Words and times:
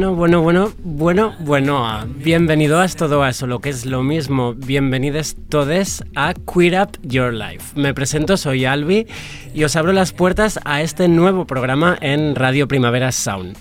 Bueno, 0.00 0.14
bueno, 0.14 0.40
bueno, 0.40 0.72
bueno, 0.82 1.34
bueno. 1.40 2.06
Bienvenido 2.06 2.80
a 2.80 2.88
todo 2.88 3.26
eso, 3.26 3.46
lo 3.46 3.58
que 3.58 3.68
es 3.68 3.84
lo 3.84 4.02
mismo. 4.02 4.54
Bienvenidos 4.54 5.36
todos 5.50 6.02
a 6.16 6.32
Queer 6.32 6.80
Up 6.80 6.98
Your 7.02 7.34
Life. 7.34 7.78
Me 7.78 7.92
presento, 7.92 8.38
soy 8.38 8.64
Albi 8.64 9.06
y 9.52 9.62
os 9.64 9.76
abro 9.76 9.92
las 9.92 10.14
puertas 10.14 10.58
a 10.64 10.80
este 10.80 11.06
nuevo 11.06 11.46
programa 11.46 11.98
en 12.00 12.34
Radio 12.34 12.66
Primavera 12.66 13.12
Sound. 13.12 13.58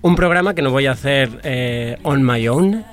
Un 0.00 0.14
programa 0.14 0.54
que 0.54 0.62
no 0.62 0.70
voy 0.70 0.86
a 0.86 0.92
hacer 0.92 1.40
eh, 1.42 1.96
on 2.04 2.24
my 2.24 2.46
own. 2.46 2.84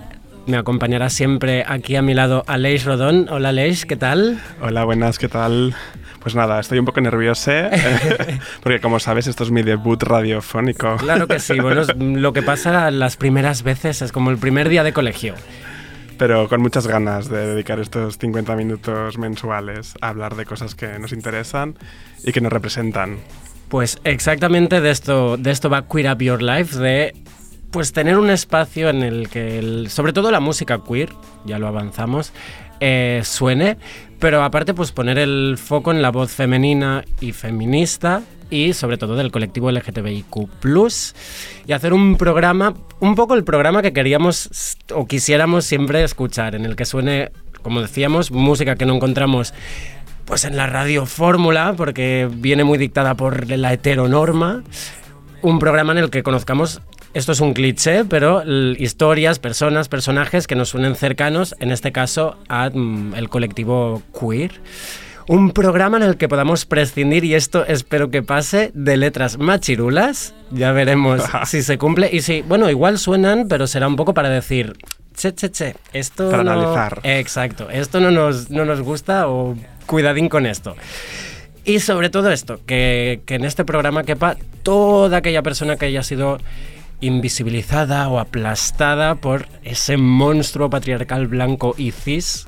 Me 0.47 0.57
acompañará 0.57 1.11
siempre 1.11 1.65
aquí 1.67 1.97
a 1.97 2.01
mi 2.01 2.15
lado 2.15 2.45
Aleix 2.47 2.83
Rodón. 2.83 3.27
Hola 3.29 3.49
Aleix, 3.49 3.85
¿qué 3.85 3.95
tal? 3.95 4.41
Hola, 4.59 4.85
buenas, 4.85 5.19
¿qué 5.19 5.27
tal? 5.27 5.75
Pues 6.27 6.35
nada, 6.35 6.59
estoy 6.59 6.77
un 6.77 6.83
poco 6.83 6.99
nervioso, 6.99 7.51
¿eh? 7.51 7.69
porque 8.61 8.81
como 8.81 8.99
sabes, 8.99 9.27
esto 9.27 9.45
es 9.45 9.51
mi 9.51 9.63
debut 9.63 10.03
radiofónico. 10.03 10.97
Claro 10.97 11.25
que 11.25 11.39
sí, 11.39 11.57
bueno, 11.57 11.83
lo 11.97 12.33
que 12.33 12.41
pasa 12.41 12.91
las 12.91 13.15
primeras 13.15 13.63
veces 13.63 14.01
es 14.01 14.11
como 14.11 14.29
el 14.29 14.37
primer 14.37 14.67
día 14.67 14.83
de 14.83 14.91
colegio. 14.91 15.35
Pero 16.17 16.49
con 16.49 16.61
muchas 16.61 16.85
ganas 16.85 17.29
de 17.29 17.47
dedicar 17.47 17.79
estos 17.79 18.17
50 18.17 18.57
minutos 18.57 19.17
mensuales 19.17 19.93
a 20.01 20.09
hablar 20.09 20.35
de 20.35 20.45
cosas 20.45 20.75
que 20.75 20.99
nos 20.99 21.13
interesan 21.13 21.77
y 22.25 22.33
que 22.33 22.41
nos 22.41 22.51
representan. 22.51 23.19
Pues 23.69 23.97
exactamente 24.03 24.81
de 24.81 24.91
esto, 24.91 25.37
de 25.37 25.51
esto 25.51 25.69
va 25.69 25.87
Queer 25.87 26.11
Up 26.11 26.19
Your 26.21 26.43
Life, 26.43 26.77
de 26.77 27.13
pues 27.71 27.93
tener 27.93 28.17
un 28.17 28.29
espacio 28.29 28.89
en 28.89 29.01
el 29.01 29.29
que, 29.29 29.85
sobre 29.87 30.11
todo 30.11 30.29
la 30.31 30.41
música 30.41 30.81
queer, 30.85 31.09
ya 31.45 31.57
lo 31.57 31.67
avanzamos, 31.67 32.33
eh, 32.79 33.21
suene, 33.23 33.77
pero 34.19 34.43
aparte 34.43 34.73
pues 34.73 34.91
poner 34.91 35.17
el 35.17 35.57
foco 35.57 35.91
en 35.91 36.01
la 36.01 36.11
voz 36.11 36.31
femenina 36.31 37.03
y 37.21 37.31
feminista 37.31 38.21
y 38.49 38.73
sobre 38.73 38.97
todo 38.97 39.15
del 39.15 39.31
colectivo 39.31 39.71
LGTBIQ 39.71 40.49
y 41.65 41.71
hacer 41.73 41.93
un 41.93 42.15
programa, 42.17 42.73
un 42.99 43.15
poco 43.15 43.35
el 43.35 43.43
programa 43.43 43.81
que 43.81 43.93
queríamos 43.93 44.77
o 44.93 45.05
quisiéramos 45.05 45.65
siempre 45.65 46.03
escuchar, 46.03 46.55
en 46.55 46.65
el 46.65 46.75
que 46.75 46.85
suene, 46.85 47.31
como 47.61 47.81
decíamos, 47.81 48.31
música 48.31 48.75
que 48.75 48.85
no 48.85 48.95
encontramos 48.95 49.53
pues 50.25 50.43
en 50.43 50.57
la 50.57 50.67
radio 50.67 51.05
fórmula, 51.05 51.73
porque 51.77 52.29
viene 52.29 52.63
muy 52.63 52.77
dictada 52.77 53.15
por 53.15 53.49
la 53.49 53.71
heteronorma, 53.71 54.63
un 55.41 55.59
programa 55.59 55.93
en 55.93 55.99
el 55.99 56.09
que 56.09 56.23
conozcamos 56.23 56.81
esto 57.17 57.31
es 57.31 57.39
un 57.39 57.53
cliché, 57.53 58.05
pero 58.05 58.43
historias, 58.77 59.39
personas, 59.39 59.89
personajes 59.89 60.45
que 60.45 60.55
nos 60.55 60.75
unen 60.75 60.95
cercanos, 60.95 61.55
en 61.59 61.71
este 61.71 61.91
caso 61.91 62.37
al 62.47 62.75
mm, 62.75 63.25
colectivo 63.29 64.03
queer. 64.17 64.51
Un 65.27 65.51
programa 65.51 65.97
en 65.97 66.03
el 66.03 66.17
que 66.17 66.29
podamos 66.29 66.65
prescindir, 66.65 67.25
y 67.25 67.33
esto 67.33 67.65
espero 67.65 68.11
que 68.11 68.21
pase, 68.21 68.71
de 68.75 68.97
letras 68.97 69.39
machirulas. 69.39 70.35
Ya 70.51 70.71
veremos 70.71 71.23
si 71.45 71.63
se 71.63 71.79
cumple. 71.79 72.09
Y 72.13 72.21
si, 72.21 72.43
bueno, 72.43 72.69
igual 72.69 72.99
suenan, 72.99 73.47
pero 73.47 73.65
será 73.65 73.87
un 73.87 73.95
poco 73.95 74.13
para 74.13 74.29
decir, 74.29 74.77
che, 75.15 75.33
che, 75.33 75.49
che, 75.49 75.75
esto... 75.93 76.29
Para 76.29 76.41
analizar. 76.41 77.01
Exacto, 77.01 77.69
esto 77.71 77.99
no 77.99 78.11
nos, 78.11 78.51
no 78.51 78.63
nos 78.63 78.81
gusta 78.81 79.27
o 79.27 79.57
cuidadín 79.87 80.29
con 80.29 80.45
esto. 80.45 80.75
Y 81.65 81.79
sobre 81.79 82.11
todo 82.11 82.29
esto, 82.29 82.61
que, 82.67 83.21
que 83.25 83.35
en 83.35 83.43
este 83.43 83.65
programa 83.65 84.03
quepa 84.03 84.37
toda 84.61 85.17
aquella 85.17 85.41
persona 85.41 85.77
que 85.77 85.87
haya 85.87 86.03
sido 86.03 86.37
invisibilizada 87.01 88.07
o 88.09 88.19
aplastada 88.19 89.15
por 89.15 89.47
ese 89.63 89.97
monstruo 89.97 90.69
patriarcal 90.69 91.27
blanco 91.27 91.75
y 91.77 91.91
cis. 91.91 92.47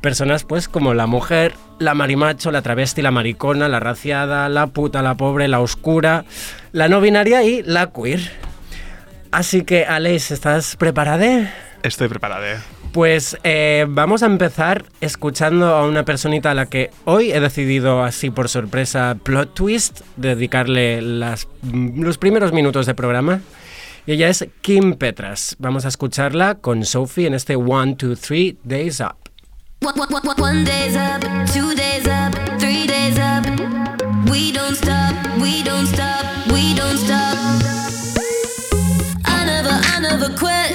Personas 0.00 0.44
pues 0.44 0.68
como 0.68 0.94
la 0.94 1.06
mujer, 1.06 1.54
la 1.78 1.94
marimacho, 1.94 2.50
la 2.50 2.62
travesti, 2.62 3.02
la 3.02 3.10
maricona, 3.10 3.68
la 3.68 3.80
raciada, 3.80 4.48
la 4.48 4.66
puta, 4.68 5.00
la 5.02 5.16
pobre, 5.16 5.46
la 5.48 5.60
oscura, 5.60 6.24
la 6.72 6.88
no 6.88 7.00
binaria 7.00 7.44
y 7.44 7.62
la 7.62 7.92
queer. 7.92 8.20
Así 9.30 9.62
que, 9.62 9.84
Alex, 9.84 10.30
¿estás 10.30 10.76
preparada? 10.76 11.54
Estoy 11.82 12.08
preparada. 12.08 12.62
Pues 12.92 13.38
eh, 13.44 13.86
vamos 13.88 14.22
a 14.22 14.26
empezar 14.26 14.84
escuchando 15.00 15.68
a 15.68 15.86
una 15.86 16.04
personita 16.04 16.50
a 16.50 16.54
la 16.54 16.66
que 16.66 16.90
hoy 17.06 17.32
he 17.32 17.40
decidido, 17.40 18.02
así 18.04 18.28
por 18.30 18.50
sorpresa, 18.50 19.16
plot 19.22 19.54
twist, 19.54 20.02
dedicarle 20.16 21.00
las, 21.00 21.48
los 21.62 22.18
primeros 22.18 22.52
minutos 22.52 22.84
de 22.84 22.94
programa. 22.94 23.40
Y 24.04 24.12
ella 24.12 24.28
es 24.28 24.44
Kim 24.62 24.94
Petras. 24.94 25.54
Vamos 25.60 25.84
a 25.84 25.88
escucharla 25.88 26.56
con 26.56 26.84
Sophie 26.84 27.28
en 27.28 27.34
este 27.34 27.54
One, 27.54 27.94
Two, 27.94 28.16
Three 28.16 28.58
Days 28.64 29.00
Up. 29.00 29.22
One 29.80 30.64
days 30.64 30.94
up, 30.94 31.20
two 31.52 31.74
days 31.74 32.06
up, 32.06 32.32
three 32.60 32.86
days 32.86 33.18
up. 33.18 33.44
We 34.30 34.52
don't 34.52 34.76
stop, 34.76 35.14
we 35.40 35.62
don't 35.64 35.86
stop, 35.86 36.24
we 36.52 36.72
don't 36.74 36.96
stop. 36.96 37.36
I 39.24 39.44
never, 39.44 39.70
I 39.70 39.98
never 40.00 40.28
quit. 40.36 40.70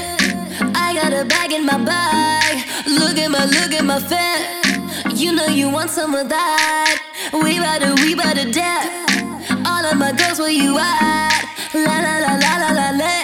I 0.75 0.93
got 0.93 1.13
a 1.13 1.23
bag 1.23 1.53
in 1.53 1.65
my 1.65 1.77
bag. 1.77 2.65
Look 2.85 3.17
at 3.17 3.31
my, 3.31 3.45
look 3.45 3.71
at 3.71 3.85
my 3.85 3.99
fit. 3.99 5.17
You 5.17 5.31
know 5.33 5.47
you 5.47 5.69
want 5.69 5.89
some 5.89 6.13
of 6.13 6.27
that. 6.27 6.99
We 7.33 7.59
better, 7.59 7.95
we 8.03 8.13
better 8.13 8.43
dip. 8.43 9.65
All 9.65 9.85
of 9.85 9.97
my 9.97 10.11
girls, 10.11 10.39
where 10.39 10.49
you 10.49 10.77
at? 10.77 11.45
La 11.73 11.99
la 11.99 12.17
la 12.19 12.35
la 12.35 12.57
la 12.57 12.71
la 12.71 12.89
la. 12.91 13.16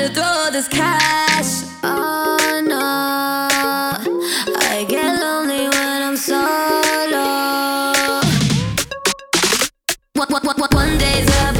Gotta 0.00 0.14
throw 0.14 0.48
this 0.50 0.66
cash. 0.66 1.64
Oh 1.82 2.62
no. 2.64 2.80
I 4.58 4.86
get 4.88 5.20
lonely 5.20 5.68
when 5.68 6.02
I'm 6.02 6.16
solo. 6.16 6.40
One, 10.14 10.28
one, 10.30 10.56
one, 10.56 10.70
one 10.72 10.96
day's 10.96 11.28
up, 11.42 11.54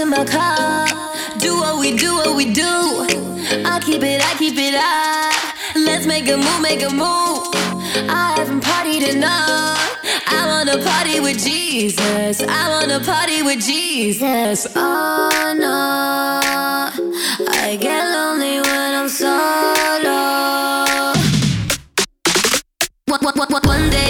in 0.00 0.08
my 0.08 0.24
car. 0.24 0.86
Do 1.38 1.56
what 1.60 1.78
we 1.78 1.94
do, 1.96 2.14
what 2.14 2.34
we 2.34 2.52
do. 2.52 2.72
I 3.64 3.80
keep 3.84 4.02
it, 4.02 4.22
I 4.24 4.34
keep 4.38 4.56
it 4.56 4.74
up. 4.74 5.34
Let's 5.76 6.06
make 6.06 6.26
a 6.28 6.36
move, 6.36 6.60
make 6.62 6.82
a 6.82 6.90
move. 6.90 7.52
I 8.08 8.34
haven't 8.36 8.62
partied 8.64 9.06
enough. 9.14 9.78
I 10.26 10.46
wanna 10.46 10.82
party 10.82 11.20
with 11.20 11.38
Jesus. 11.38 12.42
I 12.42 12.70
wanna 12.70 13.00
party 13.04 13.42
with 13.42 13.60
Jesus. 13.60 14.66
Oh 14.74 15.54
no, 15.58 15.76
I 17.50 17.76
get 17.76 18.02
lonely 18.16 18.60
when 18.60 18.90
I'm 19.00 19.08
solo. 19.08 20.20
One, 23.06 23.20
one, 23.20 23.50
one, 23.52 23.62
one 23.64 23.90
day's 23.90 24.09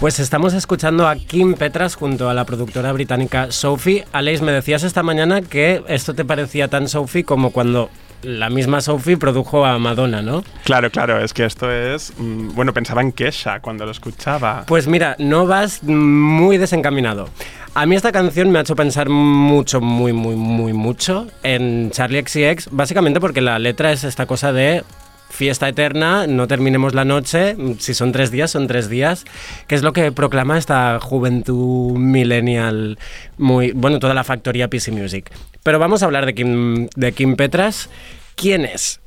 Pues 0.00 0.18
estamos 0.18 0.54
escuchando 0.54 1.06
a 1.06 1.14
Kim 1.14 1.54
Petras 1.54 1.94
junto 1.94 2.30
a 2.30 2.34
la 2.34 2.44
productora 2.46 2.90
británica 2.92 3.52
Sophie. 3.52 4.06
Aleix, 4.12 4.40
me 4.40 4.50
decías 4.52 4.82
esta 4.82 5.02
mañana 5.02 5.42
que 5.42 5.82
esto 5.88 6.14
te 6.14 6.24
parecía 6.24 6.68
tan 6.68 6.88
Sophie 6.88 7.24
como 7.24 7.50
cuando 7.50 7.90
la 8.22 8.48
misma 8.48 8.80
Sophie 8.80 9.18
produjo 9.18 9.64
a 9.66 9.78
Madonna, 9.78 10.22
¿no? 10.22 10.42
Claro, 10.64 10.90
claro, 10.90 11.22
es 11.22 11.34
que 11.34 11.44
esto 11.44 11.70
es. 11.70 12.14
mm, 12.16 12.54
Bueno, 12.54 12.72
pensaba 12.72 13.02
en 13.02 13.12
Kesha 13.12 13.60
cuando 13.60 13.84
lo 13.84 13.90
escuchaba. 13.90 14.64
Pues 14.66 14.86
mira, 14.86 15.16
no 15.18 15.46
vas 15.46 15.82
muy 15.82 16.56
desencaminado. 16.56 17.28
A 17.74 17.84
mí 17.86 17.94
esta 17.94 18.10
canción 18.10 18.50
me 18.50 18.58
ha 18.58 18.62
hecho 18.62 18.74
pensar 18.74 19.08
mucho, 19.10 19.80
muy, 19.82 20.12
muy, 20.14 20.34
muy 20.34 20.72
mucho 20.72 21.26
en 21.42 21.90
Charlie 21.90 22.22
XCX, 22.26 22.68
básicamente 22.72 23.20
porque 23.20 23.42
la 23.42 23.58
letra 23.58 23.92
es 23.92 24.04
esta 24.04 24.26
cosa 24.26 24.52
de 24.52 24.82
fiesta 25.30 25.68
eterna, 25.68 26.26
no 26.26 26.46
terminemos 26.46 26.94
la 26.94 27.04
noche, 27.04 27.56
si 27.78 27.94
son 27.94 28.12
tres 28.12 28.30
días, 28.30 28.50
son 28.50 28.66
tres 28.66 28.90
días, 28.90 29.24
que 29.66 29.74
es 29.74 29.82
lo 29.82 29.92
que 29.92 30.12
proclama 30.12 30.58
esta 30.58 30.98
juventud 31.00 31.96
millennial, 31.96 32.98
muy, 33.38 33.72
bueno, 33.72 33.98
toda 33.98 34.12
la 34.12 34.24
factoría 34.24 34.68
PC 34.68 34.90
Music. 34.92 35.30
Pero 35.62 35.78
vamos 35.78 36.02
a 36.02 36.06
hablar 36.06 36.26
de 36.26 36.34
Kim, 36.34 36.88
de 36.96 37.12
Kim 37.12 37.36
Petras. 37.36 37.88
¿Quién 38.34 38.64
es? 38.64 39.00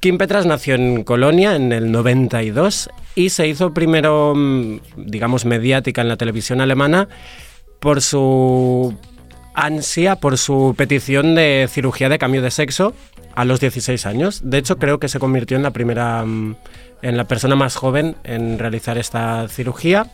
Kim 0.00 0.16
Petras 0.16 0.46
nació 0.46 0.76
en 0.76 1.02
Colonia 1.04 1.56
en 1.56 1.72
el 1.72 1.90
92 1.90 2.88
y 3.14 3.30
se 3.30 3.48
hizo 3.48 3.74
primero, 3.74 4.34
mm, 4.34 4.78
digamos, 4.96 5.44
mediática 5.44 6.02
en 6.02 6.08
la 6.08 6.16
televisión 6.16 6.60
alemana 6.60 7.08
por 7.80 8.00
su 8.00 8.96
ansia, 9.54 10.16
por 10.16 10.38
su 10.38 10.74
petición 10.76 11.34
de 11.34 11.68
cirugía 11.68 12.08
de 12.08 12.18
cambio 12.18 12.42
de 12.42 12.50
sexo 12.50 12.94
a 13.36 13.44
los 13.44 13.60
16 13.60 14.06
años. 14.06 14.40
De 14.42 14.58
hecho, 14.58 14.78
creo 14.78 14.98
que 14.98 15.08
se 15.08 15.20
convirtió 15.20 15.56
en 15.56 15.62
la 15.62 15.70
primera, 15.70 16.24
mm, 16.24 16.56
en 17.02 17.16
la 17.16 17.24
persona 17.24 17.54
más 17.54 17.76
joven 17.76 18.16
en 18.24 18.58
realizar 18.58 18.98
esta 18.98 19.46
cirugía. 19.48 20.10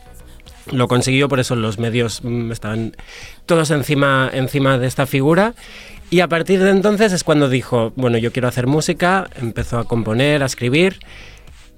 Lo 0.71 0.87
consiguió, 0.87 1.27
por 1.27 1.39
eso 1.39 1.55
los 1.55 1.79
medios 1.79 2.23
mm, 2.23 2.51
estaban 2.51 2.95
todos 3.45 3.71
encima, 3.71 4.29
encima 4.31 4.77
de 4.77 4.87
esta 4.87 5.07
figura. 5.07 5.55
Y 6.09 6.19
a 6.19 6.27
partir 6.27 6.61
de 6.61 6.69
entonces 6.69 7.11
es 7.11 7.23
cuando 7.23 7.49
dijo, 7.49 7.93
bueno, 7.95 8.17
yo 8.17 8.31
quiero 8.31 8.47
hacer 8.47 8.67
música, 8.67 9.27
empezó 9.41 9.79
a 9.79 9.85
componer, 9.85 10.43
a 10.43 10.45
escribir 10.45 10.99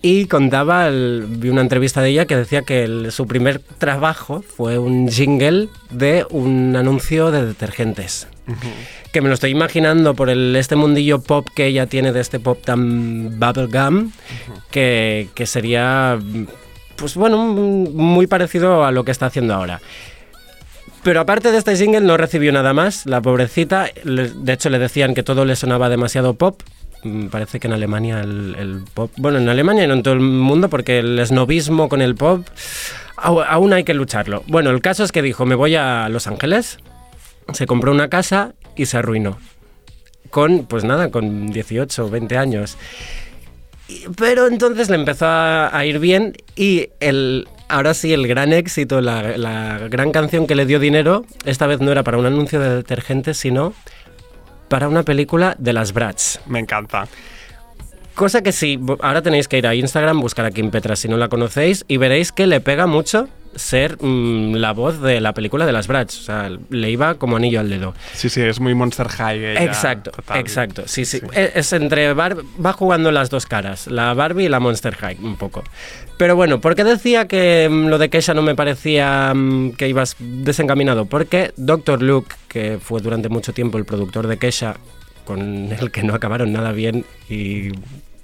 y 0.02 0.26
contaba, 0.26 0.90
vi 0.90 1.50
una 1.50 1.62
entrevista 1.62 2.02
de 2.02 2.10
ella 2.10 2.26
que 2.26 2.36
decía 2.36 2.64
que 2.64 3.10
su 3.12 3.28
primer 3.28 3.60
trabajo 3.60 4.44
fue 4.44 4.78
un 4.78 5.10
jingle 5.10 5.70
de 5.90 6.26
un 6.30 6.76
anuncio 6.76 7.32
de 7.32 7.46
detergentes. 7.46 8.28
Que 9.12 9.22
me 9.22 9.28
lo 9.28 9.34
estoy 9.34 9.52
imaginando 9.52 10.14
por 10.14 10.30
el, 10.30 10.56
este 10.56 10.76
mundillo 10.76 11.22
pop 11.22 11.48
que 11.56 11.66
ella 11.68 11.88
tiene 11.88 12.12
de 12.12 12.22
este 12.22 12.40
pop 12.40 12.60
tan 12.64 13.40
bubblegum, 13.40 14.12
que, 14.72 15.30
que 15.34 15.46
sería, 15.46 16.20
pues 16.96 17.16
bueno, 17.16 17.38
muy 17.38 18.28
parecido 18.28 18.86
a 18.86 18.92
lo 18.92 19.04
que 19.04 19.12
está 19.12 19.28
haciendo 19.28 19.54
ahora. 19.54 19.82
Pero 21.04 21.22
aparte 21.22 21.52
de 21.52 21.60
este 21.60 21.76
jingle 21.76 22.02
no 22.02 22.18
recibió 22.18 22.52
nada 22.52 22.74
más, 22.74 23.06
la 23.06 23.22
pobrecita. 23.22 23.88
De 24.04 24.54
hecho 24.54 24.70
le 24.70 24.80
decían 24.80 25.14
que 25.14 25.22
todo 25.22 25.46
le 25.46 25.56
sonaba 25.56 25.88
demasiado 25.88 26.34
pop. 26.34 26.62
Mm, 27.04 27.28
Parece 27.28 27.60
que 27.60 27.68
en 27.68 27.74
Alemania 27.74 28.22
el, 28.22 28.56
el 28.58 28.84
pop... 28.92 29.12
Bueno, 29.18 29.38
en 29.38 29.48
Alemania 29.48 29.84
y 29.84 29.88
no 29.88 29.94
en 29.94 30.02
todo 30.02 30.16
el 30.16 30.20
mundo 30.20 30.68
porque 30.68 30.98
el 30.98 31.24
snobismo 31.24 31.90
con 31.90 32.02
el 32.02 32.16
pop 32.16 32.48
aún 33.18 33.74
hay 33.74 33.84
que 33.84 33.94
lucharlo. 33.94 34.44
Bueno, 34.48 34.72
el 34.72 34.82
caso 34.82 35.04
es 35.04 35.12
que 35.12 35.22
dijo, 35.22 35.46
me 35.46 35.56
voy 35.56 35.76
a 35.76 36.10
Los 36.10 36.26
Ángeles, 36.28 36.80
se 37.54 37.66
compró 37.66 37.92
una 37.92 38.10
casa 38.10 38.54
y 38.76 38.86
se 38.86 38.98
arruinó. 38.98 39.38
Con, 40.30 40.66
pues 40.66 40.84
nada, 40.84 41.12
con 41.12 41.48
18 41.48 42.06
o 42.06 42.10
20 42.10 42.38
años. 42.38 42.78
Pero 44.18 44.48
entonces 44.48 44.90
le 44.90 44.96
empezó 44.96 45.28
a, 45.28 45.76
a 45.76 45.86
ir 45.86 46.00
bien 46.00 46.34
y 46.56 46.90
el, 47.00 47.48
ahora 47.68 47.94
sí 47.94 48.14
el 48.14 48.28
gran 48.28 48.52
éxito, 48.52 49.02
la, 49.02 49.38
la 49.38 49.88
gran 49.90 50.12
canción 50.12 50.48
que 50.48 50.56
le 50.56 50.66
dio 50.66 50.80
dinero, 50.80 51.26
esta 51.46 51.68
vez 51.68 51.80
no 51.80 51.92
era 51.92 52.04
para 52.04 52.18
un 52.18 52.26
anuncio 52.26 52.60
de 52.60 52.76
detergentes, 52.76 53.38
sino 53.38 53.74
para 54.68 54.88
una 54.88 55.04
película 55.04 55.56
de 55.60 55.74
las 55.74 55.94
Bratz. 55.94 56.40
Me 56.48 56.60
encanta. 56.60 57.08
Cosa 58.16 58.42
que 58.42 58.52
sí, 58.52 58.80
ahora 59.02 59.22
tenéis 59.22 59.48
que 59.48 59.58
ir 59.58 59.68
a 59.68 59.76
Instagram, 59.76 60.22
buscar 60.22 60.46
a 60.46 60.52
Kim 60.52 60.72
Petras 60.72 61.00
si 61.00 61.08
no 61.08 61.18
la 61.18 61.28
conocéis 61.28 61.84
y 61.88 61.98
veréis 61.98 62.32
que 62.32 62.48
le 62.48 62.62
pega 62.62 62.88
mucho 62.88 63.28
ser 63.56 63.98
mm, 64.02 64.56
la 64.56 64.74
voz 64.74 65.02
de 65.02 65.22
la 65.22 65.34
película 65.34 65.66
de 65.66 65.72
las 65.72 65.88
Bratz. 65.88 66.20
O 66.20 66.24
sea, 66.24 66.52
le 66.70 66.90
iba 66.92 67.16
como 67.16 67.38
anillo 67.38 67.60
al 67.60 67.70
dedo. 67.70 67.94
Sí, 68.14 68.30
sí, 68.30 68.42
es 68.42 68.60
muy 68.60 68.74
Monster 68.76 69.08
High. 69.08 69.46
ella, 69.52 69.64
Exacto, 69.64 70.12
total. 70.12 70.40
exacto. 70.40 70.84
Sí, 70.86 71.06
sí. 71.06 71.20
Sí. 71.20 71.26
Es, 71.34 71.56
es 71.56 71.74
entre 71.74 72.14
Bar- 72.14 72.38
va 72.64 72.74
jugando 72.74 73.12
las 73.12 73.30
dos 73.30 73.46
caras, 73.46 73.88
la 73.88 74.14
Barbie 74.14 74.46
y 74.46 74.50
la 74.50 74.60
Monster 74.60 74.96
High, 74.96 75.18
un 75.22 75.36
poco. 75.38 75.64
Pero 76.18 76.36
bueno, 76.36 76.62
¿por 76.62 76.76
qué 76.76 76.84
decía 76.84 77.28
que 77.28 77.68
mm, 77.70 77.88
lo 77.88 77.98
de 77.98 78.10
Kesha 78.10 78.34
no 78.34 78.42
me 78.42 78.56
parecía 78.56 79.34
mm, 79.34 79.72
que 79.74 79.88
ibas 79.90 80.16
desencaminado? 80.20 81.06
Porque 81.06 81.54
Dr. 81.58 82.02
Luke, 82.02 82.36
que 82.48 82.78
fue 82.82 83.02
durante 83.02 83.30
mucho 83.30 83.54
tiempo 83.54 83.78
el 83.78 83.86
productor 83.86 84.28
de 84.28 84.38
Kesha, 84.38 84.76
con 85.26 85.72
el 85.72 85.90
que 85.92 86.04
no 86.04 86.14
acabaron 86.14 86.54
nada 86.54 86.72
bien 86.72 87.04
y 87.30 87.70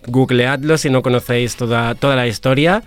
googleadlo 0.07 0.77
si 0.77 0.89
no 0.89 1.01
conocéis 1.01 1.55
toda, 1.55 1.95
toda 1.95 2.15
la 2.15 2.27
historia 2.27 2.83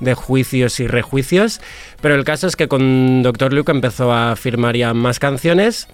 de 0.00 0.14
juicios 0.14 0.80
y 0.80 0.86
rejuicios. 0.86 1.60
Pero 2.00 2.14
el 2.14 2.24
caso 2.24 2.46
es 2.46 2.56
que 2.56 2.68
con 2.68 3.22
Dr. 3.22 3.52
Luke 3.52 3.72
empezó 3.72 4.12
a 4.12 4.36
firmar 4.36 4.76
ya 4.76 4.94
más 4.94 5.18
canciones 5.18 5.88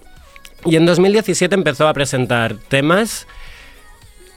y 0.65 0.77
en 0.77 0.87
2017 0.87 1.55
empezó 1.55 1.89
a 1.89 1.95
presentar 1.95 2.55
temas. 2.55 3.27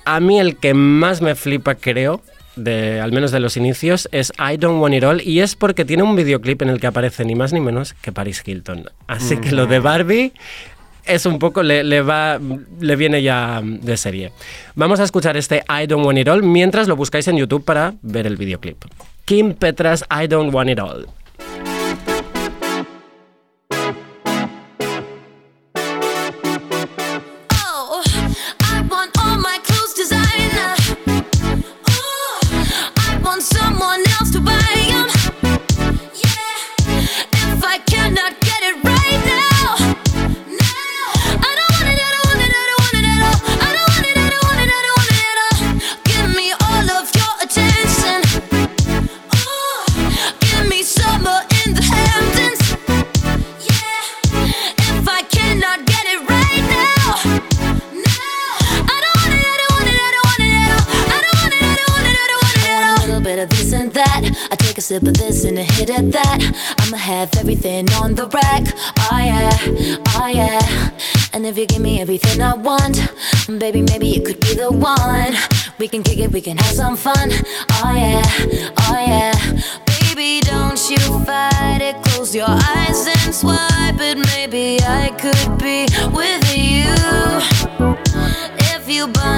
A 0.05 0.19
mí 0.19 0.39
el 0.39 0.57
que 0.57 0.73
más 0.73 1.21
me 1.21 1.35
flipa, 1.35 1.75
creo, 1.75 2.21
de, 2.55 2.99
al 2.99 3.11
menos 3.11 3.31
de 3.31 3.39
los 3.39 3.55
inicios, 3.55 4.09
es 4.11 4.33
I 4.37 4.57
Don't 4.57 4.81
Want 4.81 4.95
It 4.95 5.03
All. 5.03 5.21
Y 5.21 5.39
es 5.39 5.55
porque 5.55 5.85
tiene 5.85 6.03
un 6.03 6.15
videoclip 6.15 6.61
en 6.61 6.69
el 6.69 6.79
que 6.79 6.87
aparece 6.87 7.23
ni 7.23 7.35
más 7.35 7.53
ni 7.53 7.61
menos 7.61 7.93
que 7.93 8.11
Paris 8.11 8.43
Hilton. 8.45 8.89
Así 9.07 9.37
que 9.37 9.51
lo 9.51 9.67
de 9.67 9.79
Barbie 9.79 10.33
es 11.07 11.25
un 11.25 11.39
poco, 11.39 11.63
le, 11.63 12.01
va, 12.01 12.39
le 12.79 12.95
viene 12.95 13.21
ya 13.21 13.61
de 13.63 13.97
serie. 13.97 14.31
Vamos 14.75 14.99
a 14.99 15.03
escuchar 15.03 15.37
este 15.37 15.63
I 15.69 15.87
Don't 15.87 16.05
Want 16.05 16.19
It 16.19 16.27
All 16.27 16.43
mientras 16.43 16.87
lo 16.87 16.95
buscáis 16.95 17.27
en 17.27 17.37
YouTube 17.37 17.63
para 17.63 17.93
ver 18.01 18.27
el 18.27 18.37
videoclip. 18.37 18.83
Kim 19.25 19.53
Petras 19.53 20.05
I 20.09 20.27
Don't 20.27 20.53
Want 20.53 20.69
It 20.69 20.79
All. 20.79 21.07
Baby, 73.71 73.81
maybe 73.91 74.15
it 74.15 74.25
could 74.25 74.39
be 74.39 74.53
the 74.55 74.71
one. 74.71 75.33
We 75.77 75.89
can 75.89 76.01
kick 76.01 76.19
it, 76.19 76.31
we 76.31 76.39
can 76.39 76.57
have 76.57 76.73
some 76.73 76.95
fun. 76.95 77.31
Oh 77.83 77.93
yeah, 77.93 78.23
oh 78.87 78.97
yeah. 78.97 79.33
Baby, 79.85 80.39
don't 80.41 80.79
you 80.89 81.03
fight 81.25 81.81
it. 81.81 81.95
Close 82.05 82.33
your 82.33 82.47
eyes 82.47 83.07
and 83.07 83.35
swipe 83.35 83.99
it. 83.99 84.17
Maybe 84.33 84.79
I 84.83 85.09
could 85.19 85.59
be 85.59 85.85
with 86.15 86.45
you. 86.55 86.95
If 88.73 88.87
you 88.87 89.07
buy 89.07 89.36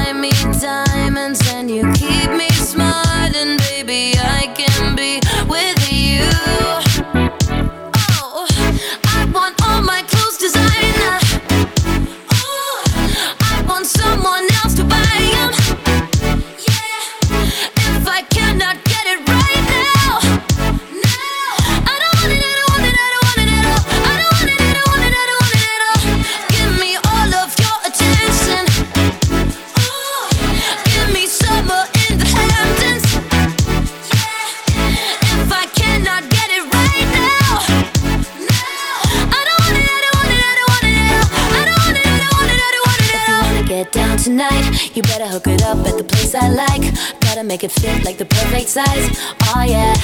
make 47.49 47.63
it 47.63 47.71
fit 47.71 48.05
like 48.05 48.19
the 48.19 48.25
perfect 48.25 48.69
size. 48.69 49.07
Oh 49.49 49.65
yeah, 49.65 49.95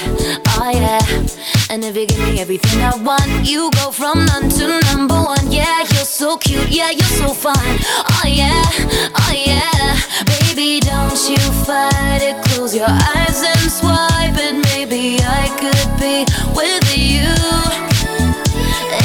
oh 0.58 0.72
yeah. 0.74 1.00
And 1.70 1.84
if 1.86 1.96
you 1.96 2.08
give 2.08 2.18
me 2.18 2.42
everything 2.42 2.82
I 2.82 2.96
want, 2.98 3.46
you 3.46 3.70
go 3.80 3.92
from 3.92 4.26
none 4.26 4.50
to 4.58 4.80
number 4.90 5.14
one. 5.14 5.52
Yeah, 5.52 5.78
you're 5.94 6.10
so 6.22 6.38
cute. 6.38 6.70
Yeah, 6.70 6.90
you're 6.90 7.16
so 7.22 7.30
fine. 7.46 7.78
Oh 8.14 8.24
yeah, 8.26 8.64
oh 9.22 9.34
yeah. 9.46 9.94
Baby, 10.26 10.80
don't 10.80 11.22
you 11.30 11.44
fight 11.68 12.22
it. 12.30 12.44
Close 12.46 12.76
your 12.76 12.90
eyes 12.90 13.40
and 13.52 13.72
swipe 13.78 14.38
it. 14.48 14.56
Maybe 14.74 15.20
I 15.22 15.46
could 15.62 15.90
be 16.02 16.26
with 16.58 16.88
you. 16.98 17.30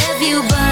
If 0.09 0.17
you 0.27 0.41
buy 0.49 0.70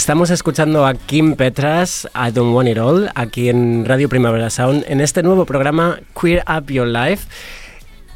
Estamos 0.00 0.30
escuchando 0.30 0.86
a 0.86 0.94
Kim 0.94 1.36
Petras, 1.36 2.08
I 2.14 2.30
Don't 2.32 2.54
Want 2.54 2.70
It 2.70 2.78
All, 2.78 3.10
aquí 3.14 3.50
en 3.50 3.84
Radio 3.84 4.08
Primavera 4.08 4.48
Sound, 4.48 4.86
en 4.88 5.02
este 5.02 5.22
nuevo 5.22 5.44
programa 5.44 6.00
Queer 6.18 6.42
Up 6.48 6.72
Your 6.72 6.86
Life. 6.86 7.28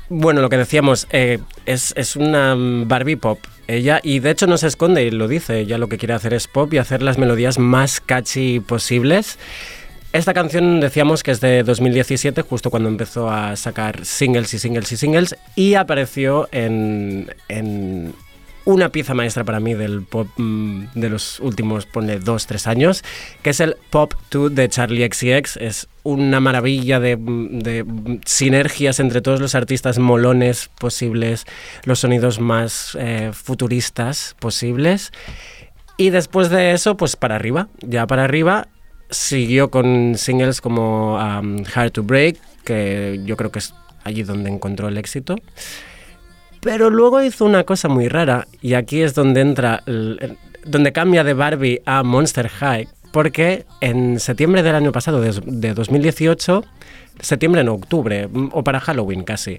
Bueno, 0.09 0.41
lo 0.41 0.49
que 0.49 0.57
decíamos, 0.57 1.07
eh, 1.11 1.41
es, 1.67 1.93
es 1.95 2.17
una 2.17 2.57
Barbie 2.57 3.17
pop. 3.17 3.39
Ella, 3.69 4.01
y 4.03 4.21
de 4.21 4.31
hecho 4.31 4.47
no 4.47 4.57
se 4.57 4.67
esconde 4.67 5.05
y 5.05 5.11
lo 5.11 5.29
dice, 5.29 5.61
ella 5.61 5.77
lo 5.77 5.91
que 5.91 5.99
quiere 5.99 6.15
hacer 6.15 6.33
es 6.33 6.49
pop 6.49 6.73
y 6.73 6.79
hacer 6.79 7.03
las 7.03 7.19
melodías 7.19 7.59
más 7.59 8.01
catchy 8.01 8.61
posibles. 8.61 9.39
Esta 10.15 10.33
canción 10.33 10.81
decíamos 10.81 11.23
que 11.23 11.33
es 11.33 11.43
de 11.43 11.65
2017, 11.65 12.41
justo 12.41 12.71
cuando 12.71 12.89
empezó 12.89 13.29
a 13.29 13.57
sacar 13.57 14.07
singles 14.07 14.55
y 14.55 14.59
singles 14.59 14.91
y 14.91 14.97
singles, 14.97 15.37
y 15.55 15.75
apareció 15.75 16.49
en, 16.51 17.31
en 17.49 18.15
una 18.65 18.89
pieza 18.89 19.15
maestra 19.15 19.45
para 19.45 19.61
mí 19.61 19.75
del 19.75 20.03
pop 20.03 20.29
mm, 20.37 20.87
de 20.95 21.11
los 21.11 21.41
últimos, 21.41 21.87
ponle, 21.87 22.19
dos, 22.19 22.47
tres 22.47 22.67
años, 22.67 23.05
que 23.43 23.51
es 23.51 23.61
el 23.61 23.77
Pop 23.91 24.15
2 24.31 24.55
de 24.55 24.69
Charlie 24.69 25.09
XCX. 25.11 25.57
Es 25.59 25.89
una 26.03 26.41
maravilla 26.41 27.01
de, 27.01 27.17
mm, 27.17 27.59
mm, 27.59 28.21
sinergias 28.25 29.01
entre 29.01 29.21
todos 29.21 29.41
los 29.41 29.55
artistas 29.55 29.99
molones 29.99 30.71
posibles, 30.79 31.45
los 31.85 32.01
sonidos 32.01 32.41
más 32.41 32.97
eh, 32.99 33.31
futuristas 33.33 34.37
posibles. 34.39 35.13
Y 35.97 36.11
después 36.11 36.51
de 36.51 36.73
eso, 36.73 36.97
pues 36.97 37.17
para 37.17 37.37
arriba, 37.37 37.69
ya 37.81 38.07
para 38.07 38.25
arriba, 38.25 38.69
siguió 39.11 39.71
con 39.71 40.15
singles 40.17 40.61
como 40.61 41.17
um, 41.17 41.65
Hard 41.73 41.93
to 41.93 42.03
Break, 42.03 42.39
que 42.65 43.21
yo 43.25 43.37
creo 43.37 43.53
que 43.53 43.61
es 43.61 43.75
allí 44.03 44.23
donde 44.23 44.51
encontró 44.51 44.89
el 44.89 44.99
éxito. 44.99 45.37
Pero 46.65 46.91
luego 46.91 47.23
hizo 47.23 47.45
una 47.45 47.63
cosa 47.65 47.89
muy 47.89 48.09
rara, 48.09 48.49
y 48.63 48.75
aquí 48.75 49.03
es 49.03 49.15
donde 49.15 49.43
entra, 49.43 49.83
el- 49.87 50.37
donde 50.65 50.93
cambia 50.93 51.23
de 51.23 51.35
Barbie 51.35 51.83
a 51.85 52.03
Monster 52.03 52.49
High, 52.49 52.89
porque 53.13 53.67
en 53.81 54.19
septiembre 54.19 54.63
del 54.63 54.75
año 54.75 54.91
pasado, 54.91 55.21
de, 55.21 55.39
de 55.45 55.75
2018, 55.75 56.65
septiembre 57.21 57.61
en 57.61 57.69
octubre, 57.69 58.27
mm, 58.29 58.49
o 58.53 58.65
para 58.65 58.81
Halloween 58.81 59.25
casi, 59.25 59.59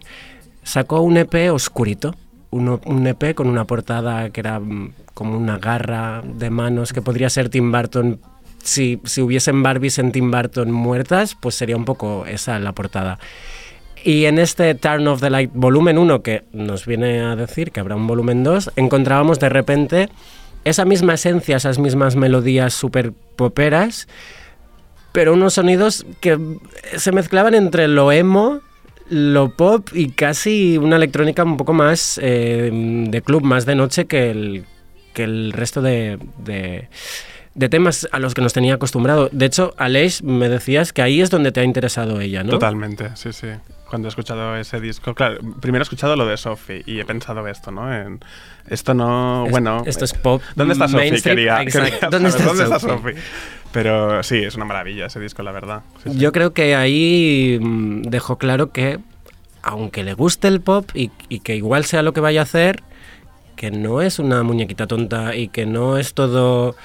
sacó 0.64 1.02
un 1.02 1.18
EP 1.18 1.52
oscurito, 1.52 2.16
uno- 2.50 2.82
un 2.86 3.06
EP 3.06 3.36
con 3.36 3.48
una 3.48 3.66
portada 3.66 4.30
que 4.32 4.40
era 4.42 4.60
mm, 4.60 4.94
como 5.14 5.38
una 5.38 5.58
garra 5.60 6.22
de 6.26 6.50
manos, 6.50 6.92
que 6.92 7.02
podría 7.04 7.30
ser 7.30 7.50
Tim 7.50 7.72
Burton. 7.72 8.20
Si, 8.64 9.00
si 9.06 9.22
hubiesen 9.22 9.62
Barbies 9.62 10.00
en 10.00 10.12
Tim 10.12 10.32
Burton 10.32 10.72
muertas, 10.72 11.38
pues 11.40 11.54
sería 11.54 11.78
un 11.78 11.86
poco 11.86 12.26
esa 12.26 12.58
la 12.58 12.72
portada. 12.74 13.20
Y 14.08 14.26
en 14.26 14.38
este 14.38 14.76
Turn 14.76 15.08
of 15.08 15.20
the 15.20 15.32
Light 15.32 15.50
volumen 15.54 15.98
1, 15.98 16.22
que 16.22 16.44
nos 16.54 16.86
viene 16.86 17.22
a 17.22 17.36
decir 17.36 17.72
que 17.72 17.80
habrá 17.80 17.96
un 17.96 18.06
volumen 18.06 18.44
2, 18.44 18.74
encontrábamos 18.76 19.40
de 19.40 19.50
repente 19.50 20.10
esa 20.64 20.86
misma 20.86 21.16
esencia, 21.16 21.58
esas 21.58 21.80
mismas 21.80 22.16
melodías 22.16 22.76
super 22.76 23.14
poperas, 23.36 24.08
pero 25.12 25.34
unos 25.34 25.56
sonidos 25.56 26.06
que 26.22 26.38
se 26.98 27.12
mezclaban 27.12 27.56
entre 27.56 27.88
lo 27.88 28.12
emo, 28.12 28.60
lo 29.10 29.56
pop 29.56 29.90
y 29.94 30.10
casi 30.12 30.78
una 30.78 30.98
electrónica 30.98 31.44
un 31.44 31.58
poco 31.58 31.74
más 31.74 32.20
eh, 32.22 32.70
de 33.10 33.22
club, 33.24 33.42
más 33.44 33.66
de 33.66 33.74
noche 33.74 34.06
que 34.06 34.30
el, 34.30 34.66
que 35.16 35.24
el 35.24 35.52
resto 35.52 35.82
de, 35.82 36.20
de- 36.44 36.90
de 37.56 37.70
temas 37.70 38.08
a 38.12 38.20
los 38.20 38.34
que 38.34 38.42
nos 38.42 38.54
tenía 38.54 38.76
acostumbrado. 38.76 39.30
De 39.32 39.46
hecho, 39.46 39.74
Aleix, 39.78 40.22
me 40.22 40.50
decías 40.50 40.94
que 40.94 41.02
ahí 41.02 41.22
es 41.22 41.30
donde 41.30 41.52
te 41.52 41.62
ha 41.62 41.64
interesado 41.64 42.20
ella, 42.22 42.44
¿no? 42.44 42.52
Totalmente, 42.52 43.12
sí, 43.16 43.32
sí. 43.34 43.48
Cuando 43.90 44.08
he 44.08 44.10
escuchado 44.10 44.56
ese 44.58 44.82
disco, 44.82 45.14
claro, 45.14 45.40
primero 45.62 45.82
he 45.82 45.86
escuchado 45.86 46.16
lo 46.16 46.26
de 46.26 46.36
Sophie 46.38 46.84
y 46.86 47.00
he 47.00 47.06
pensado 47.06 47.48
esto, 47.48 47.72
¿no? 47.72 47.94
En, 47.94 48.20
esto 48.68 48.94
no, 48.94 49.46
Es- 49.46 49.52
bueno... 49.52 49.84
esto 49.86 50.04
es 50.06 50.14
pop 50.14 50.42
¿Dónde 50.56 50.74
está 50.74 50.88
Sophie? 50.88 51.22
Quería, 51.22 51.64
quería 51.66 52.10
¿Dónde 52.10 52.30
está 52.30 52.44
¿dónde 52.44 52.64
está 52.64 52.80
Sophie? 52.80 53.16
Pero 53.72 54.22
sí, 54.24 54.38
es 54.38 54.56
una 54.56 54.66
maravilla 54.66 55.06
ese 55.06 55.20
disco, 55.20 55.44
la 55.44 55.52
verdad. 55.52 55.82
Sí, 56.04 56.10
sí. 56.12 56.18
Yo 56.18 56.32
creo 56.32 56.52
que 56.54 56.76
ahí 56.76 57.58
mm, 57.62 58.04
dejó 58.04 58.38
claro 58.38 58.72
que, 58.72 59.00
aunque 59.62 60.04
le 60.04 60.14
guste 60.14 60.48
el 60.50 60.62
pop 60.62 60.90
y, 60.94 61.12
y 61.30 61.40
que 61.40 61.56
igual 61.56 61.86
sea 61.86 62.02
lo 62.02 62.12
que 62.12 62.22
vaya 62.22 62.40
a 62.42 62.44
hacer, 62.44 62.84
que 63.56 63.72
no 63.72 64.02
es 64.02 64.20
una 64.20 64.44
muñequita 64.44 64.88
tonta 64.88 65.36
y 65.36 65.48
que 65.48 65.66
no 65.66 65.98
es 65.98 66.14
todo, 66.14 66.76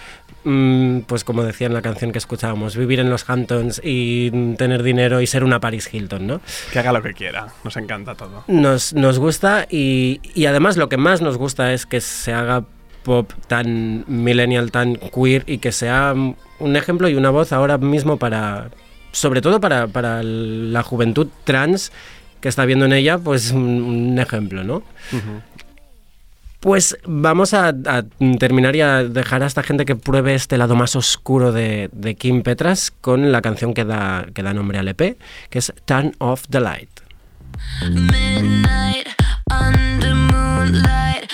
pues 0.42 1.24
como 1.24 1.42
decía 1.42 1.66
en 1.66 1.74
la 1.74 1.82
canción 1.82 2.12
que 2.12 2.18
escuchábamos, 2.18 2.76
vivir 2.76 3.00
en 3.00 3.10
los 3.10 3.28
Hamptons 3.28 3.80
y 3.84 4.30
mm, 4.32 4.54
tener 4.54 4.82
dinero 4.82 5.20
y 5.20 5.26
ser 5.26 5.44
una 5.44 5.60
Paris 5.60 5.92
Hilton, 5.92 6.26
¿no? 6.26 6.40
Que 6.72 6.78
haga 6.78 6.92
lo 6.92 7.02
que 7.02 7.12
quiera, 7.12 7.48
nos 7.64 7.76
encanta 7.76 8.14
todo. 8.14 8.44
Nos, 8.48 8.94
nos 8.94 9.18
gusta 9.18 9.66
y, 9.70 10.20
y 10.34 10.46
además 10.46 10.76
lo 10.76 10.88
que 10.88 10.96
más 10.96 11.20
nos 11.20 11.36
gusta 11.36 11.72
es 11.72 11.86
que 11.86 12.00
se 12.00 12.32
haga 12.32 12.64
pop 13.02 13.32
tan 13.46 14.04
millennial, 14.06 14.70
tan 14.70 14.96
queer 14.96 15.44
y 15.46 15.58
que 15.58 15.72
sea 15.72 16.14
mm, 16.14 16.36
un 16.60 16.76
ejemplo 16.76 17.08
y 17.08 17.14
una 17.14 17.30
voz 17.30 17.52
ahora 17.52 17.78
mismo 17.78 18.18
para, 18.18 18.70
sobre 19.12 19.40
todo 19.40 19.60
para, 19.60 19.88
para 19.88 20.22
la 20.22 20.82
juventud 20.82 21.28
trans 21.44 21.92
que 22.40 22.48
está 22.48 22.64
viendo 22.64 22.86
en 22.86 22.94
ella, 22.94 23.18
pues 23.18 23.50
un, 23.50 23.82
un 23.82 24.18
ejemplo, 24.18 24.64
¿no? 24.64 24.82
Pues 26.60 26.98
vamos 27.06 27.54
a, 27.54 27.72
terminar 28.38 28.76
y 28.76 28.82
a 28.82 29.02
dejar 29.02 29.42
a 29.42 29.46
esta 29.46 29.62
gente 29.62 29.86
que 29.86 29.96
pruebe 29.96 30.34
este 30.34 30.58
lado 30.58 30.76
más 30.76 30.94
oscuro 30.94 31.52
de, 31.52 31.88
Kim 32.18 32.42
Petras 32.42 32.90
con 32.90 33.32
la 33.32 33.40
canción 33.40 33.72
que 33.72 33.86
da, 33.86 34.26
que 34.34 34.42
da 34.42 34.52
nombre 34.52 34.78
al 34.78 34.88
EP, 34.88 35.16
que 35.48 35.58
es 35.58 35.72
Turn 35.86 36.14
Off 36.18 36.44
the 36.50 36.60
Light. 36.60 36.90
Midnight 37.82 39.08
moonlight, 40.30 41.30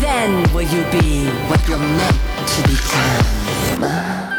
then 0.00 0.52
will 0.54 0.62
you 0.62 0.82
be 0.90 1.26
what 1.48 1.60
you're 1.68 1.78
meant 1.78 2.16
to 2.48 2.62
become. 2.62 4.29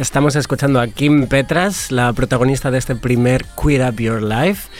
Estamos 0.00 0.34
escuchando 0.34 0.80
a 0.80 0.88
Kim 0.88 1.26
Petras, 1.26 1.92
la 1.92 2.10
protagonista 2.14 2.70
de 2.70 2.78
este 2.78 2.96
primer 2.96 3.44
Queer 3.44 3.86
Up 3.86 4.00
Your 4.00 4.22
Life, 4.22 4.70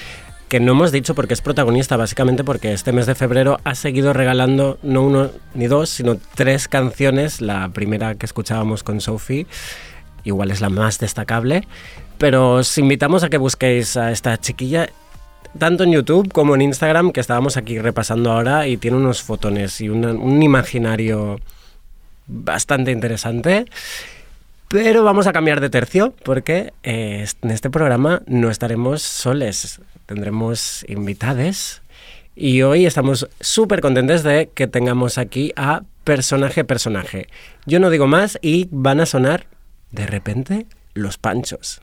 que 0.49 0.61
no 0.61 0.73
hemos 0.73 0.93
dicho 0.93 1.15
porque 1.15 1.35
es 1.35 1.43
protagonista, 1.43 1.99
básicamente 1.99 2.43
porque 2.43 2.73
este 2.73 2.95
mes 2.95 3.05
de 3.05 3.15
febrero 3.15 3.61
ha 3.65 3.75
seguido 3.75 4.15
regalando 4.15 4.79
no 4.83 5.03
uno 5.03 5.31
ni 5.53 5.67
dos, 5.67 5.91
sino 5.91 6.17
tres 6.35 6.69
canciones. 6.69 7.43
La 7.43 7.69
primera 7.69 8.15
que 8.15 8.25
escuchábamos 8.25 8.83
con 8.83 9.03
Sophie, 9.03 9.47
igual 10.25 10.51
es 10.51 10.63
la 10.63 10.71
más 10.71 10.99
destacable, 10.99 11.69
pero 12.17 12.55
os 12.55 12.79
invitamos 12.79 13.23
a 13.23 13.29
que 13.29 13.37
busquéis 13.37 13.99
a 13.99 14.13
esta 14.13 14.39
chiquilla 14.39 14.89
tanto 15.59 15.85
en 15.85 15.93
YouTube 15.93 16.33
como 16.33 16.55
en 16.55 16.63
Instagram, 16.63 17.13
que 17.13 17.21
estábamos 17.21 17.59
aquí 17.59 17.79
repasando 17.79 18.33
ahora, 18.33 18.67
y 18.67 18.79
tiene 18.79 18.97
unos 18.97 19.23
fotones 19.23 19.83
y 19.83 19.91
un 19.91 20.43
imaginario 20.43 21.39
bastante 22.27 22.91
interesante. 22.91 23.67
Pero 24.71 25.03
vamos 25.03 25.27
a 25.27 25.33
cambiar 25.33 25.61
de 25.61 25.69
tercio 25.69 26.15
porque 26.23 26.73
eh, 26.85 27.27
en 27.43 27.51
este 27.51 27.71
programa 27.71 28.23
no 28.27 28.53
estaremos 28.53 29.03
soles, 29.03 29.81
tendremos 30.07 30.85
invitades 30.87 31.83
y 32.37 32.63
hoy 32.63 32.87
estamos 32.87 33.29
súper 33.41 33.81
contentes 33.81 34.23
de 34.23 34.49
que 34.55 34.69
tengamos 34.69 35.19
aquí 35.19 35.53
a 35.57 35.83
personaje 36.05 36.63
personaje. 36.63 37.27
Yo 37.67 37.81
no 37.81 37.91
digo 37.91 38.07
más 38.07 38.39
y 38.43 38.69
van 38.71 39.01
a 39.01 39.07
sonar 39.07 39.49
de 39.91 40.07
repente 40.07 40.67
los 40.95 41.19
panchos. 41.19 41.83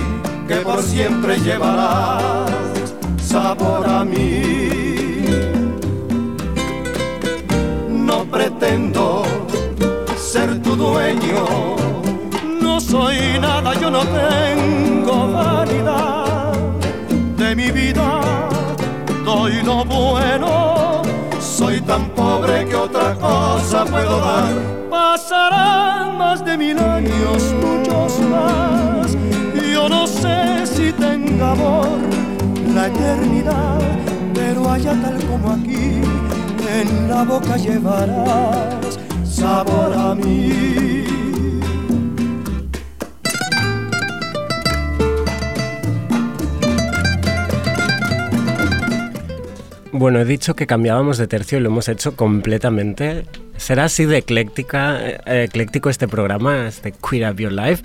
que 0.51 0.57
por 0.57 0.81
siempre 0.83 1.39
llevarás 1.39 2.51
sabor 3.17 3.87
a 3.87 4.03
mí. 4.03 4.41
No 7.87 8.25
pretendo 8.25 9.23
ser 10.17 10.61
tu 10.61 10.75
dueño, 10.75 11.45
no 12.61 12.81
soy 12.81 13.39
nada, 13.39 13.73
yo 13.79 13.89
no 13.89 14.01
tengo 14.01 15.31
vanidad 15.31 16.51
de 17.37 17.55
mi 17.55 17.71
vida, 17.71 18.19
doy 19.23 19.53
lo 19.63 19.85
bueno, 19.85 21.00
soy 21.61 21.79
tan 21.81 22.09
pobre 22.15 22.65
que 22.65 22.75
otra 22.75 23.13
cosa 23.15 23.85
puedo 23.85 24.19
dar. 24.19 24.51
Pasarán 24.89 26.17
más 26.17 26.43
de 26.43 26.57
mil 26.57 26.79
años, 26.79 27.39
muchos 27.65 28.19
más, 28.33 29.15
yo 29.73 29.87
no 29.87 30.07
sé 30.07 30.65
si 30.65 30.91
tenga 30.91 31.51
amor 31.51 31.99
la 32.73 32.87
eternidad, 32.87 33.79
pero 34.33 34.69
allá 34.71 34.93
tal 35.03 35.17
como 35.29 35.51
aquí, 35.51 36.01
en 36.79 37.07
la 37.07 37.23
boca 37.23 37.57
llevarás 37.57 38.99
sabor 39.23 39.93
a 39.93 40.15
mí. 40.15 41.20
Bueno, 50.01 50.17
he 50.19 50.25
dicho 50.25 50.55
que 50.55 50.65
cambiábamos 50.65 51.19
de 51.19 51.27
tercio 51.27 51.59
y 51.59 51.61
lo 51.61 51.69
hemos 51.69 51.87
hecho 51.87 52.15
completamente. 52.15 53.23
Será 53.55 53.83
así 53.83 54.05
de 54.05 54.17
ecléctica, 54.17 54.99
eh, 54.99 55.43
ecléctico 55.43 55.91
este 55.91 56.07
programa, 56.07 56.67
este 56.67 56.91
Queer 56.91 57.31
Up 57.31 57.37
Your 57.37 57.51
Life. 57.51 57.83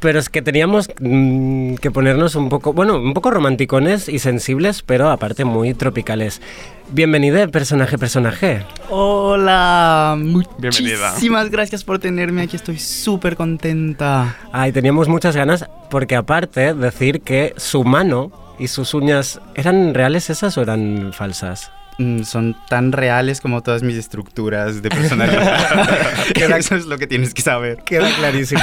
Pero 0.00 0.18
es 0.18 0.28
que 0.28 0.42
teníamos 0.42 0.90
mm, 0.98 1.76
que 1.76 1.92
ponernos 1.92 2.34
un 2.34 2.48
poco, 2.48 2.72
bueno, 2.72 2.96
un 2.96 3.14
poco 3.14 3.30
romanticones 3.30 4.08
y 4.08 4.18
sensibles, 4.18 4.82
pero 4.82 5.10
aparte 5.10 5.44
muy 5.44 5.74
tropicales. 5.74 6.42
Bienvenida, 6.90 7.46
personaje, 7.46 7.98
personaje. 7.98 8.66
Hola, 8.90 10.16
Bienvenida. 10.58 11.10
muchísimas 11.10 11.50
gracias 11.50 11.84
por 11.84 12.00
tenerme 12.00 12.42
aquí, 12.42 12.56
estoy 12.56 12.80
súper 12.80 13.36
contenta. 13.36 14.38
Ay, 14.50 14.72
teníamos 14.72 15.06
muchas 15.06 15.36
ganas, 15.36 15.66
porque 15.88 16.16
aparte 16.16 16.74
decir 16.74 17.20
que 17.20 17.54
su 17.58 17.84
mano 17.84 18.32
y 18.58 18.68
sus 18.68 18.94
uñas, 18.94 19.40
¿eran 19.54 19.94
reales 19.94 20.30
esas 20.30 20.56
o 20.58 20.62
eran 20.62 21.12
falsas? 21.12 21.70
mm, 21.98 22.22
son 22.22 22.56
tan 22.70 22.90
reales 22.90 23.40
como 23.42 23.62
todas 23.62 23.82
mis 23.82 23.96
estructuras 23.96 24.80
de 24.82 24.88
personalidad. 24.88 25.60
Queda- 26.34 26.56
Eso 26.56 26.74
es 26.74 26.86
lo 26.86 26.96
que 26.96 27.06
tienes 27.06 27.34
que 27.34 27.42
saber. 27.42 27.82
Queda 27.84 28.08
clarísimo. 28.16 28.62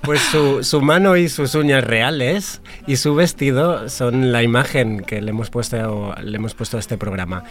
Pues 0.00 0.20
su, 0.22 0.64
su 0.64 0.80
mano 0.80 1.16
y 1.18 1.28
sus 1.28 1.54
uñas 1.54 1.84
reales 1.84 2.62
y 2.86 2.96
su 2.96 3.14
vestido 3.14 3.88
son 3.90 4.32
la 4.32 4.42
imagen 4.42 5.00
que 5.00 5.20
le 5.20 5.30
hemos 5.30 5.50
puesto, 5.50 6.14
le 6.22 6.36
hemos 6.36 6.54
puesto 6.54 6.78
a 6.78 6.80
este 6.80 6.96
programa. 6.96 7.44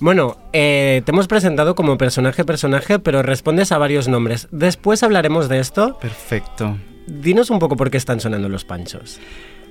Bueno, 0.00 0.36
eh, 0.52 1.02
te 1.04 1.10
hemos 1.12 1.26
presentado 1.26 1.74
como 1.74 1.96
personaje 1.98 2.44
personaje, 2.44 2.98
pero 2.98 3.22
respondes 3.22 3.72
a 3.72 3.78
varios 3.78 4.06
nombres. 4.06 4.48
Después 4.52 5.02
hablaremos 5.02 5.48
de 5.48 5.58
esto. 5.60 5.98
Perfecto. 5.98 6.76
Dinos 7.06 7.48
un 7.50 7.58
poco 7.58 7.74
por 7.76 7.90
qué 7.90 7.96
están 7.96 8.20
sonando 8.20 8.48
los 8.50 8.64
panchos. 8.66 9.18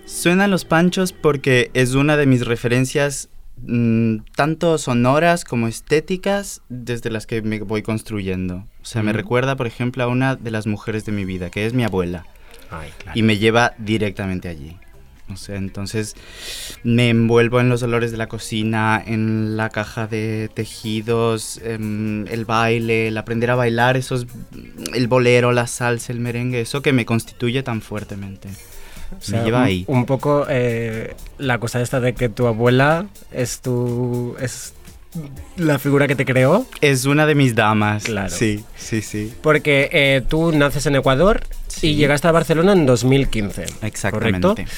Suenan 0.08 0.52
los 0.52 0.64
panchos 0.64 1.12
porque 1.12 1.70
es 1.74 1.94
una 1.94 2.16
de 2.16 2.26
mis 2.26 2.48
referencias 2.48 3.28
mm, 3.58 4.20
tanto 4.38 4.78
sonoras 4.78 5.44
como 5.44 5.68
estéticas 5.68 6.62
desde 6.70 7.10
las 7.10 7.28
que 7.28 7.42
me 7.42 7.60
voy 7.60 7.82
construyendo. 7.82 8.64
O 8.82 8.86
sea, 8.86 9.04
me 9.04 9.12
recuerda, 9.12 9.58
por 9.58 9.68
ejemplo, 9.68 10.06
a 10.06 10.08
una 10.08 10.38
de 10.38 10.50
las 10.50 10.66
mujeres 10.66 11.06
de 11.06 11.12
mi 11.12 11.26
vida, 11.26 11.50
que 11.50 11.66
es 11.66 11.74
mi 11.74 11.84
abuela. 11.84 12.26
Ay, 12.72 12.90
claro. 12.98 13.20
y 13.20 13.22
me 13.22 13.38
lleva 13.38 13.74
directamente 13.78 14.48
allí. 14.48 14.78
O 15.30 15.36
sea, 15.36 15.58
entonces 15.58 16.16
me 16.84 17.10
envuelvo 17.10 17.60
en 17.60 17.68
los 17.68 17.84
olores 17.84 18.12
de 18.12 18.18
la 18.18 18.28
cocina, 18.28 19.04
en 19.06 19.58
la 19.58 19.70
caja 19.70 20.08
de 20.08 20.50
tejidos, 20.54 21.60
em, 21.66 22.26
el 22.28 22.46
baile, 22.46 23.10
el 23.10 23.18
aprender 23.18 23.52
a 23.52 23.56
bailar, 23.56 23.98
esos, 23.98 24.26
el 24.94 25.08
bolero, 25.10 25.52
la 25.52 25.68
salsa, 25.68 26.14
el 26.14 26.22
merengue, 26.22 26.62
eso 26.62 26.82
que 26.82 26.94
me 26.94 27.06
constituye 27.06 27.62
tan 27.62 27.82
fuertemente. 27.82 28.48
O 29.18 29.22
sea, 29.22 29.40
me 29.40 29.46
lleva 29.46 29.60
un- 29.60 29.66
ahí. 29.66 29.86
Un, 29.88 30.06
poco 30.06 30.46
eh, 30.50 31.16
la 31.38 31.60
cosa 31.60 31.82
esta 31.82 32.00
de 32.00 32.14
que 32.14 32.30
tu 32.30 32.48
abuela 32.48 33.06
es 33.32 33.62
tu. 33.62 34.36
es 34.42 34.74
la 35.56 35.80
figura 35.80 36.08
que 36.08 36.16
te 36.16 36.26
creó. 36.26 36.66
Es 36.82 37.06
una 37.06 37.26
de 37.26 37.34
mis 37.36 37.56
damas. 37.56 38.04
Claro. 38.04 38.30
Sí, 38.30 38.64
sí, 38.76 39.02
sí. 39.02 39.34
Porque 39.42 39.90
eh, 39.92 40.22
tú 40.28 40.52
naces 40.52 40.86
en 40.86 40.96
Ecuador 40.96 41.42
Sí. 41.68 41.88
y 41.90 41.96
llegaste 41.96 42.28
a 42.28 42.32
Barcelona 42.32 42.74
en 42.74 42.86
2015. 42.86 43.66
Exactamente. 43.82 44.48
¿Correcto? 44.48 44.72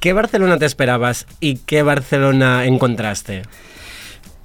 ¿Qué 0.00 0.12
Barcelona 0.12 0.58
te 0.58 0.66
esperabas 0.66 1.26
y 1.40 1.56
qué 1.58 1.82
Barcelona 1.82 2.64
encontraste? 2.66 3.42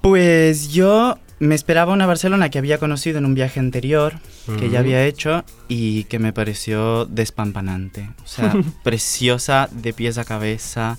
Pues 0.02 0.70
yo 0.74 1.18
me 1.44 1.56
esperaba 1.56 1.92
una 1.94 2.06
Barcelona 2.06 2.50
que 2.50 2.58
había 2.58 2.78
conocido 2.78 3.18
en 3.18 3.26
un 3.26 3.34
viaje 3.36 3.60
anterior, 3.60 4.14
que 4.46 4.52
Ujú. 4.66 4.68
ya 4.68 4.80
había 4.80 5.06
hecho 5.06 5.44
y 5.68 6.06
que 6.06 6.18
me 6.20 6.32
pareció 6.32 7.06
despampanante. 7.06 8.10
O 8.24 8.28
sea, 8.28 8.54
preciosa 8.84 9.68
de 9.72 9.94
pies 9.94 10.18
a 10.18 10.24
cabeza, 10.26 10.98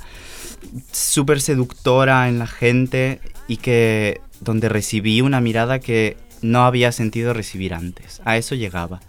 súper 0.92 1.40
seductora 1.40 2.28
en 2.28 2.38
la 2.38 2.46
gente 2.46 3.20
y 3.48 3.56
que 3.56 4.20
donde 4.40 4.68
recibí 4.68 5.20
una 5.22 5.40
mirada 5.40 5.78
que 5.78 6.16
no 6.42 6.64
había 6.66 6.92
sentido 6.92 7.32
recibir 7.32 7.72
antes. 7.72 8.20
A 8.26 8.36
eso 8.36 8.54
llegaba. 8.54 9.00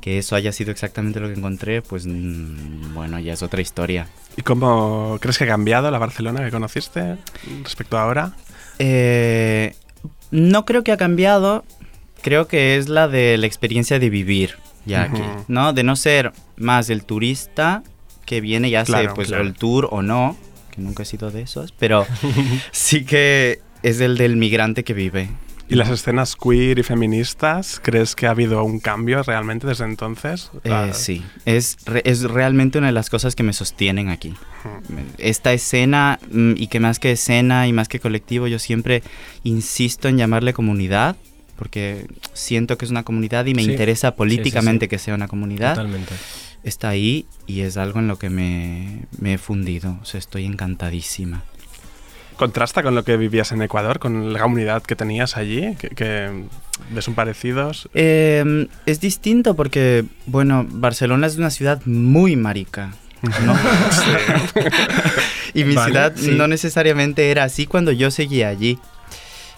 Que 0.00 0.18
eso 0.18 0.36
haya 0.36 0.52
sido 0.52 0.70
exactamente 0.70 1.18
lo 1.20 1.26
que 1.28 1.34
encontré, 1.34 1.82
pues 1.82 2.06
mm, 2.06 2.94
bueno, 2.94 3.18
ya 3.18 3.32
es 3.34 3.42
otra 3.42 3.60
historia. 3.60 4.06
¿Y 4.36 4.42
cómo 4.42 5.18
crees 5.20 5.36
que 5.36 5.44
ha 5.44 5.48
cambiado 5.48 5.90
la 5.90 5.98
Barcelona 5.98 6.44
que 6.44 6.50
conociste 6.50 7.16
respecto 7.64 7.98
a 7.98 8.02
ahora? 8.04 8.32
Eh, 8.78 9.74
no 10.30 10.64
creo 10.64 10.84
que 10.84 10.92
ha 10.92 10.96
cambiado. 10.96 11.64
Creo 12.22 12.48
que 12.48 12.76
es 12.76 12.88
la 12.88 13.08
de 13.08 13.36
la 13.38 13.46
experiencia 13.46 13.98
de 13.98 14.10
vivir 14.10 14.56
ya 14.86 15.02
aquí. 15.02 15.22
¿no? 15.48 15.72
De 15.72 15.82
no 15.82 15.96
ser 15.96 16.32
más 16.56 16.88
el 16.90 17.04
turista 17.04 17.82
que 18.24 18.40
viene 18.40 18.68
y 18.68 18.74
hace 18.74 18.92
Claro, 18.92 19.14
pues 19.14 19.28
claro. 19.28 19.42
el 19.44 19.54
tour 19.54 19.88
o 19.90 20.02
no, 20.02 20.36
que 20.70 20.80
nunca 20.80 21.02
he 21.02 21.06
sido 21.06 21.30
de 21.30 21.42
esos, 21.42 21.72
pero 21.72 22.06
sí 22.72 23.04
que 23.04 23.60
es 23.82 24.00
el 24.00 24.16
del 24.16 24.36
migrante 24.36 24.84
que 24.84 24.94
vive. 24.94 25.30
¿Y 25.68 25.74
las 25.74 25.90
escenas 25.90 26.36
queer 26.36 26.78
y 26.78 26.82
feministas? 26.84 27.80
¿Crees 27.82 28.14
que 28.14 28.26
ha 28.26 28.30
habido 28.30 28.62
un 28.62 28.78
cambio 28.78 29.22
realmente 29.22 29.66
desde 29.66 29.84
entonces? 29.84 30.50
Eh, 30.64 30.70
Ah, 30.72 30.90
sí, 30.92 31.24
es, 31.44 31.76
re- 31.86 32.02
es 32.04 32.22
realmente 32.22 32.78
una 32.78 32.86
de 32.88 32.92
las 32.92 33.10
cosas 33.10 33.34
que 33.34 33.42
me 33.42 33.52
sostienen 33.52 34.08
aquí. 34.08 34.34
Esta 35.18 35.52
escena, 35.52 36.20
mm, 36.30 36.52
y 36.56 36.68
que 36.68 36.78
más 36.80 36.98
que 37.00 37.12
escena 37.12 37.66
y 37.66 37.72
más 37.72 37.88
que 37.88 37.98
colectivo, 38.00 38.46
yo 38.46 38.58
siempre 38.58 39.02
insisto 39.42 40.08
en 40.08 40.18
llamarle 40.18 40.52
comunidad, 40.52 41.16
porque 41.56 42.06
siento 42.32 42.78
que 42.78 42.84
es 42.84 42.90
una 42.90 43.02
comunidad 43.02 43.46
y 43.46 43.54
me 43.54 43.64
Sí. 43.64 43.70
interesa 43.70 44.14
políticamente 44.14 44.86
sí. 44.86 44.88
que 44.90 44.98
sea 44.98 45.14
una 45.14 45.26
comunidad. 45.28 45.74
Totalmente. 45.74 46.14
Está 46.64 46.88
ahí 46.90 47.26
y 47.46 47.60
es 47.60 47.76
algo 47.76 47.98
en 48.00 48.08
lo 48.08 48.18
que 48.18 48.28
me, 48.28 49.02
me 49.18 49.34
he 49.34 49.38
fundido. 49.38 49.98
O 50.02 50.04
sea, 50.04 50.18
estoy 50.18 50.44
encantadísima. 50.44 51.44
¿Contrasta 52.36 52.82
con 52.82 52.94
lo 52.94 53.02
que 53.04 53.16
vivías 53.16 53.52
en 53.52 53.62
Ecuador, 53.62 53.98
con 53.98 54.32
la 54.32 54.40
comunidad 54.40 54.82
que 54.82 54.94
tenías 54.96 55.36
allí? 55.36 55.74
¿Que, 55.76 55.88
que 55.88 56.44
ves 56.90 57.08
un 57.08 57.14
parecidos? 57.14 57.88
Eh, 57.94 58.68
es 58.84 59.00
distinto 59.00 59.56
porque, 59.56 60.04
bueno, 60.26 60.66
Barcelona 60.68 61.26
es 61.26 61.36
una 61.36 61.50
ciudad 61.50 61.80
muy 61.86 62.36
marica. 62.36 62.92
¿no? 63.22 63.56
y 65.54 65.64
mi 65.64 65.74
Vale, 65.74 65.90
ciudad 65.90 66.12
sí. 66.16 66.32
no 66.32 66.46
necesariamente 66.46 67.30
era 67.30 67.44
así 67.44 67.66
cuando 67.66 67.92
yo 67.92 68.10
seguía 68.10 68.48
allí. 68.48 68.78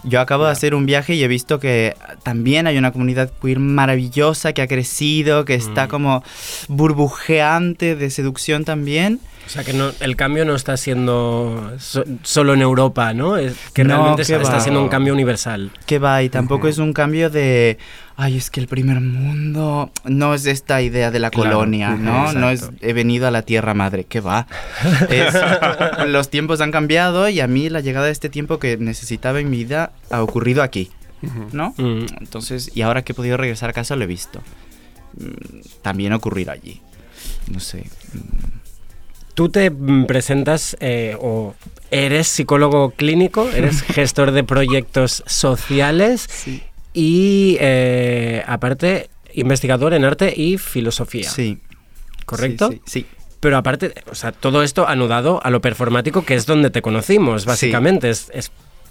Yo 0.04 0.20
acabo 0.20 0.44
de 0.46 0.52
hacer 0.52 0.74
un 0.74 0.86
viaje 0.86 1.14
y 1.14 1.22
he 1.24 1.28
visto 1.28 1.58
que 1.58 1.94
también 2.22 2.66
hay 2.66 2.78
una 2.78 2.92
comunidad 2.92 3.30
queer 3.42 3.58
maravillosa 3.58 4.52
que 4.52 4.62
ha 4.62 4.68
crecido, 4.68 5.44
que 5.44 5.54
está 5.54 5.86
Mm. 5.86 5.88
como 5.88 6.22
burbujeante 6.68 7.94
de 7.96 8.10
seducción 8.10 8.64
también. 8.64 9.20
O 9.46 9.50
sea 9.50 9.64
que 9.64 9.72
no, 9.72 9.90
el 10.00 10.14
cambio 10.16 10.44
no 10.44 10.54
está 10.54 10.76
siendo 10.76 11.72
so- 11.78 12.04
solo 12.22 12.52
en 12.54 12.60
Europa, 12.60 13.14
¿no? 13.14 13.36
Es 13.38 13.54
que 13.72 13.82
No, 13.82 13.94
realmente 13.96 14.22
está 14.22 14.38
va. 14.38 14.60
siendo 14.60 14.82
un 14.82 14.88
cambio 14.90 15.12
universal. 15.14 15.70
Que 15.86 15.98
va, 15.98 16.22
y 16.22 16.28
tampoco 16.28 16.68
es 16.68 16.76
un 16.78 16.92
cambio 16.92 17.30
de, 17.30 17.78
ay, 18.20 18.36
es 18.36 18.50
que 18.50 18.58
el 18.60 18.66
primer 18.66 19.00
mundo 19.00 19.90
no 20.04 20.34
es 20.34 20.44
esta 20.46 20.82
idea 20.82 21.10
de 21.12 21.20
la 21.20 21.30
Claro, 21.30 21.50
colonia, 21.58 21.90
¿no? 21.94 22.32
No 22.32 22.50
es 22.50 22.68
he 22.80 22.92
venido 22.92 23.28
a 23.28 23.30
la 23.30 23.42
tierra 23.42 23.74
madre, 23.74 24.04
que 24.04 24.20
va. 24.20 24.46
Es, 25.08 25.34
los 26.08 26.28
tiempos 26.28 26.60
han 26.60 26.72
cambiado 26.72 27.28
y 27.28 27.40
a 27.40 27.46
mí 27.46 27.68
la 27.70 27.80
llegada 27.80 28.06
de 28.06 28.12
este 28.12 28.28
tiempo 28.28 28.58
que 28.58 28.76
necesitaba 28.76 29.38
en 29.40 29.48
mi 29.50 29.58
vida 29.58 29.92
ha 30.10 30.22
ocurrido 30.22 30.62
aquí. 30.62 30.90
¿no? 31.52 31.74
Mm. 31.78 32.06
Entonces, 32.20 32.70
y 32.74 32.82
ahora 32.82 33.02
que 33.02 33.12
he 33.12 33.14
podido 33.14 33.36
regresar 33.36 33.70
a 33.70 33.72
casa 33.72 33.96
lo 33.96 34.02
he 34.04 34.06
visto. 34.08 34.40
Mm, 35.16 35.60
También 35.82 36.12
ocurrir 36.12 36.50
allí. 36.50 36.80
No 37.50 37.60
sé. 37.60 37.84
mm, 38.12 38.58
Tú 39.34 39.48
te 39.48 39.70
presentas 40.06 40.76
eh, 40.80 41.16
o 41.20 41.54
eres 41.92 42.26
psicólogo 42.26 42.90
clínico, 42.90 43.48
eres 43.48 43.82
gestor 43.94 44.32
de 44.32 44.42
proyectos 44.42 45.22
sociales 45.26 46.28
y 46.98 47.56
eh, 47.60 48.42
aparte 48.44 49.08
investigador 49.32 49.94
en 49.94 50.04
arte 50.04 50.34
y 50.36 50.58
filosofía. 50.58 51.30
Sí. 51.30 51.60
¿Correcto? 52.26 52.70
Sí, 52.72 52.80
sí, 52.84 53.00
sí. 53.02 53.06
Pero 53.38 53.56
aparte, 53.56 53.94
o 54.10 54.16
sea, 54.16 54.32
todo 54.32 54.64
esto 54.64 54.88
anudado 54.88 55.40
a 55.44 55.50
lo 55.50 55.60
performático, 55.60 56.24
que 56.24 56.34
es 56.34 56.44
donde 56.44 56.70
te 56.70 56.82
conocimos, 56.82 57.44
básicamente. 57.44 58.10
Es, 58.10 58.32
es 58.34 58.50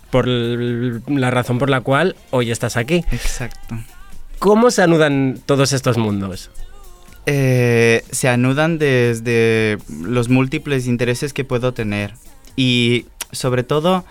por 0.10 0.26
la 0.26 1.32
razón 1.32 1.60
por 1.60 1.70
la 1.70 1.82
cual 1.82 2.16
hoy 2.30 2.50
estás 2.50 2.78
aquí. 2.78 3.04
Exacto. 3.12 3.76
¿Cómo 4.40 4.72
se 4.72 4.84
anudan 4.84 5.42
todos 5.46 5.74
estos 5.74 5.98
mundos? 5.98 6.50
Eh, 7.26 8.06
se 8.10 8.30
anudan 8.30 8.78
desde 8.78 9.80
los 10.02 10.30
múltiples 10.30 10.88
intereses 10.88 11.34
que 11.34 11.44
puedo 11.44 11.74
tener 11.74 12.14
y 12.56 13.06
sobre 13.34 13.64
todo 13.64 14.06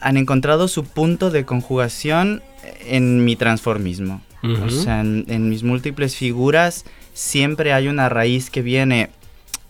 han 0.00 0.16
encontrado 0.16 0.68
su 0.68 0.84
punto 0.84 1.30
de 1.30 1.44
conjugación 1.44 2.42
en 2.86 3.24
mi 3.24 3.36
transformismo. 3.36 4.22
O 4.42 4.70
sea, 4.70 5.00
en, 5.00 5.24
en 5.28 5.48
mis 5.48 5.64
múltiples 5.64 6.14
figuras 6.14 6.84
siempre 7.12 7.72
hay 7.72 7.88
una 7.88 8.08
raíz 8.08 8.50
que 8.50 8.62
viene 8.62 9.10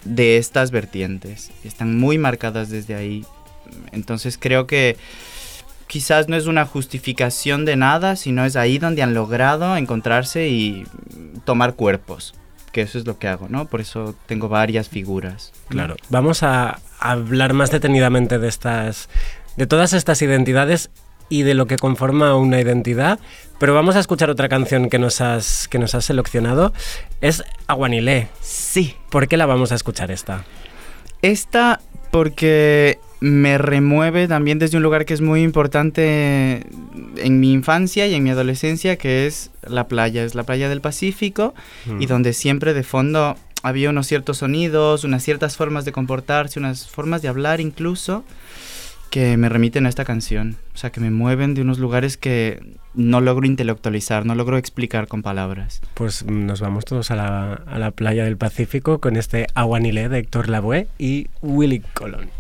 de 0.05 0.37
estas 0.37 0.71
vertientes. 0.71 1.51
Están 1.65 1.99
muy 1.99 2.19
marcadas 2.19 2.69
desde 2.69 2.95
ahí. 2.95 3.25
Entonces 3.93 4.39
creo 4.39 4.67
que 4.67 4.97
quizás 5.87 6.29
no 6.29 6.37
es 6.37 6.47
una 6.47 6.67
justificación 6.67 7.65
de 7.65 7.77
nada, 7.77 8.15
sino 8.15 8.45
es 8.45 8.55
ahí 8.55 8.79
donde 8.79 9.03
han 9.03 9.15
logrado 9.15 9.77
encontrarse 9.77 10.49
y 10.49 10.87
tomar 11.45 11.75
cuerpos. 11.75 12.35
Que 12.73 12.83
eso 12.83 12.99
es 12.99 13.07
lo 13.07 13.19
que 13.19 13.27
hago, 13.27 13.49
¿no? 13.49 13.65
Por 13.65 13.81
eso 13.81 14.15
tengo 14.27 14.49
varias 14.49 14.89
figuras. 14.89 15.53
Claro. 15.69 15.97
Vamos 16.11 16.43
a 16.43 16.79
hablar 17.01 17.55
más 17.55 17.71
detenidamente 17.71 18.39
de 18.39 18.49
estas. 18.49 19.09
De 19.59 19.67
todas 19.67 19.93
estas 19.93 20.23
identidades 20.23 20.89
y 21.29 21.43
de 21.43 21.55
lo 21.55 21.67
que 21.67 21.77
conforma 21.77 22.35
una 22.37 22.61
identidad. 22.61 23.19
Pero 23.59 23.75
vamos 23.75 23.97
a 23.97 23.99
escuchar 23.99 24.31
otra 24.31 24.49
canción 24.49 24.89
que 24.89 24.99
nos 24.99 25.21
has, 25.21 25.69
que 25.69 25.79
nos 25.79 25.95
has 25.95 26.05
seleccionado. 26.07 26.73
Es 27.21 27.43
Aguanilé. 27.67 28.29
Sí. 28.41 28.95
¿Por 29.11 29.29
qué 29.29 29.37
la 29.37 29.47
vamos 29.47 29.73
a 29.73 29.75
escuchar 29.75 30.11
esta? 30.11 30.45
Esta 31.23 31.81
porque 32.11 32.99
me 33.21 33.59
remueve 33.59 34.29
también 34.29 34.61
desde 34.61 34.77
un 34.77 34.85
lugar 34.85 35.05
que 35.05 35.13
es 35.13 35.21
muy 35.21 35.43
importante 35.43 36.65
en 37.17 37.41
mi 37.41 37.53
infancia 37.53 38.07
y 38.07 38.15
en 38.15 38.23
mi 38.23 38.31
adolescencia, 38.31 38.97
que 38.97 39.27
es 39.27 39.51
la 39.67 39.89
playa. 39.89 40.23
Es 40.23 40.37
la 40.37 40.45
playa 40.45 40.69
del 40.69 40.81
Pacífico 40.81 41.53
y 41.87 42.07
Mm. 42.07 42.09
donde 42.09 42.33
siempre 42.33 42.75
de 42.75 42.85
fondo 42.85 43.37
había 43.65 43.91
unos 43.91 44.07
ciertos 44.07 44.39
sonidos, 44.39 45.03
unas 45.03 45.25
ciertas 45.25 45.57
formas 45.57 45.85
de 45.85 45.91
comportarse, 45.91 46.61
unas 46.61 46.87
formas 46.89 47.23
de 47.23 47.29
hablar 47.29 47.61
incluso, 47.61 48.23
que 49.11 49.37
me 49.37 49.49
remiten 49.49 49.87
a 49.87 49.89
esta 49.89 50.05
canción. 50.05 50.57
O 50.75 50.79
sea, 50.79 50.91
que 50.91 51.01
me 51.01 51.11
mueven 51.11 51.55
de 51.55 51.63
unos 51.63 51.79
lugares 51.79 52.17
que 52.17 52.77
no 52.95 53.21
logro 53.21 53.47
intelectualizar, 53.47 54.27
no 54.27 54.35
logro 54.35 54.57
explicar 54.57 55.09
con 55.09 55.23
palabras. 55.23 55.81
Pues 55.95 56.25
mm, 56.25 56.47
nos 56.47 56.61
vamos 56.61 56.85
todos 56.85 57.11
a 57.11 57.17
la, 57.17 57.55
a 57.55 57.79
la 57.79 57.91
playa 57.91 58.25
del 58.25 58.37
Pacífico 58.37 58.99
con 58.99 59.17
este 59.17 59.47
Aguanilé 59.55 60.09
de 60.09 60.19
Héctor 60.19 60.49
Lavoe 60.49 60.89
y 60.99 61.29
Willy 61.43 61.81
Colón. 61.95 62.31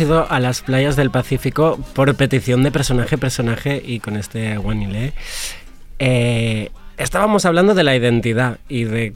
Hemos 0.00 0.10
ido 0.10 0.30
a 0.30 0.38
las 0.40 0.60
playas 0.62 0.94
del 0.96 1.10
Pacífico 1.10 1.78
por 1.94 2.14
petición 2.14 2.62
de 2.62 2.70
personaje 2.70 3.18
personaje 3.18 3.82
y 3.84 3.98
con 4.00 4.16
este 4.16 4.52
Aguanilé. 4.52 5.12
Eh, 5.98 6.70
estábamos 6.96 7.44
hablando 7.44 7.74
de 7.74 7.82
la 7.84 7.96
identidad 7.96 8.58
y 8.68 8.84
de 8.84 9.14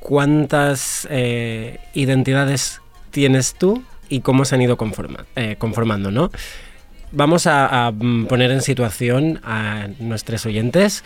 cuántas 0.00 1.08
eh, 1.10 1.78
identidades 1.94 2.80
tienes 3.10 3.54
tú 3.54 3.82
y 4.08 4.20
cómo 4.20 4.44
se 4.44 4.54
han 4.54 4.62
ido 4.62 4.76
conforma- 4.76 5.24
eh, 5.36 5.56
conformando, 5.58 6.10
¿no? 6.12 6.30
Vamos 7.10 7.46
a, 7.46 7.88
a, 7.88 7.92
poner 8.28 8.52
en 8.52 8.62
situación 8.62 9.40
a 9.44 9.88
nuestros 9.98 10.46
oyentes, 10.46 11.02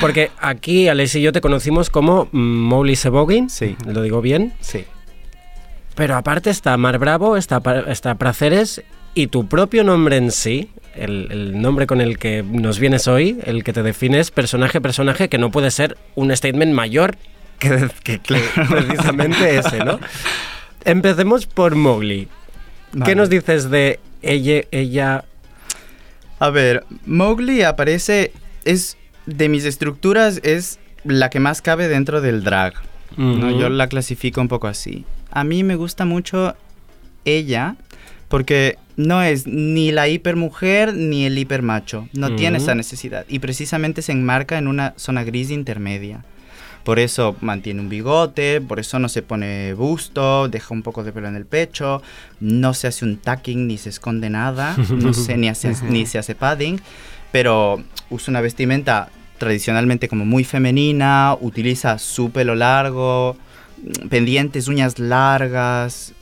porque 0.00 0.30
aquí 0.38 0.88
Alex 0.88 1.14
y 1.14 1.22
yo 1.22 1.32
te 1.32 1.40
conocimos 1.40 1.88
como 1.88 2.28
Molly 2.32 2.96
Sebogin, 2.96 3.48
Sí. 3.48 3.76
lo 3.86 4.02
digo 4.02 4.20
bien, 4.20 4.52
Sí. 4.60 4.84
Pero 5.94 6.16
aparte 6.16 6.50
está 6.50 6.76
Mar 6.76 6.98
Bravo, 6.98 7.36
está, 7.36 7.62
está 7.88 8.14
Praceres 8.16 8.82
y 9.14 9.28
tu 9.28 9.46
propio 9.46 9.84
nombre 9.84 10.16
en 10.16 10.30
sí 10.32 10.70
el, 10.94 11.28
el 11.30 11.60
nombre 11.60 11.86
con 11.86 12.00
el 12.00 12.18
que 12.18 12.42
nos 12.42 12.78
vienes 12.78 13.08
hoy, 13.08 13.38
el 13.44 13.64
que 13.64 13.72
te 13.72 13.82
defines, 13.82 14.30
personaje, 14.30 14.80
personaje, 14.80 15.28
que 15.28 15.38
no 15.38 15.50
puede 15.50 15.70
ser 15.70 15.96
un 16.14 16.34
statement 16.36 16.72
mayor 16.72 17.16
que, 17.58 17.88
que- 18.02 18.18
que 18.20 18.40
precisamente 18.68 19.56
ese, 19.58 19.84
¿no? 19.84 19.98
Empecemos 20.84 21.46
por 21.46 21.74
Mowgli. 21.74 22.28
¿Qué 23.04 23.14
nos 23.16 23.28
dices 23.30 23.70
de 23.70 23.98
ella, 24.22 24.62
ella 24.70 25.24
A 26.38 26.50
ver, 26.50 26.84
Mowgli 27.06 27.62
aparece, 27.62 28.32
es 28.64 28.96
de 29.26 29.48
mis 29.48 29.64
estructuras, 29.64 30.40
es 30.44 30.78
la 31.04 31.28
que 31.30 31.40
más 31.40 31.60
cabe 31.62 31.88
dentro 31.88 32.20
del 32.20 32.44
drag. 32.44 32.74
¿no? 33.16 33.50
Yo 33.58 33.68
la 33.68 33.86
clasifico 33.88 34.40
un 34.40 34.48
poco 34.48 34.66
así. 34.68 35.04
A 35.34 35.44
mí 35.44 35.64
me 35.64 35.76
gusta 35.76 36.04
mucho 36.04 36.54
ella 37.24 37.76
porque 38.28 38.78
no 38.96 39.22
es 39.22 39.46
ni 39.46 39.92
la 39.92 40.08
hipermujer 40.08 40.94
ni 40.94 41.26
el 41.26 41.36
hipermacho. 41.36 42.08
No 42.12 42.36
tiene 42.36 42.58
esa 42.58 42.74
necesidad. 42.74 43.26
Y 43.28 43.40
precisamente 43.40 44.00
se 44.00 44.12
enmarca 44.12 44.58
en 44.58 44.68
una 44.68 44.94
zona 44.96 45.24
gris 45.24 45.50
intermedia. 45.50 46.24
Por 46.84 46.98
eso 46.98 47.34
mantiene 47.40 47.80
un 47.80 47.88
bigote, 47.88 48.60
por 48.60 48.78
eso 48.78 48.98
no 48.98 49.08
se 49.08 49.22
pone 49.22 49.72
busto, 49.74 50.48
deja 50.48 50.74
un 50.74 50.82
poco 50.82 51.02
de 51.02 51.12
pelo 51.12 51.28
en 51.28 51.34
el 51.34 51.46
pecho, 51.46 52.02
no 52.40 52.74
se 52.74 52.86
hace 52.86 53.06
un 53.06 53.16
tacking 53.16 53.66
ni 53.66 53.78
se 53.78 53.88
esconde 53.88 54.28
nada, 54.28 54.76
no 54.76 55.10
ni, 55.36 55.48
hace, 55.48 55.74
ni 55.88 56.04
se 56.04 56.18
hace 56.18 56.34
padding, 56.34 56.78
pero 57.32 57.82
usa 58.10 58.30
una 58.30 58.42
vestimenta 58.42 59.08
tradicionalmente 59.38 60.08
como 60.08 60.26
muy 60.26 60.44
femenina, 60.44 61.36
utiliza 61.40 61.98
su 61.98 62.30
pelo 62.30 62.54
largo, 62.54 63.38
pendientes, 64.08 64.68
uñas 64.68 64.98
largas, 64.98 66.12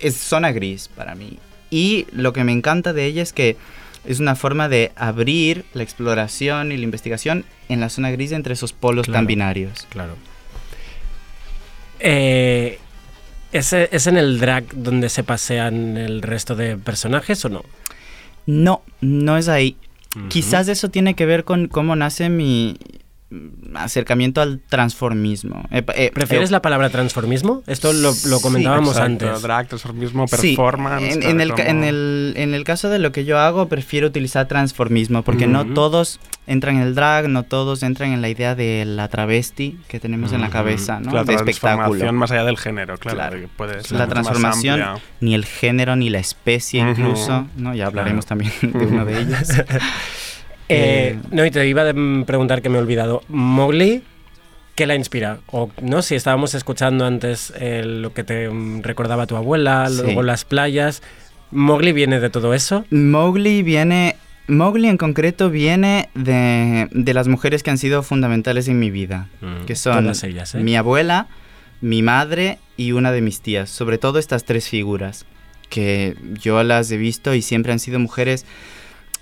es 0.00 0.16
zona 0.16 0.52
gris 0.52 0.88
para 0.94 1.14
mí. 1.14 1.38
Y 1.70 2.06
lo 2.12 2.32
que 2.32 2.44
me 2.44 2.52
encanta 2.52 2.92
de 2.92 3.06
ella 3.06 3.22
es 3.22 3.32
que 3.32 3.56
es 4.04 4.18
una 4.20 4.34
forma 4.34 4.68
de 4.68 4.92
abrir 4.96 5.64
la 5.74 5.82
exploración 5.82 6.72
y 6.72 6.76
la 6.76 6.82
investigación 6.84 7.44
en 7.68 7.80
la 7.80 7.88
zona 7.88 8.10
gris 8.10 8.32
entre 8.32 8.54
esos 8.54 8.72
polos 8.72 9.06
Claro. 9.06 9.18
tan 9.18 9.26
binarios. 9.26 9.86
Claro. 9.90 10.16
Eh, 12.00 12.78
¿es, 13.52 13.72
¿Es 13.72 14.06
en 14.06 14.16
el 14.16 14.38
drag 14.40 14.64
donde 14.74 15.08
se 15.08 15.22
pasean 15.22 15.96
el 15.96 16.22
resto 16.22 16.56
de 16.56 16.76
personajes 16.76 17.44
o 17.44 17.48
no? 17.48 17.64
No, 18.46 18.82
no 19.00 19.36
es 19.36 19.48
ahí. 19.48 19.76
Quizás 20.28 20.68
eso 20.68 20.90
tiene 20.90 21.14
que 21.14 21.24
ver 21.24 21.44
con 21.44 21.68
cómo 21.68 21.96
nace 21.96 22.28
mi 22.28 22.76
acercamiento 23.74 24.40
al 24.40 24.60
transformismo. 24.68 25.66
Eh, 25.70 25.82
eh, 25.94 26.10
¿Prefieres 26.12 26.50
eh, 26.50 26.52
la 26.52 26.62
palabra 26.62 26.90
transformismo? 26.90 27.62
Esto 27.66 27.92
lo, 27.92 28.08
lo 28.10 28.14
Sí, 28.14 28.42
comentábamos 28.42 28.96
Exacto, 28.96 29.26
antes. 29.28 29.42
Drag, 29.42 29.68
transformismo, 29.68 30.26
Sí, 30.28 30.48
performance. 30.56 31.14
en, 31.14 31.22
en 31.22 31.40
el, 31.40 31.50
como- 31.52 31.62
en, 31.64 31.84
el, 31.84 32.34
en 32.36 32.54
el 32.54 32.64
caso 32.64 32.88
de 32.90 32.98
lo 32.98 33.12
que 33.12 33.24
yo 33.24 33.38
hago, 33.38 33.68
prefiero 33.68 34.06
utilizar 34.08 34.48
transformismo, 34.48 35.22
porque 35.22 35.46
no 35.46 35.64
todos 35.66 36.20
entran 36.46 36.76
en 36.76 36.82
el 36.82 36.94
drag, 36.94 37.28
no 37.28 37.44
todos 37.44 37.82
entran 37.82 38.12
en 38.12 38.20
la 38.20 38.28
idea 38.28 38.54
de 38.54 38.84
la 38.84 39.08
travesti 39.08 39.78
que 39.88 40.00
tenemos 40.00 40.32
en 40.32 40.40
la 40.40 40.50
cabeza, 40.50 41.00
¿no? 41.00 41.12
La 41.12 41.24
de 41.24 41.34
espectáculo. 41.34 41.76
transformación 41.98 42.14
más 42.16 42.30
allá 42.32 42.44
del 42.44 42.58
género, 42.58 42.98
claro. 42.98 43.16
Claro. 43.16 43.40
que 43.40 43.48
puede 43.48 43.82
ser 43.82 43.92
La 43.92 44.06
más 44.06 44.08
transformación, 44.10 44.80
ni 45.20 45.34
el 45.34 45.44
género, 45.44 45.96
ni 45.96 46.10
la 46.10 46.18
especie 46.18 46.80
incluso, 46.80 47.46
¿no? 47.56 47.74
Ya 47.74 47.86
hablaremos 47.86 48.26
también 48.26 48.52
de 48.62 48.86
uno 48.86 49.04
de 49.04 49.20
ellos. 49.22 49.48
Eh, 50.72 51.08
Eh, 51.14 51.18
no, 51.30 51.44
y 51.44 51.50
te 51.50 51.66
iba 51.68 51.88
a 51.88 51.94
preguntar 52.26 52.62
que 52.62 52.68
me 52.68 52.78
he 52.78 52.80
olvidado. 52.80 53.22
Mowgli, 53.28 54.02
¿qué 54.74 54.86
la 54.86 54.94
inspira? 54.94 55.38
O 55.48 55.70
no, 55.80 56.02
si 56.02 56.14
estábamos 56.14 56.54
escuchando 56.54 57.04
antes 57.06 57.52
eh, 57.58 57.82
lo 57.84 58.12
que 58.12 58.24
te 58.24 58.48
mm, 58.48 58.82
recordaba 58.82 59.26
tu 59.26 59.36
abuela, 59.36 59.86
Sí. 59.88 60.02
luego 60.02 60.22
las 60.22 60.44
playas. 60.44 61.02
¿Mowgli 61.50 61.92
viene 61.92 62.18
de 62.20 62.30
todo 62.30 62.54
eso? 62.54 62.84
Mowgli 62.90 63.62
viene. 63.62 64.16
Mowgli 64.48 64.88
en 64.88 64.96
concreto 64.98 65.50
viene 65.50 66.08
de, 66.14 66.88
de 66.90 67.14
las 67.14 67.28
mujeres 67.28 67.62
que 67.62 67.70
han 67.70 67.78
sido 67.78 68.02
fundamentales 68.02 68.66
en 68.68 68.78
mi 68.78 68.90
vida. 68.90 69.28
Mm, 69.40 69.66
que 69.66 69.76
son 69.76 70.10
ellas, 70.24 70.54
¿eh? 70.54 70.58
mi 70.60 70.74
abuela, 70.76 71.28
mi 71.80 72.02
madre 72.02 72.58
y 72.76 72.92
una 72.92 73.12
de 73.12 73.20
mis 73.20 73.40
tías. 73.40 73.70
Sobre 73.70 73.98
todo 73.98 74.18
estas 74.18 74.44
tres 74.44 74.68
figuras. 74.68 75.26
Que 75.68 76.16
yo 76.42 76.62
las 76.64 76.90
he 76.90 76.96
visto 76.98 77.34
y 77.34 77.40
siempre 77.40 77.72
han 77.72 77.78
sido 77.78 77.98
mujeres, 77.98 78.44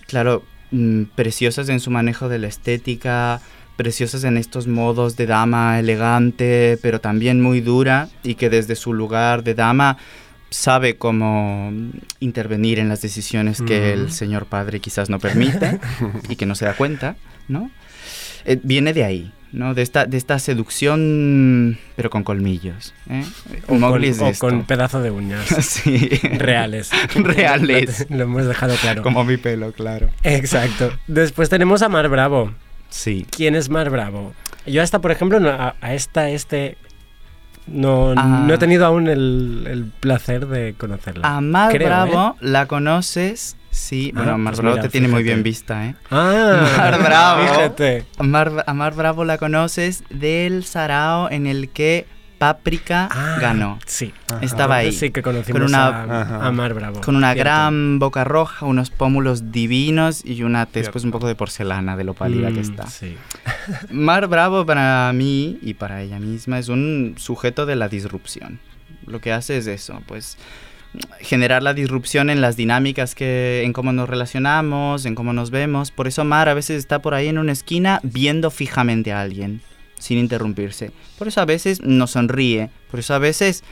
claro, 0.09 0.43
mm, 0.71 1.05
preciosas 1.15 1.69
en 1.69 1.81
su 1.81 1.91
manejo 1.91 2.29
de 2.29 2.39
la 2.39 2.49
estética, 2.49 3.41
preciosas 3.77 4.25
en 4.25 4.37
estos 4.37 4.67
modos 4.67 5.17
de 5.17 5.27
dama 5.27 5.79
elegante, 5.79 6.79
pero 6.83 7.01
también 7.01 7.41
muy 7.41 7.61
dura 7.61 8.09
y 8.23 8.35
que 8.35 8.51
desde 8.51 8.77
su 8.77 8.93
lugar 8.93 9.43
de 9.43 9.55
dama 9.55 9.97
sabe 10.51 10.97
cómo 10.97 11.73
intervenir 12.19 12.79
en 12.79 12.89
las 12.89 13.01
decisiones 13.01 13.63
que 13.63 13.93
el 13.93 14.11
señor 14.13 14.47
padre 14.47 14.81
quizás 14.81 15.09
no 15.09 15.19
permite 15.19 15.81
y 16.29 16.37
que 16.37 16.45
no 16.45 16.55
se 16.55 16.65
da 16.65 16.75
cuenta, 16.75 17.17
¿no? 17.49 17.71
Eh, 18.45 18.59
viene 18.63 18.93
de 18.93 19.05
ahí, 19.05 19.33
¿no? 19.53 19.75
De 19.75 19.83
esta, 19.83 20.07
de 20.07 20.17
esta 20.17 20.39
seducción, 20.39 21.79
pero 21.97 22.11
con 22.11 22.23
colmillos. 22.25 22.95
¿eh? 23.09 23.25
O, 23.67 23.79
con, 23.79 24.05
es 24.05 24.21
o 24.21 24.63
pedazo 24.67 25.01
de 25.03 25.11
uñas. 25.11 25.47
sí. 25.61 26.09
Reales. 26.39 26.91
Reales. 27.15 28.07
Lo, 28.11 28.17
lo 28.19 28.23
hemos 28.25 28.47
dejado 28.47 28.75
claro. 28.77 29.03
Como 29.03 29.25
mi 29.25 29.37
pelo, 29.37 29.73
claro. 29.73 30.11
Exacto. 30.23 30.93
Después 31.07 31.49
tenemos 31.49 31.83
a 31.83 31.89
Mar 31.89 32.09
Bravo. 32.09 32.53
Sí. 32.89 33.27
¿Quién 33.31 33.55
es 33.55 33.69
Mar 33.69 33.91
Bravo? 33.91 34.35
Yo 34.67 34.83
hasta, 34.83 35.01
por 35.01 35.11
ejemplo, 35.11 35.41
no- 35.41 35.51
a, 35.51 35.75
a 35.81 35.95
esta, 35.95 36.29
este... 36.31 36.77
No, 37.67 38.15
Ah. 38.17 38.45
no 38.47 38.55
he 38.55 38.59
tenido 38.59 38.85
aún 38.85 39.07
el, 39.07 39.65
el 39.71 39.85
placer 39.85 40.47
de 40.49 40.75
conocerla. 40.77 41.37
A 41.37 41.41
Mar 41.41 41.71
Creo, 41.73 41.87
Bravo 41.89 42.37
la 42.41 42.67
conoces. 42.67 43.57
Sí, 43.81 44.13
Ah, 44.15 44.19
bueno, 44.19 44.39
Mar 44.39 44.53
pues 44.53 44.61
Bravo 44.61 44.77
mira, 44.77 44.83
te 44.83 44.89
tiene 44.91 45.09
muy 45.09 45.23
bien 45.23 45.43
vista, 45.43 45.87
¿eh? 45.87 45.95
Ah, 46.11 46.67
Mar 46.77 47.03
Bravo. 47.03 47.43
Fíjate. 47.55 48.05
A 48.19 48.23
Mar, 48.23 48.65
a 48.67 48.75
Mar 48.75 48.95
Bravo 48.95 49.25
la 49.25 49.39
conoces 49.39 50.05
del 50.11 50.65
sarao 50.65 51.31
en 51.31 51.47
el 51.47 51.71
que 51.71 52.07
Paprika 52.39 53.09
Ah, 53.11 53.37
ganó. 53.41 53.79
Sí. 53.87 54.15
Ajá. 54.31 54.39
Estaba 54.43 54.77
ahí. 54.77 54.93
Sí 54.93 55.11
que 55.11 55.21
conocimos 55.23 55.61
Con 55.61 55.69
una- 55.69 55.87
a, 56.05 56.47
a 56.47 56.53
Mar 56.53 56.73
Bravo. 56.75 57.01
Con 57.01 57.17
una 57.17 57.33
Cierto. 57.33 57.45
gran 57.51 57.99
boca 57.99 58.25
roja, 58.25 58.65
unos 58.67 58.91
pómulos 58.91 59.51
divinos 59.53 60.25
y 60.25 60.43
una 60.43 60.65
tez 60.67 60.89
pues 60.89 61.05
un 61.05 61.11
poco 61.11 61.27
de 61.27 61.35
porcelana 61.35 61.97
de 61.97 62.05
lo 62.05 62.15
pálida 62.15 62.49
que 62.49 62.61
Mm, 62.61 62.71
está. 62.71 62.87
Sí. 62.87 63.17
Mar 63.91 64.27
Bravo 64.29 64.65
para 64.65 65.13
mí 65.13 65.59
y 65.63 65.75
para 65.75 66.01
ella 66.03 66.19
misma 66.19 66.59
es 66.59 66.69
un 66.69 67.15
sujeto 67.19 67.67
de 67.67 67.77
la 67.77 67.89
disrupción. 67.89 68.59
Lo 69.07 69.21
que 69.21 69.33
hace 69.33 69.57
es 69.59 69.67
eso, 69.67 70.01
pues 70.07 70.39
generar 71.21 71.63
la 71.63 71.75
disrupción 71.75 72.31
en 72.31 72.41
las 72.41 72.57
dinámicas 72.57 73.15
que 73.15 73.63
en 73.65 73.73
cómo 73.73 73.93
nos 73.93 74.09
relacionamos, 74.09 75.07
en 75.07 75.15
cómo 75.15 75.33
nos 75.33 75.51
vemos. 75.51 75.91
Por 75.91 76.09
eso 76.09 76.25
Mar 76.25 76.49
a 76.49 76.55
veces 76.55 76.79
está 76.79 77.01
por 77.01 77.15
ahí 77.15 77.29
en 77.29 77.39
una 77.39 77.53
esquina 77.53 78.01
viendo 78.03 78.51
fijamente 78.51 79.13
a 79.13 79.21
alguien 79.21 79.61
sin 79.99 80.19
interrumpirse. 80.19 80.91
Por 81.19 81.29
eso 81.29 81.41
a 81.41 81.45
veces 81.45 81.83
no 81.83 82.07
sonríe, 82.07 82.71
por 82.91 83.01
eso 83.01 83.15
a 83.15 83.19
veces 83.19 83.63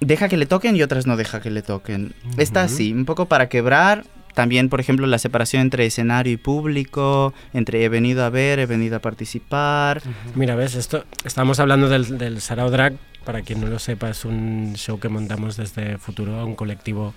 deja 0.00 0.28
que 0.28 0.36
le 0.36 0.46
toquen 0.46 0.76
y 0.76 0.82
otras 0.82 1.06
no 1.06 1.16
deja 1.16 1.40
que 1.40 1.50
le 1.50 1.62
toquen. 1.62 2.14
Está 2.36 2.62
así, 2.62 2.92
un 2.92 3.06
poco 3.06 3.26
para 3.26 3.48
quebrar 3.48 4.04
también, 4.34 4.68
por 4.68 4.80
ejemplo, 4.80 5.06
la 5.06 5.18
separación 5.18 5.62
entre 5.62 5.86
escenario 5.86 6.32
y 6.32 6.36
público, 6.36 7.34
entre 7.52 7.84
he 7.84 7.88
venido 7.88 8.24
a 8.24 8.30
ver, 8.30 8.58
he 8.58 8.66
venido 8.66 8.96
a 8.96 9.00
participar. 9.00 10.02
Mira, 10.34 10.54
ves, 10.54 10.74
esto 10.74 11.04
estamos 11.24 11.60
hablando 11.60 11.88
del, 11.88 12.18
del 12.18 12.40
Sarao 12.40 12.70
Drag, 12.70 12.94
para 13.24 13.42
quien 13.42 13.60
no 13.60 13.66
lo 13.66 13.78
sepa, 13.78 14.10
es 14.10 14.24
un 14.24 14.74
show 14.76 14.98
que 15.00 15.08
montamos 15.08 15.56
desde 15.56 15.98
Futuro, 15.98 16.44
un 16.44 16.54
colectivo 16.54 17.14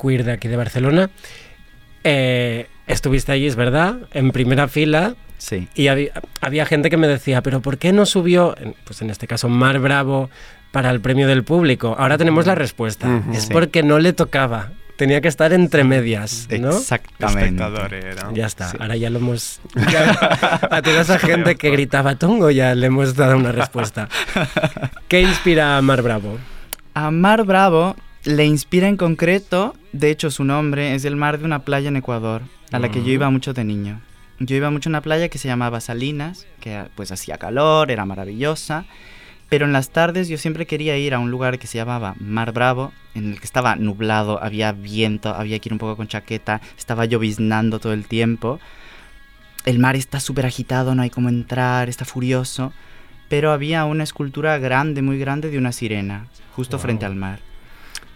queer 0.00 0.24
de 0.24 0.32
aquí 0.32 0.48
de 0.48 0.56
Barcelona. 0.56 1.10
Eh, 2.04 2.66
estuviste 2.86 3.32
allí, 3.32 3.46
es 3.46 3.56
verdad, 3.56 3.96
en 4.12 4.30
primera 4.30 4.68
fila, 4.68 5.14
Sí. 5.38 5.68
y 5.74 5.88
había, 5.88 6.12
había 6.40 6.66
gente 6.66 6.90
que 6.90 6.96
me 6.96 7.06
decía, 7.08 7.42
pero 7.42 7.60
¿por 7.60 7.78
qué 7.78 7.92
no 7.92 8.06
subió, 8.06 8.54
en- 8.58 8.74
pues 8.84 9.02
en 9.02 9.10
este 9.10 9.26
caso, 9.26 9.48
Mar 9.48 9.78
Bravo 9.78 10.30
para 10.72 10.90
el 10.90 11.00
premio 11.00 11.26
del 11.26 11.44
público? 11.44 11.94
Ahora 11.98 12.16
tenemos 12.18 12.46
la 12.46 12.54
respuesta. 12.54 13.22
Es 13.32 13.44
Sí. 13.44 13.48
porque 13.52 13.82
no 13.82 13.98
le 13.98 14.12
tocaba. 14.12 14.72
Tenía 15.00 15.22
que 15.22 15.28
estar 15.28 15.50
entre 15.54 15.82
medias, 15.82 16.46
¿no? 16.60 16.68
Exactamente. 16.76 17.44
Espectador 17.46 17.94
era. 17.94 18.30
Ya 18.34 18.44
está, 18.44 18.68
Sí. 18.68 18.76
ahora 18.78 18.96
ya 18.98 19.08
lo 19.08 19.18
hemos... 19.18 19.58
ya- 19.90 20.60
a 20.70 20.82
toda 20.82 21.00
esa 21.00 21.18
gente 21.18 21.56
que 21.56 21.70
gritaba 21.70 22.16
tongo 22.16 22.50
ya 22.50 22.74
le 22.74 22.84
hemos 22.88 23.16
dado 23.16 23.38
una 23.38 23.50
respuesta. 23.50 24.10
¿Qué 25.08 25.22
inspira 25.22 25.78
a 25.78 25.82
Mar 25.82 26.02
Bravo? 26.02 26.36
A 26.92 27.10
Mar 27.10 27.44
Bravo 27.44 27.96
le 28.24 28.44
inspira 28.44 28.88
en 28.88 28.98
concreto, 28.98 29.74
de 29.92 30.10
hecho 30.10 30.30
su 30.30 30.44
nombre 30.44 30.94
es 30.94 31.06
el 31.06 31.16
mar 31.16 31.38
de 31.38 31.46
una 31.46 31.60
playa 31.60 31.88
en 31.88 31.96
Ecuador, 31.96 32.42
a 32.70 32.78
la 32.78 32.90
que 32.90 32.98
yo 32.98 33.04
Ujú. 33.04 33.10
iba 33.12 33.30
mucho 33.30 33.54
de 33.54 33.64
niño. 33.64 34.02
Yo 34.38 34.54
iba 34.56 34.68
mucho 34.70 34.90
a 34.90 34.92
una 34.92 35.00
playa 35.00 35.30
que 35.30 35.38
se 35.38 35.48
llamaba 35.48 35.80
Salinas, 35.80 36.46
que 36.60 36.84
pues 36.94 37.10
hacía 37.10 37.38
calor, 37.38 37.90
era 37.90 38.04
maravillosa, 38.04 38.84
pero 39.50 39.66
en 39.66 39.72
las 39.74 39.90
tardes 39.90 40.28
yo 40.28 40.38
siempre 40.38 40.64
quería 40.66 40.96
ir 40.96 41.12
a 41.12 41.18
un 41.18 41.30
lugar 41.30 41.58
que 41.58 41.66
se 41.66 41.76
llamaba 41.76 42.14
Mar 42.18 42.52
Bravo, 42.52 42.92
en 43.14 43.32
el 43.32 43.38
que 43.38 43.44
estaba 43.44 43.76
nublado, 43.76 44.42
había 44.42 44.72
viento, 44.72 45.34
había 45.34 45.58
que 45.58 45.68
ir 45.68 45.72
un 45.74 45.78
poco 45.78 45.96
con 45.96 46.08
chaqueta, 46.08 46.62
estaba 46.78 47.04
lloviznando 47.04 47.78
todo 47.80 47.92
el 47.92 48.06
tiempo. 48.06 48.58
El 49.66 49.78
mar 49.78 49.96
está 49.96 50.20
súper 50.20 50.46
agitado, 50.46 50.94
no 50.94 51.02
hay 51.02 51.10
cómo 51.10 51.28
entrar, 51.28 51.88
está 51.90 52.04
furioso, 52.06 52.72
pero 53.28 53.52
había 53.52 53.84
una 53.84 54.04
escultura 54.04 54.56
grande, 54.58 55.02
muy 55.02 55.18
grande 55.18 55.50
de 55.50 55.58
una 55.58 55.72
sirena, 55.72 56.28
justo 56.56 56.76
Wow. 56.78 56.82
frente 56.82 57.04
al 57.04 57.16
mar. 57.16 57.40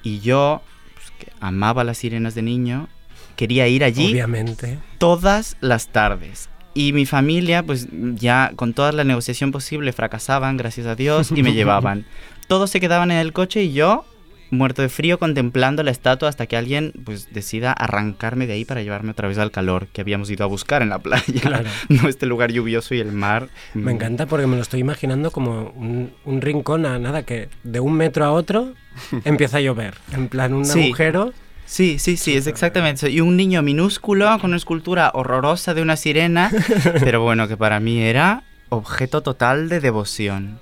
Y 0.02 0.20
yo, 0.20 0.62
pues, 0.94 1.10
que 1.18 1.32
amaba 1.40 1.84
las 1.84 1.98
sirenas 1.98 2.34
de 2.34 2.42
niño, 2.42 2.88
quería 3.36 3.66
ir 3.68 3.82
allí 3.84 4.12
Obviamente. 4.12 4.78
todas 4.98 5.56
las 5.60 5.88
tardes. 5.88 6.48
Y 6.74 6.92
mi 6.92 7.06
familia, 7.06 7.62
pues 7.62 7.88
ya 7.92 8.52
con 8.56 8.74
toda 8.74 8.92
la 8.92 9.04
negociación 9.04 9.52
posible, 9.52 9.92
fracasaban, 9.92 10.56
gracias 10.56 10.86
a 10.86 10.96
Dios, 10.96 11.30
y 11.34 11.42
me 11.42 11.52
llevaban. 11.54 12.04
Todos 12.48 12.70
se 12.70 12.80
quedaban 12.80 13.10
en 13.12 13.18
el 13.18 13.32
coche 13.32 13.62
y 13.62 13.72
yo, 13.72 14.04
muerto 14.50 14.82
de 14.82 14.88
frío, 14.88 15.18
contemplando 15.18 15.82
la 15.84 15.90
estatua 15.92 16.28
hasta 16.28 16.46
que 16.46 16.56
alguien, 16.56 16.92
pues, 17.04 17.32
decida 17.32 17.72
arrancarme 17.72 18.46
de 18.46 18.54
ahí 18.54 18.64
para 18.64 18.82
llevarme 18.82 19.12
otra 19.12 19.28
vez 19.28 19.38
al 19.38 19.50
calor 19.52 19.86
que 19.92 20.00
habíamos 20.00 20.30
ido 20.30 20.44
a 20.44 20.48
buscar 20.48 20.82
en 20.82 20.88
la 20.90 20.98
playa. 20.98 21.24
Claro. 21.40 21.68
No 21.88 22.08
este 22.08 22.26
lugar 22.26 22.50
lluvioso 22.52 22.94
y 22.94 23.00
el 23.00 23.12
mar. 23.12 23.48
Me 23.74 23.82
mm, 23.92 23.96
encanta 23.96 24.26
porque 24.26 24.46
me 24.48 24.56
lo 24.56 24.62
estoy 24.62 24.80
imaginando 24.80 25.30
como 25.30 25.70
un, 25.76 26.12
un 26.24 26.40
rincón 26.40 26.86
a 26.86 26.98
nada 26.98 27.22
que 27.22 27.48
de 27.62 27.78
un 27.80 27.94
metro 27.94 28.24
a 28.24 28.32
otro 28.32 28.74
empieza 29.24 29.58
a 29.58 29.60
llover. 29.60 29.94
En 30.12 30.28
plan, 30.28 30.52
un 30.52 30.64
Sí. 30.66 30.82
agujero. 30.86 31.32
Sí, 31.66 31.98
sí, 31.98 32.16
sí, 32.16 32.36
es 32.36 32.46
exactamente 32.46 33.06
eso. 33.06 33.08
Y 33.08 33.20
un 33.20 33.36
niño 33.36 33.62
minúsculo 33.62 34.26
con 34.38 34.50
una 34.50 34.56
escultura 34.56 35.10
horrorosa 35.14 35.74
de 35.74 35.82
una 35.82 35.96
sirena, 35.96 36.50
pero 37.00 37.22
bueno, 37.22 37.48
que 37.48 37.56
para 37.56 37.80
mí 37.80 38.00
era 38.00 38.44
objeto 38.68 39.22
total 39.22 39.68
de 39.68 39.80
devoción. 39.80 40.58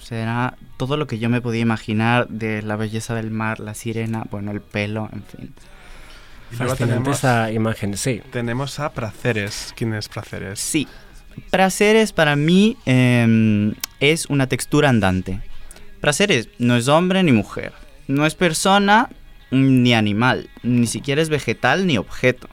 O 0.00 0.04
sea, 0.04 0.22
era 0.22 0.56
todo 0.78 0.96
lo 0.96 1.06
que 1.06 1.18
yo 1.18 1.28
me 1.28 1.40
podía 1.40 1.60
imaginar 1.60 2.28
de 2.28 2.62
la 2.62 2.76
belleza 2.76 3.14
del 3.14 3.30
mar, 3.30 3.60
la 3.60 3.74
sirena, 3.74 4.24
bueno, 4.30 4.50
el 4.50 4.60
pelo, 4.60 5.08
en 5.12 5.22
fin. 5.24 5.54
Fascinante 6.50 6.84
tenemos, 6.84 7.18
esa 7.18 7.50
imagen, 7.50 7.96
sí. 7.96 8.20
tenemos 8.30 8.78
a 8.78 8.92
Praceres. 8.92 9.72
¿Quién 9.74 9.94
es 9.94 10.08
Praceres? 10.08 10.60
Sí, 10.60 10.86
Praceres 11.50 12.12
para 12.12 12.36
mí 12.36 12.76
em, 12.84 13.74
es 14.00 14.26
una 14.26 14.46
textura 14.48 14.88
andante. 14.88 15.40
Praceres 16.00 16.48
no 16.58 16.76
es 16.76 16.88
hombre 16.88 17.22
ni 17.22 17.32
mujer, 17.32 17.72
no 18.08 18.26
es 18.26 18.34
persona 18.34 19.08
ni 19.52 19.94
animal, 19.94 20.50
ni 20.64 20.86
siquiera 20.88 21.22
es 21.22 21.28
vegetal 21.28 21.86
ni 21.86 21.98
objeto. 21.98 22.48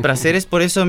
Praceres 0.00 0.46
por 0.46 0.62
eso 0.62 0.86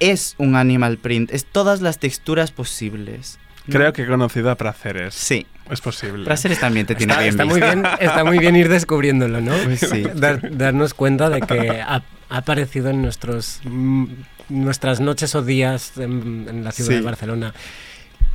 es 0.00 0.34
un 0.38 0.56
animal 0.56 0.96
print, 0.98 1.30
es 1.32 1.44
todas 1.44 1.80
las 1.82 1.98
texturas 1.98 2.50
posibles. 2.52 3.38
Creo 3.68 3.92
que 3.92 4.02
he 4.02 4.06
conocido 4.06 4.50
a 4.50 4.56
Praceres. 4.56 5.14
Sí, 5.14 5.46
Es 5.70 5.80
posible. 5.80 6.24
Praceres 6.26 6.60
también 6.60 6.84
te 6.84 6.94
tiene 6.94 7.12
Está, 7.14 7.22
bien 7.22 7.30
está 7.32 7.44
muy 7.46 7.54
visto. 7.60 7.66
bien, 7.74 7.86
está 8.00 8.24
muy 8.24 8.38
bien 8.38 8.56
ir 8.56 8.68
descubriéndolo, 8.68 9.40
¿no? 9.40 9.54
Pues 9.64 9.80
sí. 9.80 10.02
Dar- 10.14 10.54
darnos 10.56 10.92
cuenta 10.92 11.30
de 11.30 11.40
que 11.40 11.70
ha, 11.80 12.02
ha 12.28 12.36
aparecido 12.36 12.90
en 12.90 13.00
nuestros 13.00 13.60
mm, 13.64 14.04
nuestras 14.50 15.00
noches 15.00 15.34
o 15.34 15.42
días 15.42 15.96
en, 15.96 16.46
en 16.50 16.64
la 16.64 16.72
ciudad 16.72 16.90
Sí. 16.90 16.94
de 16.96 17.00
Barcelona. 17.00 17.54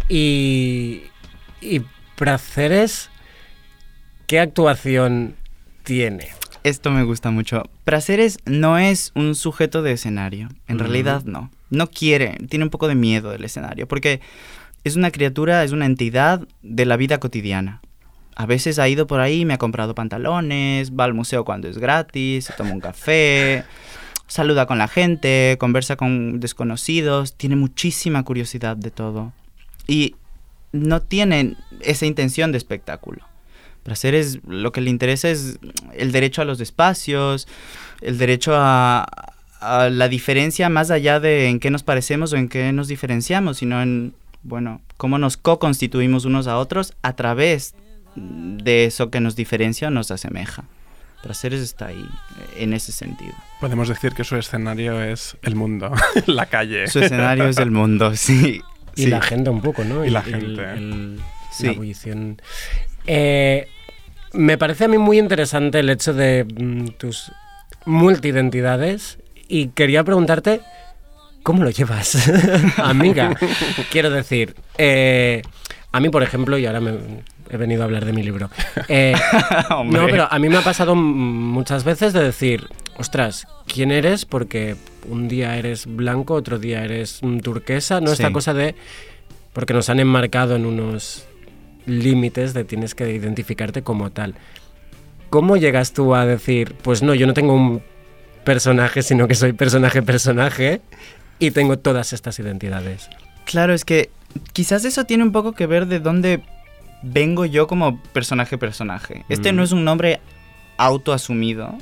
Y, 0.08 1.04
y 1.62 1.82
Praceres, 2.16 3.10
¿qué 4.26 4.40
actuación 4.40 5.36
tiene? 5.90 6.28
Esto 6.64 6.92
me 6.92 7.02
gusta 7.02 7.32
mucho. 7.32 7.64
Praceres 7.84 8.38
no 8.46 8.78
es 8.78 9.12
un 9.16 9.34
sujeto 9.34 9.82
de 9.82 9.94
escenario. 9.94 10.50
En 10.68 10.78
realidad 10.78 11.24
no. 11.24 11.50
No 11.72 11.88
quiere, 11.88 12.38
tiene 12.48 12.66
un 12.66 12.70
poco 12.70 12.88
de 12.88 12.94
miedo 12.94 13.32
del 13.32 13.44
escenario. 13.44 13.88
Porque 13.88 14.22
es 14.84 14.96
una 14.96 15.10
criatura, 15.10 15.64
es 15.64 15.72
una 15.72 15.88
entidad 15.88 16.48
de 16.62 16.86
la 16.86 16.96
vida 16.96 17.20
cotidiana. 17.20 17.82
A 18.36 18.46
veces 18.46 18.78
ha 18.78 18.88
ido 18.88 19.08
por 19.08 19.20
ahí, 19.20 19.46
me 19.46 19.56
ha 19.56 19.58
comprado 19.58 19.96
pantalones, 19.96 20.92
va 20.92 21.06
al 21.06 21.16
museo 21.16 21.44
cuando 21.44 21.68
es 21.68 21.80
gratis, 21.80 22.46
se 22.46 22.54
toma 22.54 22.72
un 22.72 22.82
café, 22.82 23.64
saluda 24.28 24.68
con 24.68 24.78
la 24.78 24.88
gente, 24.88 25.58
conversa 25.60 25.96
con 25.96 26.40
desconocidos, 26.40 27.34
tiene 27.34 27.56
muchísima 27.56 28.22
curiosidad 28.22 28.78
de 28.78 28.92
todo. 28.92 29.34
Y 29.88 30.18
no 30.72 31.02
tiene 31.02 31.56
esa 31.82 32.06
intención 32.06 32.52
de 32.52 32.60
espectáculo. 32.60 33.29
Praceres 33.90 34.38
lo 34.48 34.72
que 34.72 34.82
le 34.82 34.92
interesa 34.92 35.32
es 35.32 35.58
el 35.96 36.12
derecho 36.12 36.44
a 36.44 36.46
los 36.46 36.60
espacios, 36.62 37.48
el 38.02 38.20
derecho 38.20 38.52
a, 38.56 39.04
a 39.62 39.90
la 39.90 40.08
diferencia 40.08 40.70
más 40.70 40.92
allá 40.92 41.20
de 41.20 41.48
en 41.50 41.60
qué 41.60 41.72
nos 41.72 41.82
parecemos 41.82 42.32
o 42.32 42.36
en 42.38 42.50
qué 42.50 42.72
nos 42.72 42.88
diferenciamos, 42.88 43.58
sino 43.58 43.82
en, 43.82 44.14
bueno, 44.44 44.80
cómo 44.98 45.18
nos 45.18 45.38
co-constituimos 45.38 46.26
unos 46.26 46.46
a 46.46 46.60
otros 46.60 46.94
a 47.02 47.14
través 47.16 47.74
de 48.16 48.86
eso 48.86 49.10
que 49.10 49.22
nos 49.22 49.36
diferencia 49.36 49.88
o 49.88 49.92
nos 49.92 50.12
asemeja. 50.12 50.66
Praceres 51.24 51.60
está 51.62 51.88
ahí, 51.88 52.06
en 52.58 52.74
ese 52.74 52.92
sentido. 52.92 53.34
Podemos 53.60 53.90
decir 53.90 54.14
que 54.14 54.24
su 54.24 54.36
escenario 54.36 55.02
es 55.02 55.36
el 55.42 55.56
mundo, 55.56 55.92
la 56.28 56.46
calle. 56.46 56.86
Su 56.90 57.00
escenario 57.00 57.48
es 57.48 57.58
el 57.58 57.72
mundo, 57.72 58.16
sí. 58.16 58.62
Y 58.96 59.06
sí. 59.06 59.08
la 59.10 59.20
gente 59.24 59.50
un 59.50 59.62
poco, 59.64 59.84
¿no? 59.84 60.06
Y 60.06 60.12
la 60.12 60.20
El- 60.20 60.26
gente. 60.26 60.74
el- 60.74 61.20
Sí. 61.52 61.66
La 61.66 61.72
ebullición. 61.72 62.40
Eh, 63.08 63.68
me 64.34 64.58
parece 64.58 64.86
a 64.86 64.88
mí 64.88 64.98
muy 64.98 65.20
interesante 65.20 65.80
el 65.80 65.90
hecho 65.90 66.14
de 66.14 66.46
mm, 66.46 66.88
tus 66.98 67.32
multiidentidades 67.86 69.18
y 69.48 69.68
quería 69.70 70.04
preguntarte 70.04 70.62
cómo 71.44 71.64
lo 71.64 71.70
llevas, 71.70 72.30
amiga. 72.78 73.36
Quiero 73.92 74.10
decir, 74.10 74.56
eh, 74.78 75.42
a 75.92 76.00
mí, 76.00 76.10
por 76.10 76.22
ejemplo, 76.24 76.58
y 76.58 76.66
ahora 76.66 76.82
me, 76.82 76.94
he 77.50 77.58
venido 77.58 77.82
a 77.82 77.86
hablar 77.86 78.06
de 78.06 78.14
mi 78.14 78.24
libro. 78.24 78.50
eh, 78.88 79.16
no, 79.86 80.06
pero 80.08 80.28
a 80.30 80.38
mí 80.40 80.50
me 80.50 80.58
ha 80.58 80.62
pasado 80.62 80.96
muchas 80.96 81.84
veces 81.84 82.14
de 82.14 82.24
decir, 82.24 82.68
ostras, 82.98 83.48
¿quién 83.66 83.92
eres? 83.92 84.26
Porque 84.26 84.76
un 85.08 85.28
día 85.28 85.56
eres 85.58 85.86
blanco, 85.88 86.34
otro 86.36 86.60
día 86.60 86.84
eres 86.84 87.20
mm, 87.24 87.40
turquesa, 87.40 88.02
¿no? 88.02 88.12
Esta 88.12 88.28
Sí. 88.28 88.34
cosa 88.34 88.54
de... 88.54 88.76
Porque 89.54 89.74
nos 89.74 89.90
han 89.90 90.00
enmarcado 90.00 90.56
en 90.56 90.66
unos 90.66 91.26
límites 91.86 92.54
de 92.54 92.64
tienes 92.64 92.96
que 92.96 93.12
identificarte 93.12 93.82
como 93.84 94.12
tal. 94.12 94.36
¿Cómo 95.30 95.58
llegas 95.58 95.94
tú 95.94 96.16
a 96.16 96.26
decir, 96.26 96.76
pues 96.82 97.04
no, 97.04 97.14
yo 97.14 97.28
no 97.28 97.34
tengo 97.34 97.54
un 97.54 97.82
personaje, 98.44 99.04
sino 99.04 99.28
que 99.28 99.36
soy 99.36 99.54
personaje-personaje 99.54 100.82
y 101.38 101.52
tengo 101.52 101.78
todas 101.78 102.14
estas 102.14 102.40
identidades? 102.40 103.10
Claro, 103.46 103.74
es 103.74 103.86
que 103.86 104.10
quizás 104.54 104.86
eso 104.86 105.06
tiene 105.06 105.24
un 105.24 105.32
poco 105.32 105.54
que 105.54 105.68
ver 105.68 105.86
de 105.88 106.00
dónde 106.00 106.42
vengo 107.04 107.46
yo 107.46 107.68
como 107.68 108.02
personaje-personaje. 108.14 109.24
Este 109.30 109.52
Mm. 109.52 109.56
no 109.56 109.64
es 109.64 109.72
un 109.72 109.84
nombre 109.86 110.20
autoasumido. 110.78 111.78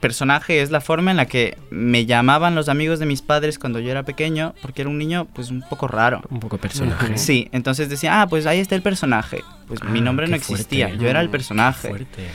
Personaje 0.00 0.60
es 0.62 0.70
la 0.70 0.80
forma 0.80 1.10
en 1.10 1.16
la 1.16 1.26
que 1.26 1.56
me 1.70 2.04
llamaban 2.06 2.54
los 2.54 2.68
amigos 2.68 2.98
de 2.98 3.06
mis 3.06 3.22
padres 3.22 3.58
cuando 3.58 3.78
yo 3.80 3.90
era 3.90 4.02
pequeño, 4.02 4.54
porque 4.62 4.82
era 4.82 4.90
un 4.90 4.98
niño 4.98 5.26
pues 5.32 5.50
un 5.50 5.62
poco 5.62 5.88
raro. 5.88 6.22
Un 6.30 6.40
poco 6.40 6.58
personaje. 6.58 7.16
Sí, 7.18 7.48
entonces 7.52 7.88
decía, 7.88 8.20
ah, 8.22 8.26
pues 8.26 8.46
ahí 8.46 8.58
está 8.60 8.74
el 8.74 8.82
personaje. 8.82 9.44
Pues 9.66 9.82
mi 9.84 9.98
Ah, 10.00 10.02
nombre 10.02 10.26
no 10.28 10.36
existía, 10.36 10.86
fuerte. 10.88 11.02
yo 11.04 11.08
era 11.10 11.20
el 11.20 11.28
Mm, 11.28 11.32
personaje. 11.32 11.88
Fuerte. 11.88 12.26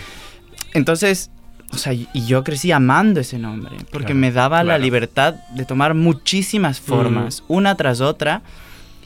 Entonces, 0.73 1.29
o 1.71 1.77
sea, 1.77 1.93
y 1.93 2.07
yo 2.27 2.43
crecí 2.43 2.71
amando 2.71 3.19
ese 3.19 3.37
nombre, 3.39 3.75
porque 3.91 4.07
Claro, 4.07 4.19
me 4.19 4.31
daba 4.31 4.63
la 4.63 4.77
libertad 4.77 5.35
de 5.55 5.65
tomar 5.65 5.93
muchísimas 5.93 6.79
formas, 6.79 7.43
una 7.47 7.75
tras 7.75 7.99
otra. 8.01 8.41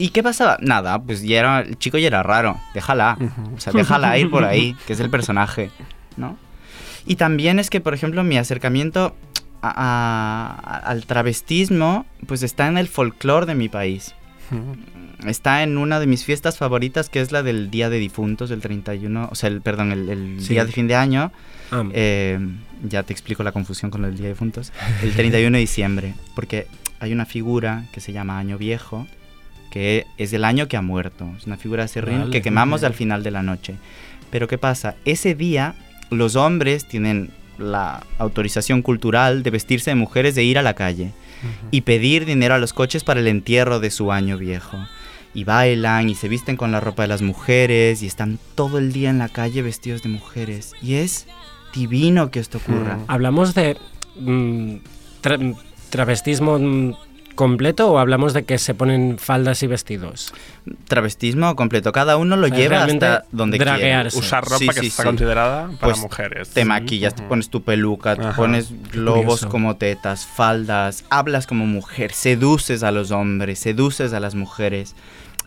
¿Y 0.00 0.10
qué 0.10 0.22
pasaba? 0.22 0.58
Nada, 0.60 1.00
pues 1.02 1.22
ya 1.22 1.40
era, 1.40 1.60
el 1.60 1.76
chico 1.78 1.98
ya 1.98 2.06
era 2.06 2.22
raro, 2.22 2.56
déjala, 2.72 3.18
o 3.56 3.60
sea, 3.60 3.72
déjala 3.72 4.16
ir 4.16 4.30
por 4.30 4.44
ahí, 4.44 4.76
que 4.86 4.92
es 4.92 5.00
el 5.00 5.10
personaje, 5.10 5.70
¿no? 6.16 6.36
Y 7.08 7.16
también 7.16 7.58
es 7.58 7.70
que, 7.70 7.80
por 7.80 7.94
ejemplo, 7.94 8.22
mi 8.22 8.36
acercamiento 8.36 9.16
a- 9.62 10.52
a- 10.62 10.76
al 10.90 11.04
travestismo, 11.06 12.06
pues 12.26 12.42
está 12.44 12.68
en 12.68 12.78
el 12.78 12.86
folclore 12.86 13.46
de 13.46 13.54
mi 13.56 13.68
país. 13.68 14.14
Está 15.26 15.62
en 15.62 15.78
una 15.78 15.98
de 16.00 16.06
mis 16.06 16.24
fiestas 16.24 16.58
favoritas, 16.58 17.08
que 17.08 17.20
es 17.20 17.32
la 17.32 17.42
del 17.42 17.70
Día 17.70 17.90
de 17.90 17.98
Difuntos, 17.98 18.50
el 18.50 18.60
31, 18.60 19.28
o 19.30 19.34
sea, 19.34 19.48
el, 19.48 19.60
perdón, 19.60 19.90
el, 19.90 20.08
el 20.08 20.40
Sí. 20.40 20.50
día 20.50 20.64
de 20.64 20.70
fin 20.72 20.86
de 20.86 20.94
año. 20.94 21.32
Ah, 21.72 21.84
Eh, 21.92 22.38
ya 22.88 23.02
te 23.02 23.12
explico 23.12 23.42
la 23.42 23.52
confusión 23.52 23.90
con 23.90 24.04
el 24.04 24.14
Día 24.14 24.24
de 24.26 24.32
Difuntos. 24.34 24.72
El 25.02 25.12
31 25.12 25.56
de 25.56 25.60
diciembre, 25.60 26.14
porque 26.34 26.66
hay 27.00 27.12
una 27.12 27.26
figura 27.26 27.84
que 27.92 28.00
se 28.00 28.12
llama 28.12 28.38
Año 28.38 28.56
Viejo, 28.58 29.06
que 29.70 30.06
es 30.16 30.32
el 30.32 30.44
año 30.44 30.66
que 30.68 30.76
ha 30.78 30.82
muerto. 30.82 31.28
Es 31.36 31.46
una 31.46 31.56
figura 31.58 31.82
de 31.82 31.88
serrín 31.88 32.20
Vale, 32.20 32.30
que 32.30 32.40
quemamos 32.40 32.84
al 32.84 32.94
final 32.94 33.22
de 33.22 33.30
la 33.32 33.42
noche. 33.42 33.74
Pero 34.30 34.46
¿qué 34.48 34.56
pasa? 34.56 34.94
Ese 35.04 35.34
día 35.34 35.74
los 36.10 36.36
hombres 36.36 36.86
tienen 36.86 37.30
la 37.58 38.04
autorización 38.18 38.82
cultural 38.82 39.42
de 39.42 39.50
vestirse 39.50 39.90
de 39.90 39.96
mujeres 39.96 40.34
de 40.34 40.44
ir 40.44 40.58
a 40.58 40.62
la 40.62 40.74
calle 40.74 41.12
y 41.70 41.80
pedir 41.82 42.24
dinero 42.24 42.54
a 42.54 42.58
los 42.58 42.72
coches 42.72 43.04
para 43.04 43.20
el 43.20 43.26
entierro 43.28 43.80
de 43.80 43.90
su 43.90 44.12
año 44.12 44.38
viejo. 44.38 44.76
Y 45.34 45.44
bailan 45.44 46.08
y 46.08 46.14
se 46.14 46.28
visten 46.28 46.56
con 46.56 46.72
la 46.72 46.80
ropa 46.80 47.02
de 47.02 47.08
las 47.08 47.22
mujeres 47.22 48.02
y 48.02 48.06
están 48.06 48.38
todo 48.54 48.78
el 48.78 48.92
día 48.92 49.10
en 49.10 49.18
la 49.18 49.28
calle 49.28 49.62
vestidos 49.62 50.02
de 50.02 50.08
mujeres. 50.08 50.72
Y 50.82 50.94
es 50.94 51.26
divino 51.74 52.30
que 52.30 52.40
esto 52.40 52.58
ocurra. 52.58 52.98
¿Hablamos 53.08 53.54
de 53.54 53.76
mm, 54.18 54.76
tra- 55.22 55.56
travestismo 55.90 56.58
mm, 56.58 56.94
completo 57.38 57.88
o 57.92 57.98
hablamos 58.00 58.34
de 58.34 58.42
que 58.44 58.58
se 58.58 58.74
ponen 58.74 59.16
faldas 59.18 59.62
y 59.62 59.68
vestidos? 59.68 60.34
Travestismo 60.88 61.54
completo, 61.54 61.92
cada 61.92 62.16
uno 62.16 62.36
lo 62.36 62.46
O 62.46 62.48
sea, 62.48 62.58
lleva 62.58 62.82
hasta 62.84 63.24
donde 63.30 63.56
quiera. 63.58 63.72
draguearse. 63.72 64.18
Usar 64.18 64.42
ropa 64.44 64.58
Sí, 64.58 64.66
que 64.68 64.80
sí, 64.80 64.86
está 64.88 65.04
sí. 65.04 65.06
considerada 65.08 65.68
para 65.68 65.78
Pues, 65.92 65.98
mujeres. 65.98 66.48
Te 66.50 66.64
maquillas, 66.64 67.14
te 67.14 67.22
pones 67.22 67.48
tu 67.48 67.62
peluca, 67.62 68.16
te 68.16 68.22
Ajá. 68.22 68.36
pones 68.36 68.70
globos 68.90 69.46
como 69.46 69.76
tetas, 69.76 70.26
faldas, 70.26 71.04
hablas 71.10 71.46
como 71.46 71.64
mujer, 71.66 72.12
seduces 72.12 72.82
a 72.82 72.90
los 72.90 73.12
hombres, 73.12 73.60
seduces 73.60 74.12
a 74.12 74.18
las 74.20 74.34
mujeres 74.34 74.96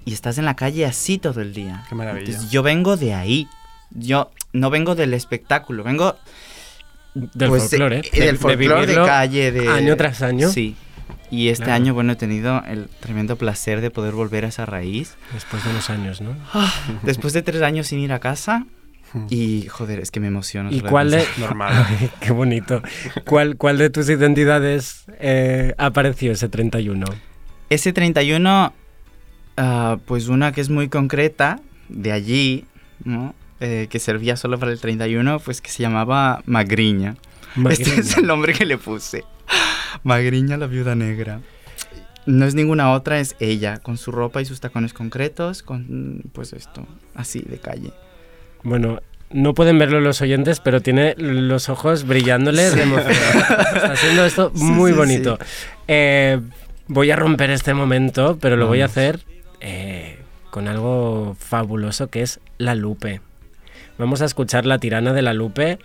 y 0.05 0.13
estás 0.13 0.37
en 0.37 0.45
la 0.45 0.55
calle 0.55 0.85
así 0.85 1.17
todo 1.17 1.41
el 1.41 1.53
día. 1.53 1.83
Qué 1.89 1.95
maravilla. 1.95 2.25
Entonces, 2.25 2.49
yo 2.51 2.63
vengo 2.63 2.95
de 2.97 3.13
ahí. 3.13 3.47
Yo 3.91 4.31
no 4.53 4.69
vengo 4.69 4.95
del 4.95 5.13
espectáculo, 5.13 5.83
vengo 5.83 6.15
del 7.13 7.49
Pues, 7.49 7.63
folclore. 7.69 8.01
eh, 8.13 8.19
del 8.21 8.37
folclore 8.37 8.81
de 8.81 8.85
vivirlo 8.87 9.05
calle, 9.05 9.51
de- 9.51 9.67
Año 9.67 9.97
tras 9.97 10.21
año. 10.21 10.49
Sí. 10.49 10.75
Y 11.31 11.47
este 11.49 11.63
Claro. 11.65 11.81
año, 11.81 11.93
bueno, 11.93 12.11
he 12.13 12.15
tenido 12.17 12.61
el 12.67 12.87
tremendo 12.99 13.37
placer 13.37 13.79
de 13.81 13.89
poder 13.89 14.13
volver 14.13 14.45
a 14.45 14.49
esa 14.49 14.65
raíz. 14.65 15.15
Después 15.33 15.63
de 15.63 15.69
unos 15.71 15.89
años, 15.89 16.21
¿no? 16.21 16.35
Después 17.03 17.33
de 17.33 17.41
tres 17.41 17.61
años 17.61 17.87
sin 17.87 17.99
ir 17.99 18.11
a 18.13 18.19
casa. 18.19 18.65
Y, 19.29 19.67
joder, 19.67 19.99
es 19.99 20.09
que 20.11 20.19
me 20.21 20.27
emociono. 20.27 20.71
¿Y 20.71 20.79
cuál 20.81 21.11
de. 21.11 21.25
Normal. 21.37 21.85
Ay, 21.89 22.09
qué 22.21 22.31
bonito. 22.31 22.81
¿Cuál, 23.25 23.57
¿Cuál 23.57 23.77
de 23.77 23.89
tus 23.89 24.09
identidades 24.09 25.05
eh, 25.19 25.73
apareció 25.77 26.31
ese 26.31 26.47
31? 26.47 27.05
Ese 27.69 27.91
31, 27.93 28.73
ah, 29.57 29.97
pues 30.05 30.27
una 30.27 30.51
que 30.53 30.61
es 30.61 30.69
muy 30.69 30.87
concreta, 30.89 31.59
de 31.89 32.11
allí, 32.11 32.65
¿no? 33.03 33.33
Eh, 33.59 33.87
que 33.89 33.99
servía 33.99 34.35
solo 34.37 34.57
para 34.59 34.71
el 34.71 34.79
31, 34.79 35.39
pues 35.39 35.61
que 35.61 35.69
se 35.69 35.81
llamaba 35.83 36.41
Magriña. 36.45 37.15
Este 37.69 37.99
es 37.99 38.17
el 38.17 38.27
nombre 38.27 38.53
que 38.53 38.65
le 38.65 38.77
puse. 38.77 39.23
Magriña 40.03 40.57
la 40.57 40.67
viuda 40.67 40.95
negra. 40.95 41.41
No 42.25 42.45
es 42.45 42.53
ninguna 42.53 42.91
otra, 42.91 43.19
es 43.19 43.35
ella, 43.39 43.79
con 43.79 43.97
su 43.97 44.11
ropa 44.11 44.41
y 44.41 44.45
sus 44.45 44.59
tacones 44.59 44.93
concretos, 44.93 45.63
con 45.63 46.21
pues 46.33 46.53
esto, 46.53 46.85
así 47.15 47.39
de 47.41 47.57
calle. 47.57 47.91
Bueno, 48.63 49.01
no 49.31 49.53
pueden 49.53 49.79
verlo 49.79 50.01
los 50.01 50.21
oyentes, 50.21 50.59
pero 50.59 50.81
tiene 50.81 51.15
los 51.17 51.69
ojos 51.69 52.05
brillándole 52.05 52.69
de 52.69 52.83
emoción. 52.83 53.13
Está 53.13 53.93
haciendo 53.93 54.25
esto 54.25 54.51
Sí, 54.53 54.63
muy 54.63 54.91
sí, 54.91 54.97
bonito. 54.97 55.39
Eh, 55.87 56.39
voy 56.87 57.11
a 57.11 57.15
romper 57.15 57.49
este 57.49 57.73
momento, 57.73 58.37
pero 58.39 58.55
lo 58.55 58.67
voy 58.67 58.81
a 58.81 58.85
hacer 58.85 59.21
eh, 59.59 60.19
con 60.51 60.67
algo 60.67 61.35
fabuloso 61.39 62.09
que 62.09 62.21
es 62.21 62.39
la 62.57 62.75
Lupe. 62.75 63.21
Vamos 63.97 64.21
a 64.21 64.25
escuchar 64.25 64.65
la 64.65 64.79
tirana 64.79 65.13
de 65.13 65.21
la 65.21 65.33
Lupe 65.33 65.79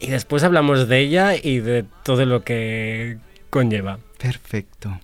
y 0.00 0.08
después 0.08 0.42
hablamos 0.42 0.88
de 0.88 0.98
ella 0.98 1.34
y 1.36 1.60
de 1.60 1.84
todo 2.02 2.24
lo 2.24 2.42
que 2.42 3.18
conlleva. 3.50 3.98
Perfecto. 4.18 4.98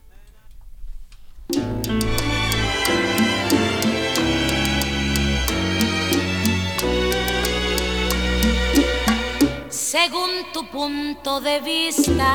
Según 9.68 10.30
tu 10.52 10.66
punto 10.70 11.40
de 11.40 11.60
vista, 11.60 12.34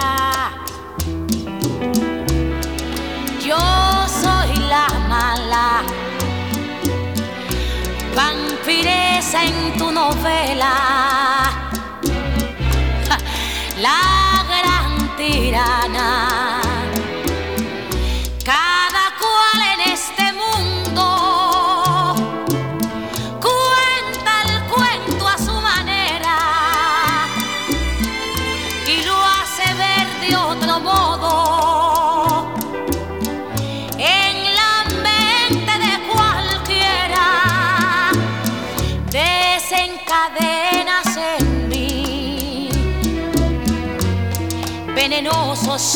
yo 3.46 3.58
soy 4.08 4.56
la 4.68 4.88
mala, 5.08 5.84
vampiresa 8.16 9.44
en 9.46 9.78
tu 9.78 9.92
novela, 9.92 11.41
la 13.82 14.46
gran 14.48 15.16
tirana. 15.18 16.51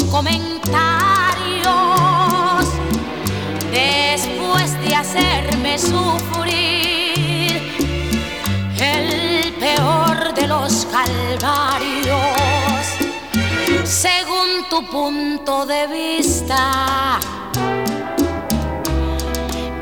Comentarios. 0.09 0.55
Después 3.71 4.81
de 4.81 4.95
hacerme 4.95 5.77
sufrir 5.77 7.61
el 8.79 9.53
peor 9.59 10.33
de 10.33 10.47
los 10.47 10.85
calvarios 10.85 12.55
según 13.83 14.69
tu 14.69 14.85
punto 14.89 15.65
de 15.65 15.87
vista 15.87 17.19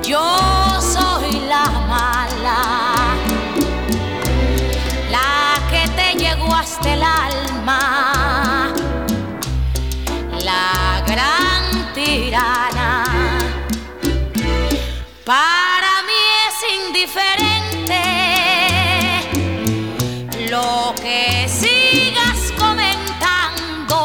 yo 0.02 0.38
soy 0.82 1.40
la 1.48 1.66
mala 1.88 2.62
la 5.12 5.62
que 5.70 5.88
te 5.90 6.18
llegó 6.18 6.54
hasta 6.54 6.94
el 6.94 7.04
alma 7.04 8.63
la 10.44 11.04
gran 11.08 11.94
tirana. 11.94 13.04
Para 15.26 16.04
mí 16.08 16.24
es 16.48 16.58
indiferente 16.80 18.02
lo 20.50 20.94
que 21.02 21.48
sigas 21.48 22.52
comentando. 22.58 23.96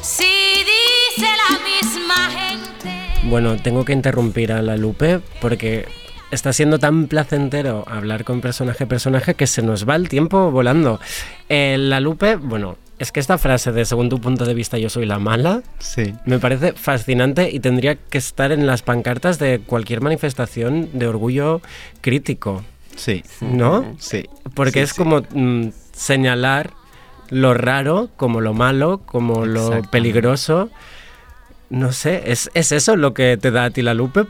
Si 0.00 0.24
dice 0.24 1.28
la 1.42 1.58
misma 1.64 2.30
gente. 2.30 2.88
Bueno, 3.24 3.56
tengo 3.56 3.84
que 3.84 3.92
interrumpir 3.92 4.52
a 4.52 4.62
la 4.62 4.76
Lupe 4.76 5.20
porque 5.40 5.88
está 6.30 6.52
siendo 6.52 6.78
tan 6.78 7.08
placentero 7.08 7.84
hablar 7.88 8.24
con 8.24 8.40
personaje 8.40 8.86
personaje 8.86 9.34
que 9.34 9.46
se 9.46 9.62
nos 9.62 9.88
va 9.88 9.96
el 9.96 10.08
tiempo 10.08 10.50
volando. 10.50 11.00
Eh, 11.48 11.76
la 11.78 12.00
Lupe, 12.00 12.36
bueno, 12.36 12.76
es 12.98 13.12
que 13.12 13.20
esta 13.20 13.38
frase 13.38 13.72
de 13.72 13.84
según 13.84 14.08
tu 14.08 14.20
punto 14.20 14.44
de 14.44 14.54
vista 14.54 14.78
yo 14.78 14.88
soy 14.90 15.06
la 15.06 15.18
mala 15.18 15.62
Sí. 15.78 16.14
me 16.24 16.38
parece 16.38 16.72
fascinante 16.72 17.50
y 17.50 17.60
tendría 17.60 17.94
que 17.96 18.18
estar 18.18 18.52
en 18.52 18.66
las 18.66 18.82
pancartas 18.82 19.38
de 19.38 19.60
cualquier 19.60 20.00
manifestación 20.00 20.90
de 20.92 21.06
orgullo 21.06 21.60
crítico, 22.00 22.64
Sí. 22.96 23.22
¿no? 23.40 23.94
Sí. 23.98 24.26
Porque 24.54 24.80
Sí, 24.80 24.84
es 24.84 24.90
sí. 24.90 24.96
como 24.96 25.22
mm, 25.30 25.68
señalar 25.92 26.72
lo 27.30 27.54
raro, 27.54 28.08
como 28.16 28.40
lo 28.40 28.54
malo, 28.54 29.02
como 29.04 29.44
lo 29.46 29.82
peligroso. 29.90 30.70
No 31.70 31.92
sé, 31.92 32.32
¿es, 32.32 32.50
¿es 32.54 32.72
eso 32.72 32.96
lo 32.96 33.12
que 33.14 33.36
te 33.36 33.50
da 33.50 33.64
a 33.64 33.70
ti 33.70 33.82
la 33.82 33.92
Lupe? 33.94 34.26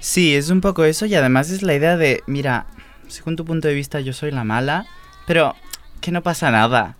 Sí, 0.00 0.34
es 0.34 0.48
un 0.48 0.62
poco 0.62 0.84
eso 0.84 1.04
y 1.06 1.14
además 1.14 1.50
es 1.50 1.62
la 1.62 1.74
idea 1.74 1.96
de, 1.98 2.22
mira, 2.26 2.66
según 3.06 3.36
tu 3.36 3.44
punto 3.44 3.68
de 3.68 3.74
vista 3.74 4.00
yo 4.00 4.14
soy 4.14 4.30
la 4.30 4.44
mala, 4.44 4.86
pero 5.26 5.54
que 6.00 6.10
no 6.10 6.22
pasa 6.22 6.50
nada. 6.50 6.96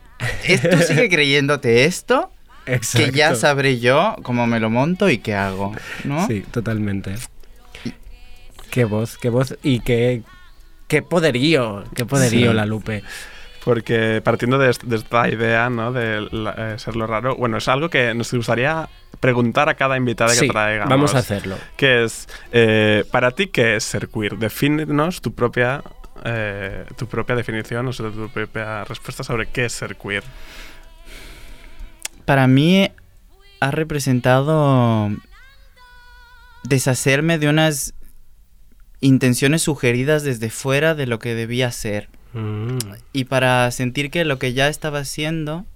Tú 0.70 0.78
sigue 0.86 1.08
creyéndote 1.10 1.84
esto, 1.84 2.30
que 2.64 2.72
ya 2.72 3.28
Exacto. 3.28 3.36
sabré 3.36 3.78
yo 3.80 4.16
cómo 4.22 4.46
me 4.46 4.60
lo 4.60 4.70
monto 4.70 5.08
y 5.08 5.18
qué 5.18 5.34
hago, 5.34 5.72
¿no? 6.04 6.26
Sí, 6.26 6.42
totalmente. 6.50 7.14
Qué 8.70 8.84
voz, 8.84 9.18
qué 9.18 9.30
voz 9.30 9.56
y 9.62 9.80
qué, 9.80 10.22
qué 10.86 11.02
poderío, 11.02 11.84
qué 11.94 12.04
poderío 12.04 12.50
Sí. 12.50 12.56
la 12.56 12.66
Lupe. 12.66 13.02
Porque 13.64 14.22
partiendo 14.24 14.56
de, 14.58 14.70
est- 14.70 14.84
de 14.84 14.96
esta 14.96 15.28
idea, 15.28 15.68
¿no? 15.68 15.92
De 15.92 16.26
la- 16.30 16.54
eh, 16.74 16.78
ser 16.78 16.96
lo 16.96 17.06
raro, 17.06 17.36
bueno, 17.36 17.58
es 17.58 17.68
algo 17.68 17.90
que 17.90 18.14
nos 18.14 18.32
gustaría 18.32 18.88
preguntar 19.18 19.68
a 19.68 19.74
cada 19.74 19.96
invitada 19.98 20.30
Sí, 20.30 20.46
que 20.46 20.52
traigamos. 20.52 20.88
vamos 20.88 21.14
a 21.14 21.18
hacerlo. 21.18 21.56
Que 21.76 22.04
es, 22.04 22.26
eh, 22.52 23.04
para 23.10 23.32
ti, 23.32 23.48
¿qué 23.48 23.76
es 23.76 23.84
ser 23.84 24.08
queer? 24.08 24.38
Defínenos 24.38 25.20
tu 25.20 25.34
propia, 25.34 25.82
eh, 26.24 26.84
tu 26.96 27.06
propia 27.06 27.36
definición, 27.36 27.86
o 27.88 27.92
sea, 27.92 28.10
tu 28.10 28.28
propia 28.28 28.84
respuesta 28.84 29.22
sobre 29.22 29.46
qué 29.46 29.66
es 29.66 29.72
ser 29.72 29.96
queer. 29.96 30.24
Para 32.24 32.46
mí 32.46 32.90
ha 33.60 33.70
representado 33.70 35.10
deshacerme 36.64 37.38
de 37.38 37.48
unas 37.48 37.94
intenciones 39.00 39.62
sugeridas 39.62 40.22
desde 40.22 40.50
fuera 40.50 40.94
de 40.94 41.06
lo 41.06 41.18
que 41.18 41.34
debía 41.34 41.70
ser. 41.72 42.08
Mm, 42.32 42.78
y 43.12 43.24
para 43.24 43.70
sentir 43.70 44.10
que 44.10 44.24
lo 44.24 44.38
que 44.38 44.52
ya 44.52 44.68
estaba 44.68 45.00
haciendo 45.00 45.66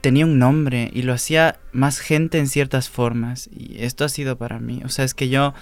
tenía 0.00 0.24
un 0.24 0.38
nombre 0.38 0.90
y 0.92 1.02
lo 1.02 1.12
hacía 1.12 1.58
más 1.72 1.98
gente 1.98 2.38
en 2.38 2.48
ciertas 2.48 2.88
formas 2.88 3.48
y 3.52 3.82
esto 3.82 4.04
ha 4.04 4.08
sido 4.08 4.36
para 4.36 4.58
mí, 4.58 4.80
o 4.84 4.88
sea, 4.88 5.04
es 5.04 5.14
que 5.14 5.28
yo 5.28 5.54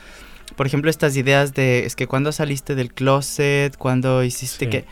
por 0.55 0.67
ejemplo 0.67 0.91
estas 0.91 1.17
ideas 1.17 1.55
de 1.55 1.85
es 1.87 1.97
que 1.97 2.07
cuando 2.07 2.31
saliste 2.33 2.75
del 2.75 2.93
closet, 2.93 3.77
cuando 3.77 4.23
hiciste 4.23 4.67
Sí. 4.67 4.71
que 4.71 4.85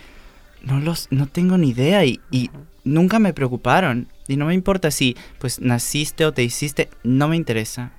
no 0.62 0.80
los 0.80 1.08
no 1.10 1.26
tengo 1.26 1.58
ni 1.58 1.70
idea 1.70 2.04
y, 2.04 2.20
y 2.30 2.50
nunca 2.84 3.18
me 3.18 3.32
preocuparon 3.32 4.08
y 4.28 4.36
no 4.36 4.46
me 4.46 4.54
importa 4.54 4.90
si 4.90 5.16
pues 5.38 5.60
naciste 5.60 6.24
o 6.26 6.32
te 6.32 6.42
hiciste, 6.42 6.88
no 7.02 7.28
me 7.28 7.36
interesa. 7.36 7.92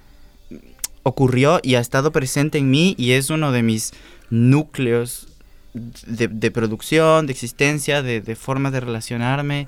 Ocurrió 1.04 1.60
y 1.62 1.76
ha 1.76 1.80
estado 1.80 2.12
presente 2.12 2.58
en 2.58 2.72
mí 2.72 2.96
y 2.98 3.12
es 3.12 3.30
uno 3.30 3.52
de 3.52 3.62
mis 3.62 3.94
núcleos 4.32 5.28
de, 5.74 6.28
de 6.28 6.50
producción, 6.52 7.28
de 7.28 7.34
existencia, 7.34 8.02
de, 8.02 8.22
de 8.22 8.36
forma 8.36 8.72
de 8.72 8.80
relacionarme. 8.80 9.68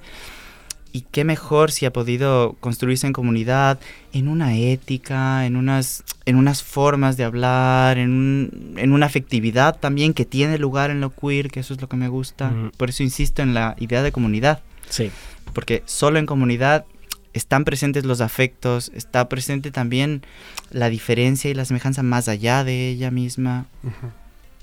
Y 0.94 1.02
qué 1.12 1.24
mejor 1.24 1.72
si 1.72 1.86
ha 1.86 1.94
podido 1.94 2.56
construirse 2.60 3.06
en 3.06 3.14
comunidad, 3.14 3.80
en 4.14 4.28
una 4.28 4.56
ética, 4.56 5.46
en 5.46 5.56
unas, 5.56 6.04
en 6.26 6.36
unas 6.38 6.64
formas 6.64 7.18
de 7.18 7.24
hablar, 7.24 7.98
en, 7.98 8.10
un- 8.12 8.74
en 8.78 8.92
una 8.94 9.06
afectividad 9.06 9.78
también 9.80 10.14
que 10.14 10.26
tiene 10.26 10.58
lugar 10.58 10.90
en 10.90 11.02
lo 11.02 11.10
queer, 11.14 11.50
que 11.52 11.60
eso 11.60 11.74
es 11.74 11.82
lo 11.82 11.90
que 11.90 11.98
me 11.98 12.08
gusta. 12.08 12.52
Por 12.78 12.90
eso 12.90 13.04
insisto 13.04 13.42
en 13.42 13.54
la 13.54 13.76
idea 13.80 14.02
de 14.02 14.12
comunidad, 14.12 14.62
Sí. 14.90 15.12
porque 15.54 15.84
solo 15.86 16.18
en 16.20 16.26
comunidad 16.26 16.86
están 17.34 17.66
presentes 17.66 18.04
los 18.06 18.20
afectos, 18.22 18.92
está 18.96 19.30
presente 19.30 19.70
también 19.70 20.24
la 20.72 20.90
diferencia 20.90 21.52
y 21.52 21.54
la 21.54 21.66
semejanza 21.66 22.02
más 22.02 22.28
allá 22.28 22.64
de 22.64 22.90
ella 22.90 23.12
misma. 23.12 23.66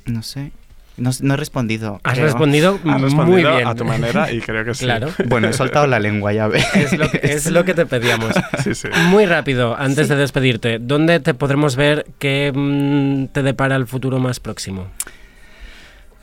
No 0.07 0.23
sé. 0.23 0.51
No, 0.97 1.11
no 1.23 1.35
he 1.35 1.37
respondido. 1.37 2.01
Has 2.05 2.15
creo. 2.15 2.27
respondido, 2.27 2.75
Has 2.77 2.85
muy 2.85 3.03
respondido 3.03 3.57
bien. 3.57 3.67
a 3.67 3.75
tu 3.75 3.85
manera 3.85 4.31
y 4.31 4.41
creo 4.41 4.65
que 4.65 4.75
sí. 4.75 4.85
Claro. 4.85 5.09
Bueno, 5.27 5.49
he 5.49 5.53
soltado 5.53 5.87
la 5.89 5.99
lengua, 5.99 6.33
ya 6.33 6.47
ves. 6.47 6.65
Es 6.75 6.97
lo, 6.97 7.11
que, 7.11 7.21
es 7.23 7.51
lo 7.51 7.65
que 7.65 7.75
te 7.75 7.85
pedíamos. 7.87 8.33
Sí, 8.63 8.75
sí. 8.75 8.89
Muy 9.09 9.27
rápido, 9.27 9.77
antes 9.77 10.09
de 10.09 10.17
despedirte, 10.17 10.79
¿dónde 10.79 11.19
te 11.21 11.35
podremos 11.35 11.75
ver 11.77 12.07
qué 12.19 12.53
mm, 12.55 13.27
te 13.33 13.43
depara 13.43 13.75
el 13.77 13.87
futuro 13.87 14.19
más 14.21 14.39
próximo? 14.41 14.87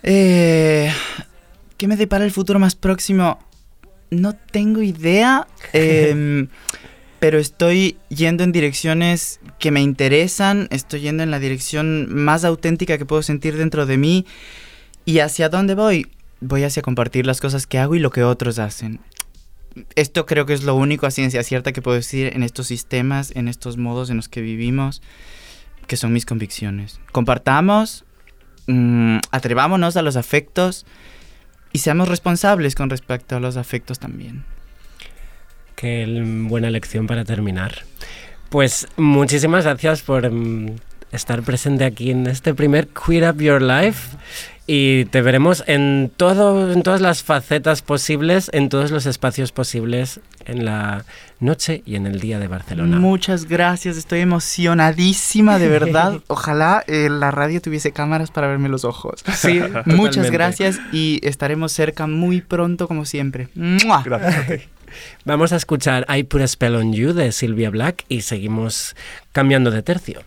Eh, 0.04 0.92
¿Qué 1.78 1.88
me 1.88 1.98
depara 1.98 2.24
el 2.26 2.32
futuro 2.32 2.60
más 2.60 2.76
próximo? 2.76 3.40
No 4.10 4.34
tengo 4.36 4.82
idea, 4.82 5.48
em, 5.74 6.48
pero 7.20 7.38
estoy 7.40 7.98
yendo 8.10 8.44
en 8.44 8.52
direcciones 8.52 9.40
que 9.62 9.72
me 9.72 9.82
interesan, 9.82 10.68
estoy 10.72 11.02
yendo 11.02 11.24
en 11.24 11.32
la 11.32 11.40
dirección 11.40 12.14
más 12.14 12.44
auténtica 12.44 12.98
que 12.98 13.06
puedo 13.06 13.22
sentir 13.22 13.56
dentro 13.56 13.86
de 13.86 13.98
mí. 13.98 14.26
¿Y 15.06 15.20
hacia 15.20 15.48
dónde 15.48 15.76
voy? 15.76 16.08
Voy 16.42 16.64
hacia 16.64 16.82
compartir 16.82 17.26
las 17.26 17.40
cosas 17.40 17.68
que 17.68 17.78
hago 17.78 17.96
y 17.96 18.00
lo 18.00 18.10
que 18.10 18.24
otros 18.24 18.60
hacen. 18.60 19.00
Esto 19.96 20.26
creo 20.26 20.46
que 20.46 20.54
es 20.54 20.64
lo 20.64 20.76
único 20.76 21.06
a 21.06 21.12
ciencia 21.12 21.44
cierta 21.44 21.72
que 21.72 21.82
puedo 21.82 21.96
decir 21.96 22.32
en 22.36 22.44
estos 22.44 22.68
sistemas, 22.68 23.32
en 23.36 23.48
estos 23.48 23.78
modos 23.78 24.10
en 24.10 24.18
los 24.18 24.28
que 24.28 24.42
vivimos, 24.42 25.02
que 25.88 25.96
son 25.96 26.12
mis 26.12 26.26
convicciones. 26.26 27.00
Compartamos, 27.12 28.04
mm, 28.68 29.20
atrevámonos 29.30 29.96
a 29.96 30.02
los 30.02 30.16
afectos 30.16 30.88
y 31.72 31.80
seamos 31.80 32.10
responsables 32.10 32.74
con 32.74 32.90
respecto 32.90 33.36
a 33.36 33.40
los 33.40 33.58
afectos 33.58 34.00
también. 34.00 34.44
Qué 35.76 36.06
buena 36.48 36.72
lección 36.72 37.06
para 37.06 37.24
terminar. 37.26 37.84
Pues 38.52 38.86
muchísimas 38.98 39.64
gracias 39.64 40.02
por 40.02 40.30
mm, 40.30 40.76
estar 41.14 41.42
presente 41.42 41.86
aquí 41.86 42.12
en 42.12 42.28
este 42.28 42.54
primer 42.54 42.90
Queer 42.90 43.30
Up 43.32 43.42
Your 43.42 43.62
Life 43.62 44.18
y 44.68 45.06
te 45.06 45.22
veremos 45.22 45.64
en 45.68 46.12
todo 46.18 46.74
en 46.74 46.84
todas 46.84 47.00
las 47.00 47.24
facetas 47.24 47.82
posibles, 47.82 48.50
en 48.52 48.68
todos 48.68 48.92
los 48.92 49.06
espacios 49.06 49.54
posibles 49.54 50.20
en 50.46 50.66
la 50.66 51.06
noche 51.40 51.82
y 51.86 51.96
en 51.96 52.06
el 52.08 52.20
día 52.20 52.40
de 52.40 52.50
Barcelona. 52.50 53.00
Muchas 53.00 53.46
gracias, 53.46 53.96
estoy 53.96 54.20
emocionadísima, 54.20 55.58
de 55.58 55.70
verdad. 55.70 56.20
Ojalá 56.28 56.84
eh, 56.88 57.08
la 57.10 57.32
radio 57.32 57.62
tuviese 57.62 57.94
cámaras 57.94 58.32
para 58.32 58.48
verme 58.48 58.68
los 58.68 58.84
ojos. 58.84 59.24
Sí, 59.34 59.62
Muchas 59.86 59.86
totalmente. 59.86 60.30
gracias 60.30 60.80
y 60.92 61.22
estaremos 61.24 61.72
cerca 61.72 62.06
muy 62.06 62.42
pronto 62.42 62.90
como 62.90 63.06
siempre. 63.06 63.48
¡Mua! 63.56 64.04
Gracias 64.04 64.36
a 64.36 64.46
ti. 64.46 64.64
Vamos 65.26 65.54
a 65.54 65.58
escuchar 65.58 66.06
I 66.10 66.24
Put 66.24 66.42
a 66.42 66.48
Spell 66.48 66.76
on 66.76 66.94
You 66.94 67.14
de 67.14 67.32
Sylvia 67.32 67.70
Black 67.70 68.06
y 68.10 68.22
seguimos 68.22 68.96
cambiando 69.32 69.72
de 69.72 69.84
tercio. 69.84 70.24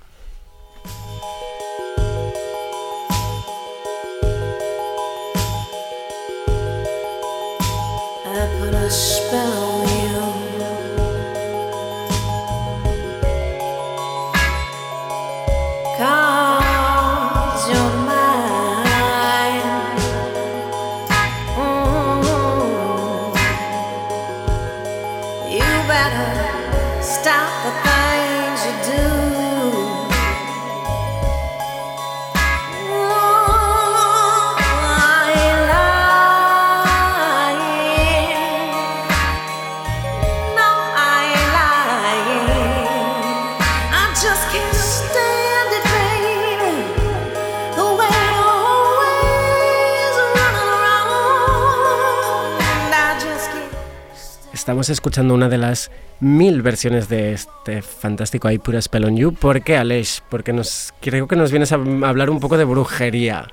Estamos 54.64 54.88
escuchando 54.88 55.34
una 55.34 55.50
de 55.50 55.58
las 55.58 55.90
mil 56.20 56.62
versiones 56.62 57.08
de 57.08 57.32
este 57.32 57.82
fantástico 57.82 58.50
I 58.50 58.58
Put 58.58 58.76
a 58.76 58.82
Spell 58.82 59.04
on 59.04 59.16
You. 59.16 59.32
¿Por 59.32 59.62
qué, 59.62 59.76
Aleix? 59.76 60.22
Porque 60.28 60.52
nos, 60.52 60.94
creo 61.00 61.28
que 61.28 61.36
nos 61.36 61.50
vienes 61.50 61.72
a 61.72 61.76
hablar 61.76 62.30
un 62.30 62.40
poco 62.40 62.56
de 62.56 62.64
brujería. 62.64 63.48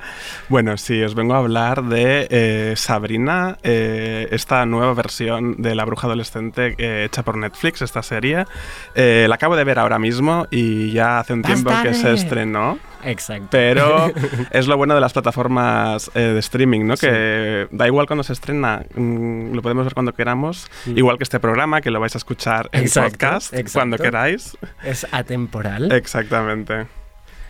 Bueno, 0.49 0.77
sí, 0.77 1.01
os 1.01 1.15
vengo 1.15 1.33
a 1.33 1.37
hablar 1.37 1.83
de 1.83 2.27
eh, 2.29 2.73
Sabrina, 2.77 3.57
eh, 3.63 4.27
esta 4.31 4.65
nueva 4.65 4.93
versión 4.93 5.61
de 5.61 5.75
La 5.75 5.85
Bruja 5.85 6.07
Adolescente 6.07 6.75
eh, 6.77 7.05
hecha 7.05 7.23
por 7.23 7.37
Netflix, 7.37 7.81
esta 7.81 8.03
serie. 8.03 8.45
La 8.95 9.35
acabo 9.35 9.55
de 9.55 9.63
ver 9.63 9.79
ahora 9.79 9.97
mismo 9.97 10.47
y 10.51 10.91
ya 10.91 11.19
hace 11.19 11.33
un 11.33 11.41
tiempo 11.41 11.71
que 11.83 11.93
se 11.93 12.13
estrenó. 12.13 12.77
Exacto. 13.03 13.47
Pero 13.51 14.11
es 14.51 14.67
lo 14.67 14.77
bueno 14.77 14.95
de 14.95 15.01
las 15.01 15.13
plataformas 15.13 16.11
eh, 16.13 16.19
de 16.19 16.39
streaming, 16.39 16.85
¿no? 16.85 16.95
Que 16.95 17.67
da 17.71 17.87
igual 17.87 18.07
cuando 18.07 18.23
se 18.23 18.33
estrena, 18.33 18.85
mm, 18.95 19.53
lo 19.53 19.61
podemos 19.61 19.85
ver 19.85 19.93
cuando 19.93 20.13
queramos, 20.13 20.69
igual 20.85 21.17
que 21.17 21.23
este 21.23 21.39
programa, 21.39 21.81
que 21.81 21.91
lo 21.91 21.99
vais 21.99 22.15
a 22.15 22.17
escuchar 22.17 22.60
en 22.71 22.81
Exacto, 22.83 23.11
podcast 23.17 23.53
exacto. 23.53 23.71
cuando 23.73 23.97
queráis. 23.97 24.57
Es 24.83 25.07
atemporal. 25.11 25.91
Exactamente. 25.91 26.87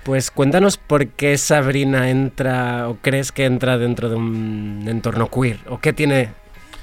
Pues 0.04 0.32
cuéntanos 0.32 0.78
por 0.78 1.08
qué 1.10 1.38
Sabrina 1.38 2.10
entra 2.10 2.90
o 2.90 2.98
crees 3.02 3.32
que 3.32 3.46
entra 3.46 3.78
dentro 3.78 4.10
de 4.10 4.16
un 4.16 4.84
entorno 4.88 5.30
queer 5.30 5.60
o 5.68 5.80
qué 5.80 5.94
tiene. 5.94 6.30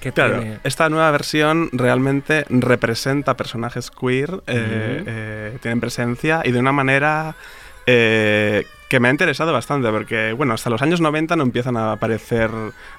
Qué 0.00 0.12
Claro, 0.12 0.38
tiene- 0.38 0.58
esta 0.62 0.88
nueva 0.88 1.10
versión 1.10 1.70
realmente 1.72 2.44
representa 2.48 3.36
personajes 3.36 3.90
queer, 3.90 4.30
eh, 4.46 5.02
eh, 5.06 5.58
tienen 5.60 5.80
presencia 5.80 6.42
y 6.44 6.52
de 6.52 6.60
una 6.60 6.70
manera 6.70 7.34
eh, 7.86 8.64
que 8.88 9.00
me 9.00 9.08
ha 9.08 9.10
interesado 9.10 9.52
bastante, 9.52 9.88
porque 9.90 10.32
bueno, 10.32 10.54
hasta 10.54 10.70
los 10.70 10.80
años 10.82 11.00
90 11.00 11.36
no 11.36 11.42
empiezan 11.42 11.76
a 11.76 11.92
aparecer 11.92 12.50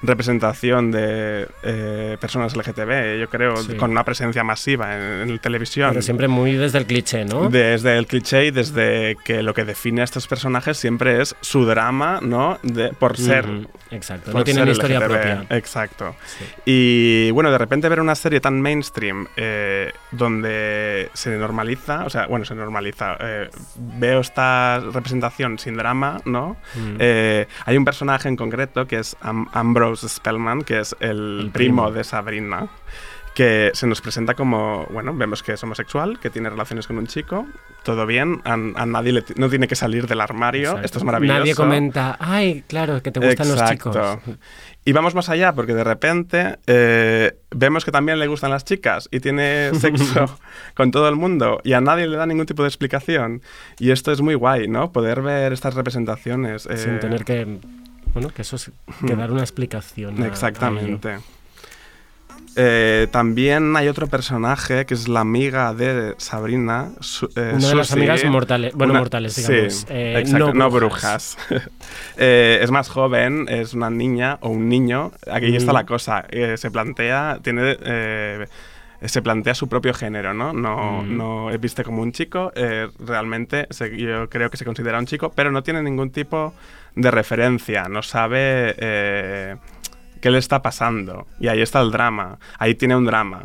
representación 0.02 0.90
de 0.90 1.48
eh, 1.62 2.16
personas 2.20 2.56
LGTB, 2.56 3.18
yo 3.20 3.28
creo, 3.28 3.56
Sí. 3.56 3.74
con 3.76 3.90
una 3.90 4.04
presencia 4.04 4.42
masiva 4.44 4.94
en, 4.96 5.02
en 5.22 5.32
la 5.36 5.40
televisión. 5.40 5.90
Pero 5.90 6.02
siempre 6.02 6.28
muy 6.28 6.52
desde 6.52 6.78
el 6.78 6.86
cliché, 6.86 7.24
¿no? 7.24 7.48
Desde 7.50 7.98
el 7.98 8.06
cliché 8.06 8.46
y 8.46 8.50
desde 8.50 9.16
que 9.24 9.42
lo 9.42 9.54
que 9.54 9.64
define 9.64 10.00
a 10.00 10.04
estos 10.04 10.26
personajes 10.26 10.76
siempre 10.78 11.20
es 11.20 11.34
su 11.40 11.64
drama, 11.66 12.20
¿no? 12.22 12.58
De, 12.62 12.88
por 12.92 13.16
ser. 13.16 13.44
Exacto. 13.90 14.26
por 14.32 14.40
No 14.40 14.44
tienen 14.44 14.68
historia 14.68 14.98
LGTB. 15.00 15.08
propia. 15.08 15.44
Exacto. 15.50 16.14
Sí. 16.24 16.44
Y 16.66 17.30
bueno, 17.32 17.50
de 17.50 17.58
repente 17.58 17.88
ver 17.88 18.00
una 18.00 18.14
serie 18.14 18.40
tan 18.40 18.60
mainstream 18.60 19.26
eh, 19.36 19.92
donde 20.12 21.10
se 21.14 21.30
normaliza, 21.36 22.04
o 22.04 22.10
sea, 22.10 22.26
bueno, 22.26 22.44
se 22.44 22.54
normaliza, 22.54 23.16
eh, 23.20 23.50
veo 23.76 24.20
esta 24.20 24.80
representación 24.92 25.58
sin 25.58 25.76
drama, 25.80 26.20
¿no? 26.24 26.56
Mm. 26.76 26.96
Eh, 26.98 27.46
hay 27.66 27.76
un 27.76 27.84
personaje 27.84 28.28
en 28.28 28.36
concreto 28.36 28.86
que 28.86 28.98
es 29.00 29.16
Am- 29.20 29.48
Ambrose 29.52 30.08
Spellman, 30.08 30.62
que 30.62 30.80
es 30.80 30.94
el, 31.00 31.40
El 31.46 31.50
primo. 31.50 31.82
primo. 31.84 31.90
de 31.90 32.04
Sabrina, 32.04 32.68
que 33.34 33.70
se 33.74 33.86
nos 33.86 34.00
presenta 34.00 34.34
como, 34.34 34.86
bueno, 34.90 35.14
vemos 35.14 35.42
que 35.42 35.52
es 35.52 35.62
homosexual, 35.62 36.18
que 36.18 36.30
tiene 36.30 36.50
relaciones 36.50 36.86
con 36.86 36.98
un 36.98 37.06
chico, 37.06 37.46
todo 37.84 38.04
bien, 38.04 38.42
a, 38.44 38.52
a 38.54 38.86
nadie 38.86 39.12
le 39.12 39.24
no 39.36 39.48
tiene 39.48 39.66
que 39.68 39.76
salir 39.76 40.06
del 40.06 40.20
armario, 40.20 40.62
Exacto. 40.70 40.84
esto 40.86 40.98
es 40.98 41.04
maravilloso. 41.04 41.38
Nadie 41.38 41.54
comenta, 41.54 42.16
ay, 42.20 42.64
claro, 42.66 43.00
que 43.02 43.10
te 43.12 43.20
gustan 43.20 43.48
los 43.48 43.64
chicos. 43.70 43.96
Y 44.84 44.92
vamos 44.92 45.14
más 45.14 45.28
allá, 45.28 45.52
porque 45.52 45.74
de 45.74 45.84
repente 45.84 46.58
eh, 46.66 47.36
vemos 47.50 47.84
que 47.84 47.90
también 47.92 48.18
le 48.18 48.26
gustan 48.26 48.50
las 48.50 48.64
chicas 48.64 49.08
y 49.12 49.20
tiene 49.20 49.70
sexo 49.78 50.38
con 50.74 50.90
todo 50.90 51.08
el 51.08 51.16
mundo 51.16 51.60
y 51.64 51.74
a 51.74 51.80
nadie 51.82 52.06
le 52.06 52.16
da 52.16 52.24
ningún 52.26 52.46
tipo 52.46 52.62
de 52.62 52.68
explicación. 52.68 53.42
Y 53.78 53.90
esto 53.90 54.10
es 54.10 54.20
muy 54.22 54.34
guay, 54.34 54.68
¿no? 54.68 54.90
Poder 54.90 55.20
ver 55.20 55.52
estas 55.52 55.74
representaciones. 55.74 56.66
eh, 56.66 56.78
Sin 56.78 56.98
tener 56.98 57.24
que. 57.24 57.58
Bueno, 58.14 58.30
que 58.30 58.42
eso 58.42 58.56
es. 58.56 58.70
que 59.06 59.14
dar 59.14 59.30
una 59.30 59.42
explicación. 59.42 60.14
a- 60.14 60.16
a 60.16 60.18
ello. 60.20 60.26
Exactamente. 60.28 61.18
Eh, 62.56 63.06
también 63.12 63.76
hay 63.76 63.88
otro 63.88 64.06
personaje 64.08 64.84
que 64.84 64.94
es 64.94 65.08
la 65.08 65.20
amiga 65.20 65.72
de 65.72 66.14
Sabrina. 66.18 66.90
Su- 67.00 67.26
eh, 67.36 67.52
Una 67.54 67.68
de 67.68 67.74
las 67.74 67.92
amigas 67.92 68.24
mortales. 68.24 68.74
Bueno, 68.74 68.92
Una- 68.92 69.00
mortales, 69.00 69.34
sí, 69.34 69.42
digamos. 69.42 69.86
eh, 69.88 70.16
exacto, 70.18 70.52
no 70.54 70.70
brujas. 70.70 71.36
brujas. 71.48 71.70
Eh, 72.16 72.60
es 72.62 72.70
más 72.70 72.88
joven, 72.88 73.46
es 73.48 73.72
una 73.74 73.88
niña 73.90 74.38
o 74.42 74.48
un 74.50 74.68
niño. 74.68 75.12
Aquí 75.30 75.54
está 75.56 75.72
Mm. 75.72 75.74
la 75.74 75.86
cosa. 75.86 76.24
eh, 76.30 76.56
se 76.56 76.70
plantea, 76.70 77.38
tiene 77.42 77.76
eh, 77.82 78.46
se 79.04 79.22
plantea 79.22 79.54
su 79.54 79.68
propio 79.68 79.94
género, 79.94 80.34
¿no? 80.34 80.52
No, 80.52 81.02
Mm. 81.02 81.16
no 81.16 81.50
es 81.50 81.58
viste 81.60 81.82
como 81.84 82.02
un 82.02 82.12
chico, 82.12 82.52
eh, 82.54 82.88
realmente 82.98 83.66
se- 83.70 83.96
yo 83.96 84.28
creo 84.28 84.50
que 84.50 84.56
se 84.58 84.64
considera 84.64 84.98
un 84.98 85.06
chico, 85.06 85.32
pero 85.34 85.50
no 85.50 85.62
tiene 85.62 85.82
ningún 85.82 86.10
tipo 86.10 86.52
de 86.94 87.10
referencia, 87.10 87.88
no 87.88 88.02
sabe 88.02 88.74
eh, 88.78 89.56
qué 90.20 90.30
le 90.30 90.38
está 90.38 90.62
pasando. 90.62 91.26
Y 91.38 91.48
ahí 91.48 91.60
está 91.60 91.80
el 91.80 91.90
drama, 91.90 92.38
ahí 92.58 92.74
tiene 92.74 92.96
un 92.96 93.04
drama. 93.06 93.44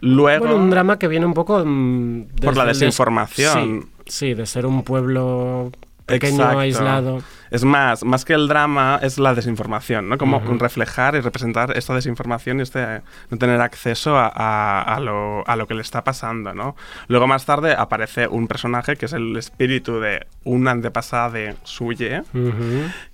Luego, 0.00 0.46
Bueno, 0.46 0.60
un 0.62 0.70
drama 0.70 0.98
que 0.98 1.08
viene 1.08 1.26
un 1.26 1.34
poco... 1.34 1.62
mm, 1.64 2.26
Por 2.42 2.56
la 2.56 2.64
desinformación. 2.64 3.88
Sí, 4.06 4.28
sí, 4.28 4.34
de 4.34 4.46
ser 4.46 4.64
un 4.66 4.82
pueblo 4.84 5.72
pequeño, 6.06 6.36
Exacto. 6.36 6.58
aislado. 6.60 7.18
Es 7.50 7.64
más, 7.64 8.04
más 8.04 8.24
que 8.24 8.34
el 8.34 8.48
drama, 8.48 8.98
es 9.02 9.18
la 9.18 9.34
desinformación, 9.34 10.08
¿no? 10.08 10.18
Como 10.18 10.40
reflejar 10.58 11.14
y 11.14 11.20
representar 11.20 11.76
esta 11.76 11.94
desinformación 11.94 12.58
y 12.60 12.62
este 12.62 13.02
no 13.30 13.38
tener 13.38 13.60
acceso 13.60 14.16
a, 14.16 14.26
a- 14.34 14.82
a 14.82 15.00
lo, 15.00 15.46
a 15.46 15.56
lo 15.56 15.66
que 15.66 15.74
le 15.74 15.82
está 15.82 16.04
pasando, 16.04 16.54
¿no? 16.54 16.76
Luego 17.08 17.26
más 17.26 17.44
tarde 17.46 17.74
aparece 17.76 18.26
un 18.28 18.48
personaje 18.48 18.96
que 18.96 19.06
es 19.06 19.12
el 19.12 19.36
espíritu 19.36 20.00
de 20.00 20.26
una 20.44 20.70
antepasada 20.72 21.30
de 21.30 21.54
Suye, 21.64 22.22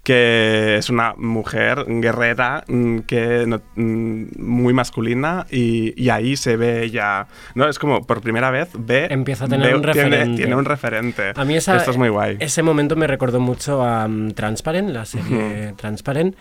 que 0.02 0.76
es 0.76 0.90
una 0.90 1.14
mujer 1.16 1.84
guerrera 1.88 2.64
mm, 2.66 2.98
que 3.00 3.44
no- 3.46 3.60
mm, 3.76 4.24
muy 4.38 4.72
masculina 4.72 5.46
y, 5.50 5.94
y 6.02 6.10
ahí 6.10 6.36
se 6.36 6.56
ve 6.56 6.82
ella, 6.84 7.26
¿no? 7.54 7.68
Es 7.68 7.78
como 7.78 8.06
por 8.06 8.20
primera 8.20 8.50
vez 8.50 8.68
ve... 8.78 9.06
Empieza 9.10 9.44
a 9.46 9.48
tener 9.48 9.68
ve- 9.70 9.74
un 9.76 9.82
tiene- 9.82 10.02
referente. 10.10 10.36
Tiene, 10.36 10.56
un 10.56 10.64
referente. 10.64 11.32
A 11.34 11.44
mí 11.44 11.56
esa- 11.56 11.76
Esto 11.76 11.90
es 11.92 11.96
muy 11.96 12.08
guay. 12.08 12.36
ese 12.40 12.62
momento 12.62 12.96
me 12.96 13.06
recordó 13.06 13.40
mucho 13.40 13.82
a 13.82 14.06
mm, 14.08 14.23
Transparent, 14.32 14.88
la 14.90 15.04
serie 15.04 15.74
Transparent, 15.76 16.34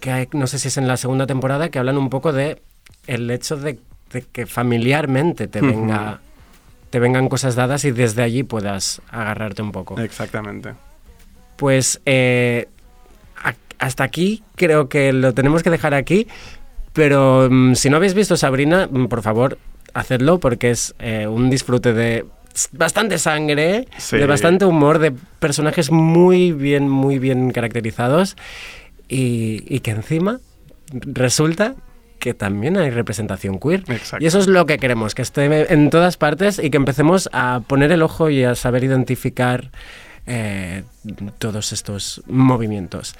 que 0.00 0.10
hay- 0.10 0.28
no 0.32 0.46
sé 0.46 0.58
si 0.58 0.68
es 0.68 0.76
en 0.76 0.86
la 0.86 0.96
segunda 0.96 1.26
temporada, 1.26 1.70
que 1.70 1.78
hablan 1.78 1.96
un 1.98 2.10
poco 2.10 2.32
de 2.32 2.60
el 3.06 3.30
hecho 3.30 3.56
de, 3.56 3.78
de 4.12 4.22
que 4.32 4.46
familiarmente 4.46 5.48
te 5.48 5.60
venga 5.60 6.20
te 6.90 6.98
vengan 6.98 7.28
cosas 7.28 7.54
dadas 7.54 7.84
y 7.84 7.92
desde 7.92 8.22
allí 8.22 8.42
puedas 8.42 9.00
agarrarte 9.10 9.62
un 9.62 9.70
poco. 9.70 9.98
Exactamente. 10.00 10.74
Pues 11.56 12.00
eh, 12.04 12.66
a- 13.36 13.54
hasta 13.78 14.02
aquí 14.04 14.42
creo 14.56 14.88
que 14.88 15.12
lo 15.12 15.32
tenemos 15.32 15.62
que 15.62 15.70
dejar 15.70 15.94
aquí, 15.94 16.26
pero 16.92 17.48
mm, 17.48 17.74
si 17.76 17.90
no 17.90 17.96
habéis 17.96 18.14
visto 18.14 18.36
Sabrina, 18.36 18.88
mm, 18.90 19.06
por 19.06 19.22
favor, 19.22 19.56
hacedlo 19.94 20.40
porque 20.40 20.70
es 20.70 20.94
eh, 20.98 21.28
un 21.28 21.48
disfrute 21.48 21.92
de 21.92 22.26
bastante 22.72 23.18
sangre, 23.18 23.86
Sí. 23.98 24.16
de 24.18 24.26
bastante 24.26 24.64
humor, 24.64 24.98
de 24.98 25.12
personajes 25.38 25.90
muy 25.90 26.52
bien, 26.52 26.88
muy 26.88 27.18
bien 27.18 27.50
caracterizados 27.50 28.36
y, 29.08 29.64
y 29.68 29.80
que 29.80 29.90
encima 29.92 30.40
resulta 30.92 31.74
que 32.18 32.34
también 32.34 32.76
hay 32.76 32.90
representación 32.90 33.58
queer. 33.58 33.80
Exacto. 33.88 34.22
Y 34.22 34.26
eso 34.26 34.38
es 34.38 34.46
lo 34.46 34.66
que 34.66 34.78
queremos, 34.78 35.14
que 35.14 35.22
esté 35.22 35.72
en 35.72 35.88
todas 35.90 36.16
partes 36.18 36.58
y 36.62 36.68
que 36.70 36.76
empecemos 36.76 37.30
a 37.32 37.62
poner 37.66 37.92
el 37.92 38.02
ojo 38.02 38.28
y 38.28 38.44
a 38.44 38.54
saber 38.54 38.84
identificar 38.84 39.70
eh, 40.26 40.82
todos 41.38 41.72
estos 41.72 42.22
movimientos. 42.26 43.14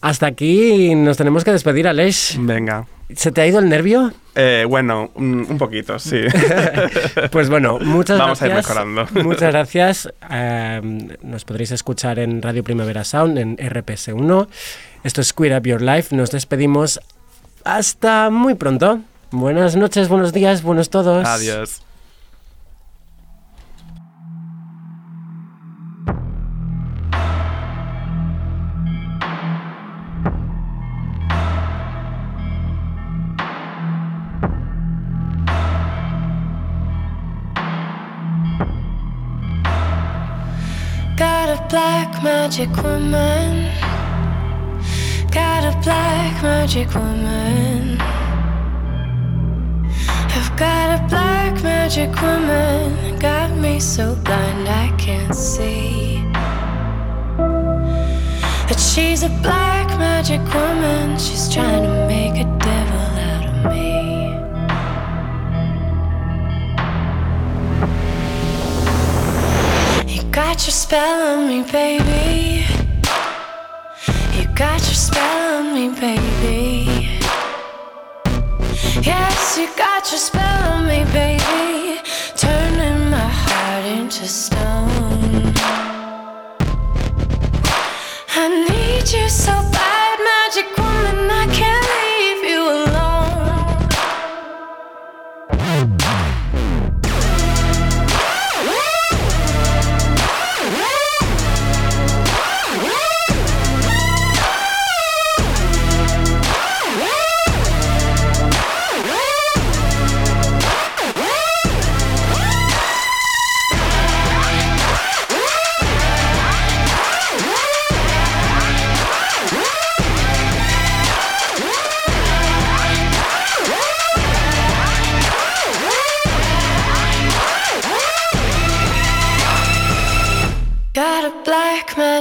Hasta 0.00 0.26
aquí 0.26 0.94
nos 0.94 1.16
tenemos 1.16 1.44
que 1.44 1.52
despedir, 1.52 1.88
Aleix. 1.88 2.36
Venga. 2.38 2.86
¿Se 3.16 3.32
te 3.32 3.40
ha 3.40 3.46
ido 3.46 3.58
el 3.58 3.68
nervio? 3.68 4.12
Eh, 4.34 4.66
bueno, 4.68 5.10
un, 5.14 5.56
poquito, 5.58 5.98
sí. 5.98 6.20
Pues 7.32 7.48
bueno, 7.48 7.78
muchas 7.78 8.18
Vamos 8.18 8.40
a 8.42 8.46
ir 8.46 8.52
gracias. 8.52 8.76
mejorando. 8.76 9.24
Muchas 9.24 9.52
gracias. 9.52 10.08
Eh, 10.30 11.08
nos 11.22 11.44
podréis 11.44 11.72
escuchar 11.72 12.18
en 12.18 12.42
Radio 12.42 12.62
Primavera 12.62 13.04
Sound, 13.04 13.38
en 13.38 13.56
RPS1. 13.56 14.48
Esto 15.04 15.20
es 15.22 15.32
Queer 15.32 15.58
Up 15.58 15.66
Your 15.66 15.82
Life. 15.82 16.14
Nos 16.14 16.30
despedimos 16.30 17.00
hasta 17.64 18.28
muy 18.30 18.54
pronto. 18.54 19.00
Buenas 19.30 19.74
noches, 19.74 20.08
buenos 20.08 20.32
días, 20.32 20.62
buenos 20.62 20.90
todos. 20.90 21.26
Adiós. 21.26 21.82
Black 41.68 42.22
magic 42.22 42.70
woman. 42.82 43.70
Got 45.30 45.64
a 45.64 45.78
black 45.82 46.42
magic 46.42 46.94
woman. 46.94 48.00
I've 50.36 50.56
got 50.56 50.98
a 50.98 51.08
black 51.08 51.62
magic 51.62 52.10
woman. 52.22 53.18
Got 53.18 53.56
me 53.56 53.80
so 53.80 54.14
blind 54.24 54.68
I 54.68 54.94
can't 54.96 55.34
see. 55.34 56.22
But 58.68 58.80
she's 58.80 59.22
a 59.22 59.30
black 59.42 59.88
magic 59.98 60.40
woman. 60.54 61.18
She's 61.18 61.52
trying 61.52 61.82
to 61.82 62.06
make 62.06 62.46
a 62.46 62.57
got 70.44 70.64
your 70.66 70.72
spell 70.72 71.20
on 71.36 71.48
me, 71.48 71.62
baby. 71.64 72.64
You 74.36 74.46
got 74.54 74.80
your 74.88 75.00
spell 75.06 75.58
on 75.58 75.74
me, 75.74 75.88
baby. 75.98 77.18
Yes, 79.02 79.58
you 79.58 79.66
got 79.76 80.08
your 80.12 80.20
spell 80.28 80.62
on 80.74 80.86
me, 80.86 81.02
baby. 81.12 82.00
Turning 82.36 83.10
my 83.10 83.30
heart 83.42 83.84
into 83.84 84.28
stone. 84.28 85.52
I 88.40 88.44
need 88.68 89.10
you 89.10 89.28
so 89.28 89.54
bad, 89.72 90.16
magic 90.30 90.68
woman. 90.78 91.37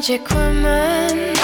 Magic 0.10 0.30
woman. 0.30 1.36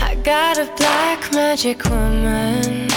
I 0.00 0.14
got 0.22 0.56
a 0.56 0.64
black 0.78 1.30
magic 1.30 1.84
woman. 1.84 2.88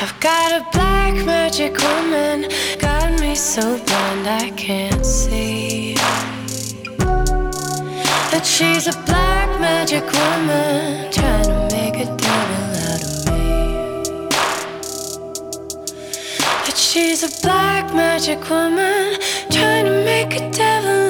I've 0.00 0.18
got 0.20 0.52
a 0.52 0.66
black 0.72 1.14
magic 1.26 1.76
woman. 1.76 2.48
Got 2.78 3.20
me 3.20 3.34
so 3.34 3.60
blind 3.84 4.26
I 4.26 4.50
can't 4.56 5.04
see. 5.04 5.96
That 8.30 8.46
she's 8.46 8.86
a 8.86 8.96
black 9.04 9.60
magic 9.60 10.04
woman. 10.04 11.12
Trying 11.12 11.44
to 11.44 11.68
make 11.76 11.96
a 11.96 12.06
devil 12.16 12.64
out 12.88 13.02
of 13.04 13.26
me. 13.28 14.28
That 16.64 16.76
she's 16.78 17.22
a 17.24 17.30
black 17.42 17.94
magic 17.94 18.48
woman 18.48 19.18
trying 19.50 19.84
to 19.84 20.04
make 20.04 20.34
a 20.40 20.50
devil 20.50 21.05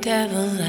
devil 0.00 0.38
out 0.38 0.46
of 0.46 0.58
me. 0.58 0.67